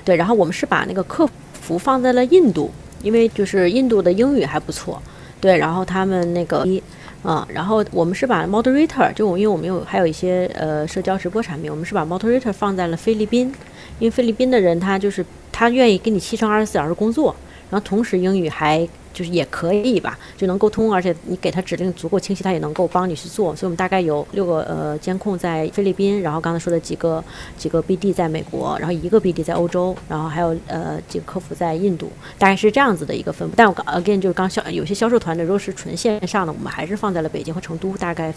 [0.06, 0.16] 对。
[0.16, 2.72] 然后我们是把那个客服放在了印度，
[3.04, 5.02] 因为就是印度的英语还不错，
[5.42, 5.58] 对。
[5.58, 6.82] 然后他们那个一，
[7.24, 13.54] 嗯，然后我们是把 moderator 就因为我们有还有一些呃社交直播产品，我们是把 moderator 放在了菲律宾，
[14.00, 17.36] 因为菲律宾的人他就是他愿意跟你七乘二十四小时工作，
[17.70, 18.88] 然后同时英语还。
[19.18, 23.56] 就是也可以吧，就能沟通，而且你给他指令足够清晰，他也能够帮你去做。
[23.56, 27.24] 所以我们大概有六个呃监控在菲律宾，然后刚才说的几个
[27.58, 33.56] 几个 BD 在美国，然后一个 BD 在欧洲，然后还有呃几个客服在印度，大概是这样子的一个分布。
[33.58, 38.32] 但我刚 again 就是刚销有些销售团队如果是纯线上的，我们还是放在了北京和成都，大概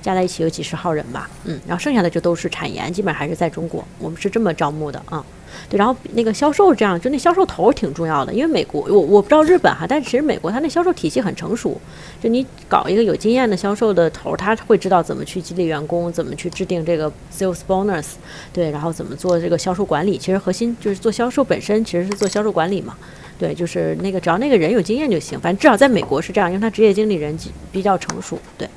[0.00, 5.26] 加在一起有几十号人吧，嗯，然后剩下的就都是产研，基本还是在中国，我们是这么招募的啊。
[5.68, 11.80] 对，然后那个销售这样，就那销售头挺重要的，因为美国我我不知道日本哈，但其实美国它那销售体系很成熟，
[12.22, 18.12] 就你搞一个有经验的销售的头，他会知道怎么去激励员工，怎么去制定这个 sales bonus，
[18.52, 20.18] 对，然后怎么做这个销售管理。
[20.18, 22.96] 其实核心就是做销售本身，其实是做销售管理嘛。
[23.38, 27.38] 对，就是那个只要那个人有经验就行，反正至少在美国是这样，因为他职业经理人
[27.72, 28.38] 比较成熟。
[28.58, 28.68] 对，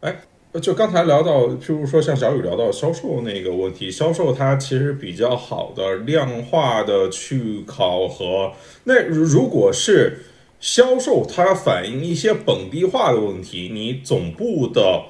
[0.00, 0.14] 哎。
[0.60, 8.52] 就刚才聊到，譬如说像小雨聊到销售那个问题，销售它其实比较好的量化的去考核。
[8.84, 10.26] 那如果是
[10.60, 15.04] 销售，它反映一些本地化的问题，你总部的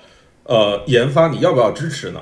[0.45, 2.21] 呃研发，你要不要支持呢？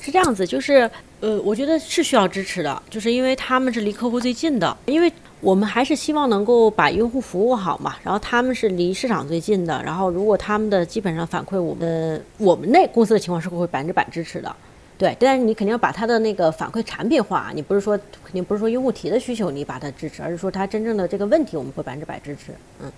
[0.00, 0.88] 是这样子，就是
[1.20, 5.12] 呃，我觉得是需要支持的，就是因为他们是离客户最近的，因为。
[5.40, 14.52] 我们还是希望能够把用户服务好嘛，然后他们是离市场最近的，然后如果他们的基本上反馈我们的我们那公司的情况是会百分之百支持的，
[14.98, 22.50] 对，但是你肯定要把他的那个反馈产品化，你不是说肯定不是说用户提的需求你把它支持，而是说他真正的这个问题我们会百分之百支持。
[22.82, 22.90] 嗯，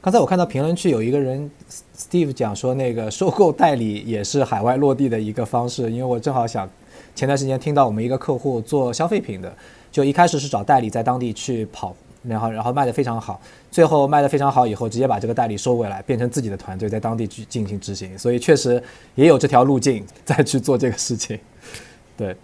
[0.00, 1.50] 刚才我看到评论区有一个人
[1.98, 6.70] Steve 讲说那个收购代理也是海外落地的一个方式，因为我正好想
[7.18, 9.52] 前段时间听到我们一个客户做消费品的。
[9.90, 11.92] 就一开始是找代理在当地去跑，
[12.22, 13.40] 然后然后卖的非常好，
[13.72, 18.80] 最后卖的非常好以后，直接把这个代理收回来，变成自己的团队在当地去进行执行，所以确实
[19.16, 21.36] 也有这条路径再去做这个事情。
[22.16, 22.36] 对，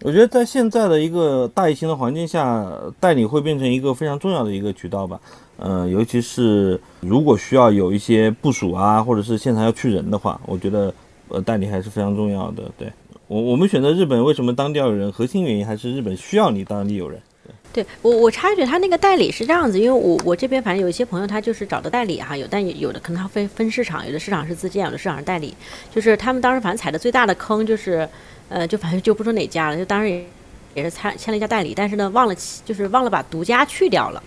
[0.00, 2.68] 我觉得在现在的一个大疫情的环境下，
[2.98, 5.20] 代理会变成一个非常重要的一个渠道吧。
[5.58, 10.92] 呃，尤其是如果需要有一些部署啊，或者是现场要去人的话，我觉得
[11.28, 12.64] 呃代理还是非常重要的。
[12.76, 12.90] 对。
[13.32, 15.10] 我我们选择日本，为什么当地有人？
[15.10, 17.18] 核心原因还是日本需要你当地有人。
[17.72, 25.54] 对，我我插一句，他那个代理是这样子，因为我我这边反正有一些朋友，他就是找的代理哈，有但有的可能他分分市场，有的市场是自建，有的市场是代理。
[25.90, 28.06] 就是他们当时反正踩的最大的坑就是，
[28.50, 30.22] 呃，就反正就不说哪家了，就当时也
[30.74, 32.34] 也是参签了一家代理，但是呢忘了
[32.66, 34.22] 就是忘了把独家去掉了。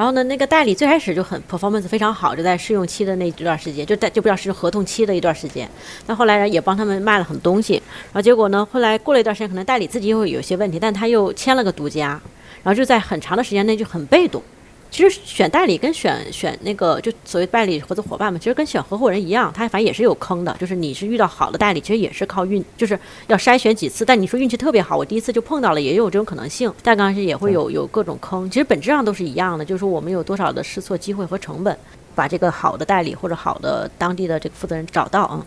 [0.00, 5.68] 然后呢，那个代理最开始就很 performance 非常好，就在试用期的那一段时间，就在就不知道是合同期的一段时间。
[6.06, 7.74] 那后来，也帮他们卖了很多东西。
[7.74, 12.18] 然后结果呢，后来过了一段时间，可能代理自己又有些问题，但他又签了个独家，
[12.62, 14.42] 然后就在很长的时间内就很被动。
[14.90, 20.54] 其实选代理跟选选那个就所谓代理合作伙伴嘛，其实跟选合伙人一样，他反正也是有坑的。
[20.58, 22.98] 就是你是遇到好的代理，其实也是靠运，就是
[23.28, 24.04] 要筛选几次。
[24.04, 26.72] 但你说运气特别好，我第一次就碰到了，也有这种可能性。
[26.82, 31.78] 但刚开始也会有有各种坑，其实本质上都是一样的，就是说我们有多少的试错机会和成本，
[32.16, 35.46] 把这个好的代理或者好的当地的这个负责人找到啊。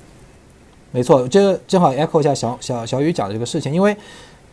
[0.91, 3.95] 没错，这个正好 echo 一下小小小雨讲的这个事情，因为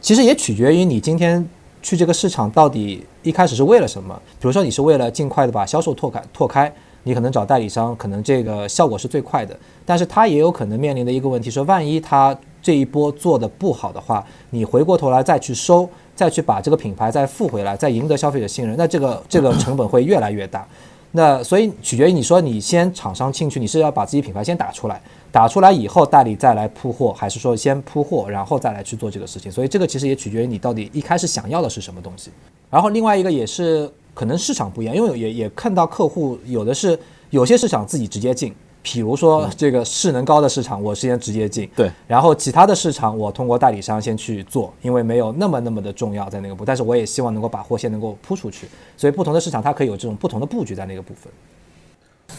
[0.00, 1.48] 其实也取决于你今天。
[1.82, 4.14] 去这个市场到底一开始是为了什么？
[4.40, 6.72] 比如说你是为了尽快的把销售拓开，拓开，
[7.04, 9.56] 你可能找代理商，可能这个效果是最快的。
[9.84, 20.66] 但是他也有可能面临的一个问题，说万一他这一波做的不好的话，你回过头来再去收，再去把这个品牌再复回来，再赢得消费者信任，那这个这个成本会越来越大。
[21.12, 25.00] 那所以取决于你说你先厂商进去，你是要把自己品牌先打出来。
[25.32, 29.50] 打出来以后，代理再来铺货，还是说先铺货，然后再来去做这个事情？
[29.50, 32.30] 所以这个其实也取决于你到底一开始想要的是什么东西。
[32.68, 36.98] 然后另外一个也是可能市场不一样，因为也也看到客户有的是
[37.30, 41.68] 有些市场自己直接进，比如说这个势能高的市场，我先直接进。
[41.76, 41.90] 对。
[42.08, 48.66] 然后其他的市场我通过代理商先去做，因为没有那么那么的重要在那个部，但是我也希望能够把货先能够铺出去。
[48.96, 51.32] 所以不同的市场它可以有这种不同的布局在那个部分。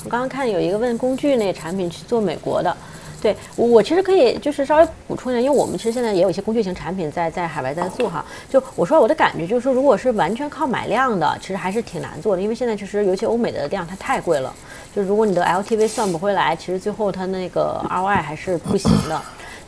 [0.03, 2.76] 我刚刚看有一个问工具那个产品去做美国的。
[3.22, 8.26] 对我，我其实可以就是稍微补充一下，因为我们其实现在也有一些工具型产品在在海外在做哈。
[8.49, 14.51] 就我说我的感觉就是说，如果是完全靠买量的，其实还是挺难做的，因为现在其实尤其欧美的量它太贵了。
[14.95, 19.22] 就如果你的 LTV 算不回来，其实最后它那个 ROI 还是不行的。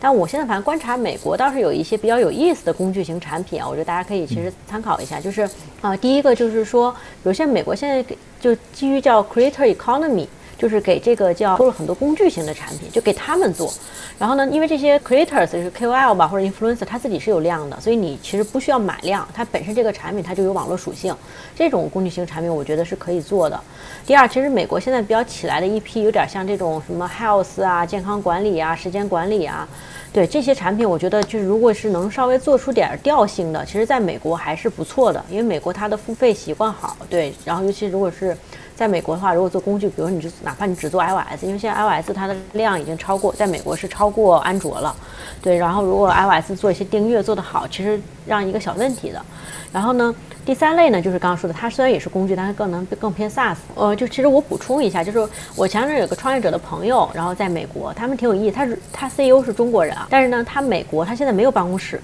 [0.04, 5.18] 但我现在反正观察美国倒是有一些比较有意思的工具型产品啊，我觉得大家可以其实参考一下。
[5.18, 5.50] 就是
[5.80, 8.04] 啊，第一个就是说，比如像美国现在
[8.38, 10.28] 就基于叫 Creator Economy。
[10.58, 13.74] 就是给这个叫做了很多工具型的产品，就给他们做。
[14.18, 21.14] 然后呢，因为这些 creators 是 KOL 吧或者 influencer，他自己是有量的，所以你其实不需要买量，它本身这个产品它就有网络属性。
[21.56, 23.60] 这种工具型产品我觉得是可以做的。
[24.06, 29.68] 第二，其实美国现在比较起来的一批有点像这种什么 health 啊、健康管理啊、时间管理啊，
[30.14, 38.38] 对这些产品，我觉得就是如果是能稍微做出点调性的，其实在美国还是不错的，因为美国它的付费习惯好，对，然后尤其如果是。
[38.76, 44.96] 在美国的话，如果做工具，比如说你就哪怕你只做 iOS，因为现在 iOS 它的量已经超过，在美国是超过安卓了，
[45.42, 45.56] 对。
[45.56, 49.22] 然后如果 iOS 做一些订阅做得好，其实让一个小问题的。
[49.72, 50.14] 然后呢，
[50.46, 53.58] 第三类呢，就是刚刚说的，它虽然也是工具，但是更能更偏 SaaS。
[53.76, 62.00] 呃，就其实我补充一下，就是我前阵有个创业者的朋友，然后在美国，他们挺有意思，他是他 CEO 是中国人啊，但是呢，他美国他现在没有办公室，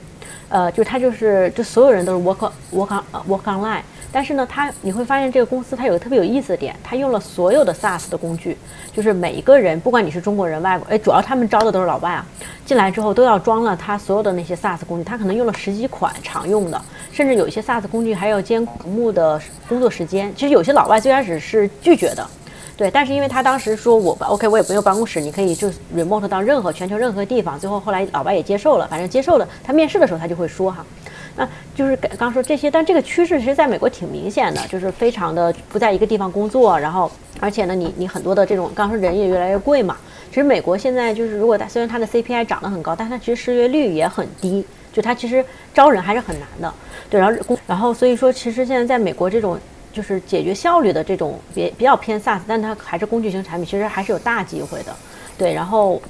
[0.49, 3.81] 呃，就他就是就所有人都是 work work on work online。
[4.11, 8.57] 但是呢，他你会发现这个公司它有个特别有意思的点，它用了所有的 SaaS 的工具，
[8.91, 12.25] 就是每一个人，不管你是中国人、外国，哎，主要他们招的都是老外啊，
[12.65, 16.81] 进来之后都要装了他所有的那些 SaaS 工具，他可能用了十几款常用的，
[17.11, 20.33] 甚至有一些 SaaS 工具还要兼顾的工作时间。
[20.35, 22.27] 其实有些老外最开始是拒绝的，
[22.75, 30.83] 对，但是因为他当时说我 OK，我也不用办公室，你可以就 remote 到任何全球任何地方，最后后来老外也接受了，反正接受了，他面试的时候他就会说哈。
[31.39, 37.09] 那就是刚刚说这些，但这个趋势其实在美国挺明显的，就是非常的不在一个地方工作，然后
[37.39, 39.95] 而且呢，你你很多的这种，刚说人也越来越贵嘛。
[40.27, 45.43] 其实美国现在就是，如果它虽然它的 CPI 涨得很高，但它其实失业率也很低，就它其实
[45.73, 46.73] 招人还是很难的。
[47.09, 49.57] 对，然后，然后所以说，其实现在在美国这种
[49.93, 54.93] 就是解决效率的这种比比较偏 SaaS，但它还是工具型产品，其实还是有大机会的。
[55.37, 56.01] 对，然后。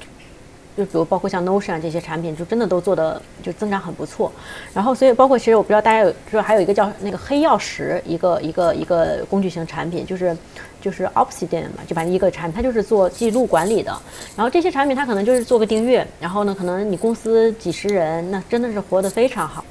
[0.80, 4.32] 就比如包括像 Notion 这些产品，就真的都做的就增长很不错。
[4.72, 10.34] 然后，所以包括其实我不知道大家有，就是还有一个叫那个黑曜石，一个一个一个工具型产品，就是
[10.80, 13.94] 就是 Obsidian 嘛，就反正一个产品，它就是做记录管理的。
[14.34, 19.62] 然后这些产品它可能就是做个订阅，然后呢，可能你公司几十人，那真的是活得非常好。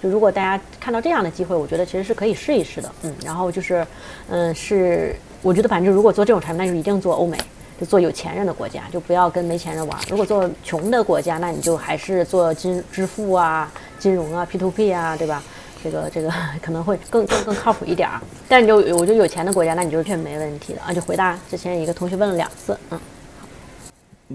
[0.00, 2.92] 就如果大家看到这样的机会，我觉得其实是可以试一试的。
[3.02, 3.84] 嗯，然后就是，
[4.28, 7.36] 嗯，是我觉得反正如果做这种产品，那就一定做欧美。
[7.84, 9.98] 做有钱人的国家，就不要跟没钱人玩。
[10.08, 15.42] 如果做穷的国家，那你就还是做金支付啊、金融啊、P to P 啊，对吧？
[15.82, 16.30] 这个这个
[16.62, 18.20] 可能会更更更靠谱一点儿。
[18.48, 20.92] 但是就我觉得有钱的国家，那你就是确实没问题的啊。
[20.92, 23.00] 就回答之前一个同学问了两次，嗯。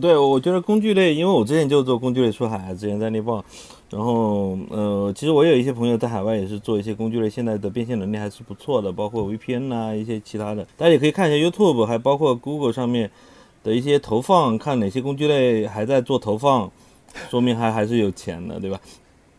[0.02, 3.44] 对，我觉得工具类，因为我之前就做工具类出海，之前在猎豹，
[3.90, 13.10] 然后呃，其实我有一些朋友在海外也是做一些工具类，现在的变现能力还是不错的，包括 VPN 啊一些其他的，大家也可以看一下 YouTube，还包括 Google 上面。
[13.68, 16.72] 的一些投放，看哪些工具类还在做投放，
[17.30, 18.80] 说明还还是有钱的，对吧？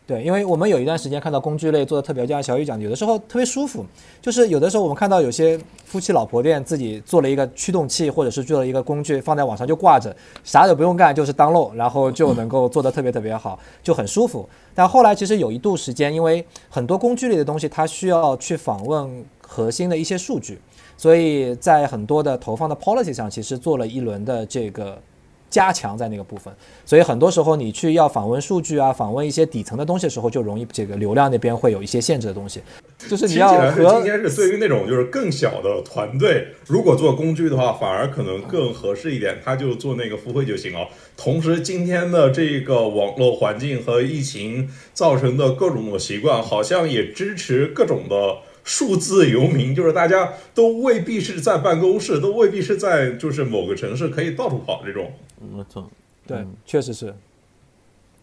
[0.07, 3.85] 对，因为我们有一段时间看到工具类做的特别，就像小雨讲，有的时候特别舒服，
[4.21, 10.15] 就是有的时候我们看到有些夫妻老婆店自己做了一个驱动器，或者是做了一个工具放在网上就挂着，
[10.45, 14.47] 啥也不用干，就是当漏然后就能够做的特别特别好，就很舒服。
[14.75, 20.59] 但后来其实有一度时间，因为很多工具类的东西，它需要去访问核心的一些数据。
[20.99, 25.01] 所以在很多的投放的 policy 上，其实做了一轮的这个
[25.49, 26.53] 加强在那个部分。
[26.85, 32.61] 所以很多时候你去要访问数据啊，访问一些底层的东西的时候，就容易这个流量那边会有一些限制的东西。
[33.09, 40.89] 就是你要和今天是对于那种就是更小的团队，如果做工具的话，反而可能更合适一点，他就做那个付费就行了。
[41.17, 48.39] 同时，今天的这个网络环境和疫情造成的各种的习惯，好像也支持各种的。
[48.69, 55.11] 数字游民就是大家都未必是在办公室，都未必是在就是某个城市可以到处跑这种。
[55.41, 55.91] 没错，
[56.27, 57.15] 对，确实是。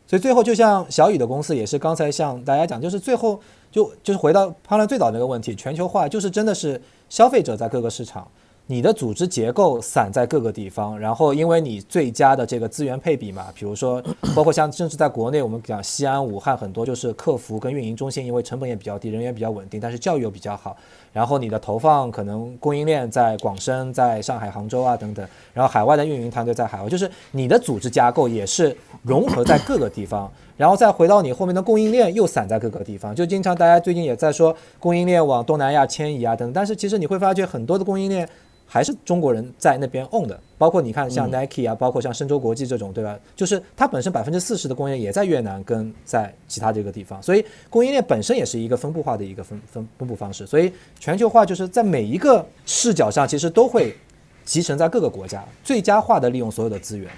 [0.06, 3.42] 所以最后就像小雨的公司也是刚才向大家讲，就是最后
[3.72, 8.28] 就就是回到判断最早那个问题，全球化就是真的是消费者在各个市场。
[8.68, 14.02] 你的组织结构散在各个地方，然后因为你最佳的这个资源配比嘛，比如说
[14.36, 20.76] 包括像甚至在国内，我们讲西安、武汉很多就是客服跟运营中心，因为成本也比较低，人员比较稳定，但是教育又比较好。
[21.14, 38.28] 然后你的投放可能供应链在广深、在上海、杭州啊等等，然后海外的运营团队在海外，就是你的组织架构也是 融合在各个地方，然后再回到你后面的供应链又散在各个地方，就经常大家最近也在说供应链往东南亚迁移啊等，但是其实你会发觉很多的供应链。
[38.66, 43.18] 还是中国人在那边 own 的，包括你看像 Nike 啊，包括像深州国际这种，对吧？
[43.36, 50.46] 就是它本身百分之四十的供应链也在越南跟在其他这个地方，所以供应链本身也是一个分布化的一个分分分布方式。
[50.46, 53.96] 所以全球化就是在每一个视角上，其实都会
[54.44, 57.10] 集成在各个国家，最佳化的利用所有的资源，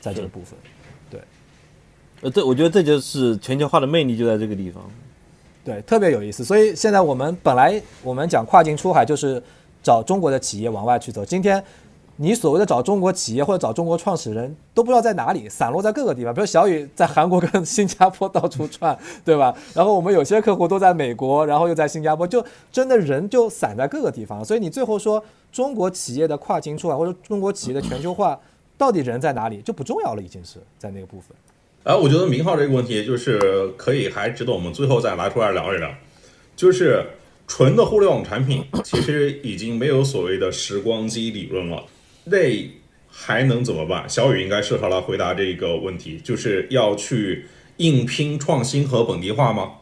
[0.00, 0.58] 在这个部分。
[1.10, 1.20] 对
[2.22, 4.82] 呃，这我觉得这就是全球化的魅力，就在这个地方。
[5.64, 6.44] 对，特别有意思。
[6.44, 9.42] 所以现在我们本来我们讲跨境出海，就是
[9.84, 11.24] 找中国的企业往外去走。
[11.24, 11.62] 今天
[12.16, 16.32] 你所谓的找中国企业或者找中国创始人，都不知道在哪里，散落在各个地方。
[16.32, 19.54] 比如小雨在韩国跟新加坡到处转，对吧？
[19.74, 24.44] 然后我们有些客户都在美国，然后又在新加坡，就真的人就散在各个地方。
[24.44, 28.38] 所以你最后说中国企业的跨境出海或者中国企业的全球化，
[28.78, 31.36] 到底人在哪里就不重要了，已经是在那个部分。
[31.82, 35.90] 哎，我觉得明浩这个问题就是可以还值得我们最后再拿出来聊一聊。
[36.56, 37.04] 就是
[37.46, 41.84] 纯的互联网产品，其实已经没有所谓的时光机理论了，
[42.24, 42.38] 那
[43.08, 44.08] 还能怎么办？
[44.08, 47.46] 小雨应该适合来回答这个问题，就是要去
[47.76, 49.72] 硬拼创新和本地化吗？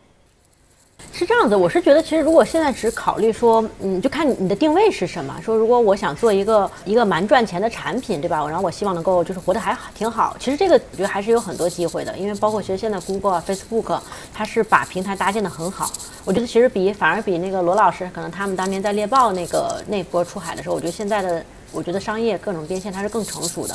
[1.12, 5.38] 是这样子，我是觉得，其实如果现在只考虑说，嗯，就看你的定位是什么。
[5.42, 8.38] 说如果我想做一个一个蛮赚钱的产品，对吧？
[8.48, 10.34] 然后我希望能够就是活得还好挺好。
[10.40, 14.00] 其实这个我觉得还是有很多机会的，因为包括其实现在 Google 啊、Facebook，
[14.32, 15.90] 它是把平台搭建的很好。
[16.24, 23.74] 我觉得其实比反而比那个罗老师，可能他们当年在猎豹那个那波出海的时候，我觉得现在的我觉得商业各种变现它是更成熟的。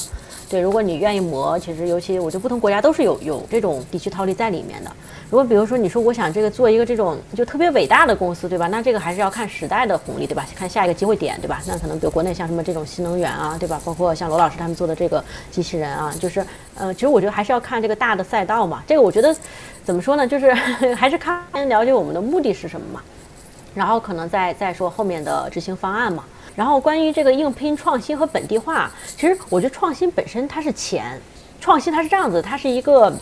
[0.50, 4.90] 对，如果你愿意磨，其实尤其我觉得不同国家都是有有这种地区套利在里面的。
[5.30, 8.66] 如果比如说你说我想这个做一个这种就特别伟大的公司，对吧？
[8.68, 10.46] 那这个还是要看时代的红利，对吧？
[10.56, 11.62] 看下一个机会点，对吧？
[11.68, 13.82] 那可能比如国内像什么这种新能源啊，对吧？
[13.84, 15.22] 包括像罗老师他们做的这个
[15.52, 16.46] 机器人啊，就是
[16.76, 18.82] 呃，其实我觉得还是要看这个大的赛道嘛。
[18.88, 19.36] 这个我觉得
[19.84, 20.26] 怎么说呢？
[20.26, 20.54] 就是
[20.96, 23.02] 还是看了解我们的目的是什么嘛，
[23.76, 26.24] 然后可能再再说后面的执行方案嘛。
[26.58, 31.18] 然后关于这个硬拼创新和本地化，其实我觉得创新本身它是钱，
[31.62, 33.14] 创新它是这样子，它是一个。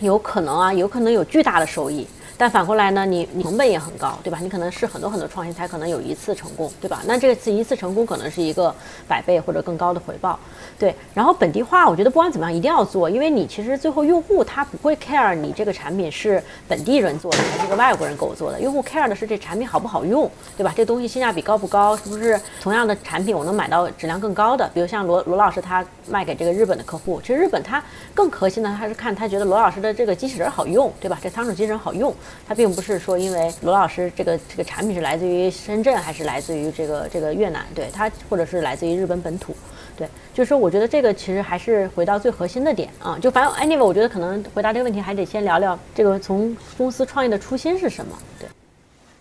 [0.00, 2.04] 有可能啊，有可能有巨大的收益，
[2.36, 4.38] 但反过来呢，你你成本也很高，对吧？
[4.40, 7.00] 你可能是很多很多创新才可能有一次成功，对吧？
[7.06, 8.74] 那这次一次成功可能是一个
[9.06, 10.38] 百倍或者更高的回报。
[10.76, 20.72] 对，然后本地化，我觉得不管怎么样一定要做，因为你其实最后用户他不会 care 你这个产品是本地人做的还是个外国人给我做的，用户 care 的是这产品好不好用，对吧？
[20.76, 24.68] 这东西性价比高不高，是不是同样的产品我能买到质量更高的？
[24.74, 27.82] 比如像罗罗老师他卖给这个日本的客户，其实日本他
[28.12, 31.16] 更核心的他是看他觉得罗老师的这个机器人好用，对吧？
[31.22, 32.12] 这仓储机器人好用，
[32.46, 39.54] 他并不是说因为罗老师这个这个产品是来自于深圳还是来自于这个这个越南，对他或者是来自于日本本土。
[39.96, 43.16] 对，就是说，我觉得这个其实还是回到最核心的点啊。
[43.20, 48.18] 就反正 anyway，我觉得可能回答这个问题还得先聊聊这个从公司创业的初心是什么。
[48.40, 48.48] 对，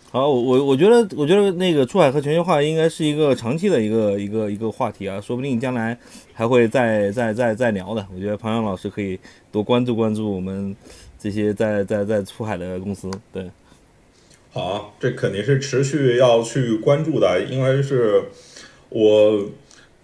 [0.09, 5.95] 好，我我我觉得，我觉得那个出海和全球化应该是一个长期的一个一个一个话题啊，说不定将来
[6.33, 8.03] 还会再再再再聊的。
[8.11, 9.19] 我觉得庞阳老师可以
[9.51, 10.75] 多关注关注我们
[11.23, 13.09] 这些在在在出海的公司。
[13.31, 13.49] 对，
[14.51, 18.25] 好，这肯定是持续要去关注的，因为是
[18.89, 19.49] 我。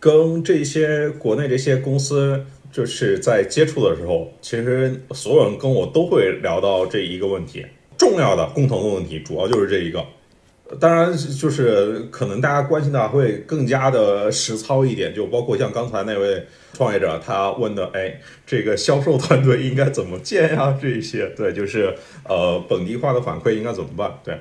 [0.01, 7.65] 跟这些国内这些公司就是在接触的时候，其实所有人跟我都会聊到这一个问题，
[7.97, 10.01] 重要的共同的问题主要就是这一个。
[10.79, 20.77] 当然，就是可能大家关心的会更加的实操一点，就包括像刚才那位创业者他问的，哎，这个销售团队应该怎么建呀？
[20.81, 24.11] 这些，对，就是呃本地化的反馈应该怎么办？
[24.23, 24.37] 对。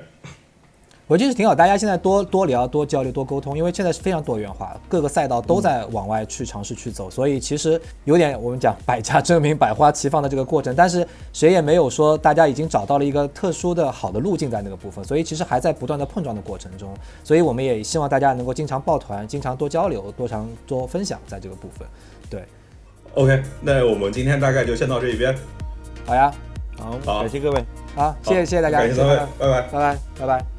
[1.09, 21.87] 我觉得挺好，大家现在多多聊、多交流、多沟通，因为现在是非常多元化，各个赛道都在往外去尝试去走，所以其实有点我们讲百家争鸣、百花齐放的这个过程，但是谁也没有说大家已经找到了一个特殊的好的路径在那个部分，所以其实还在不断的碰撞的过程中，所以我们也希望大家能够经常抱团、经常多交流、多常多分享在这个部分。
[22.29, 22.43] 对
[23.15, 25.35] ，OK，那我们今天大概就先到这一边。
[26.05, 26.31] 好呀，
[26.77, 27.65] 好，感谢各位，
[27.95, 30.58] 好，谢谢谢谢大家，感谢各位，拜拜，拜拜，拜拜。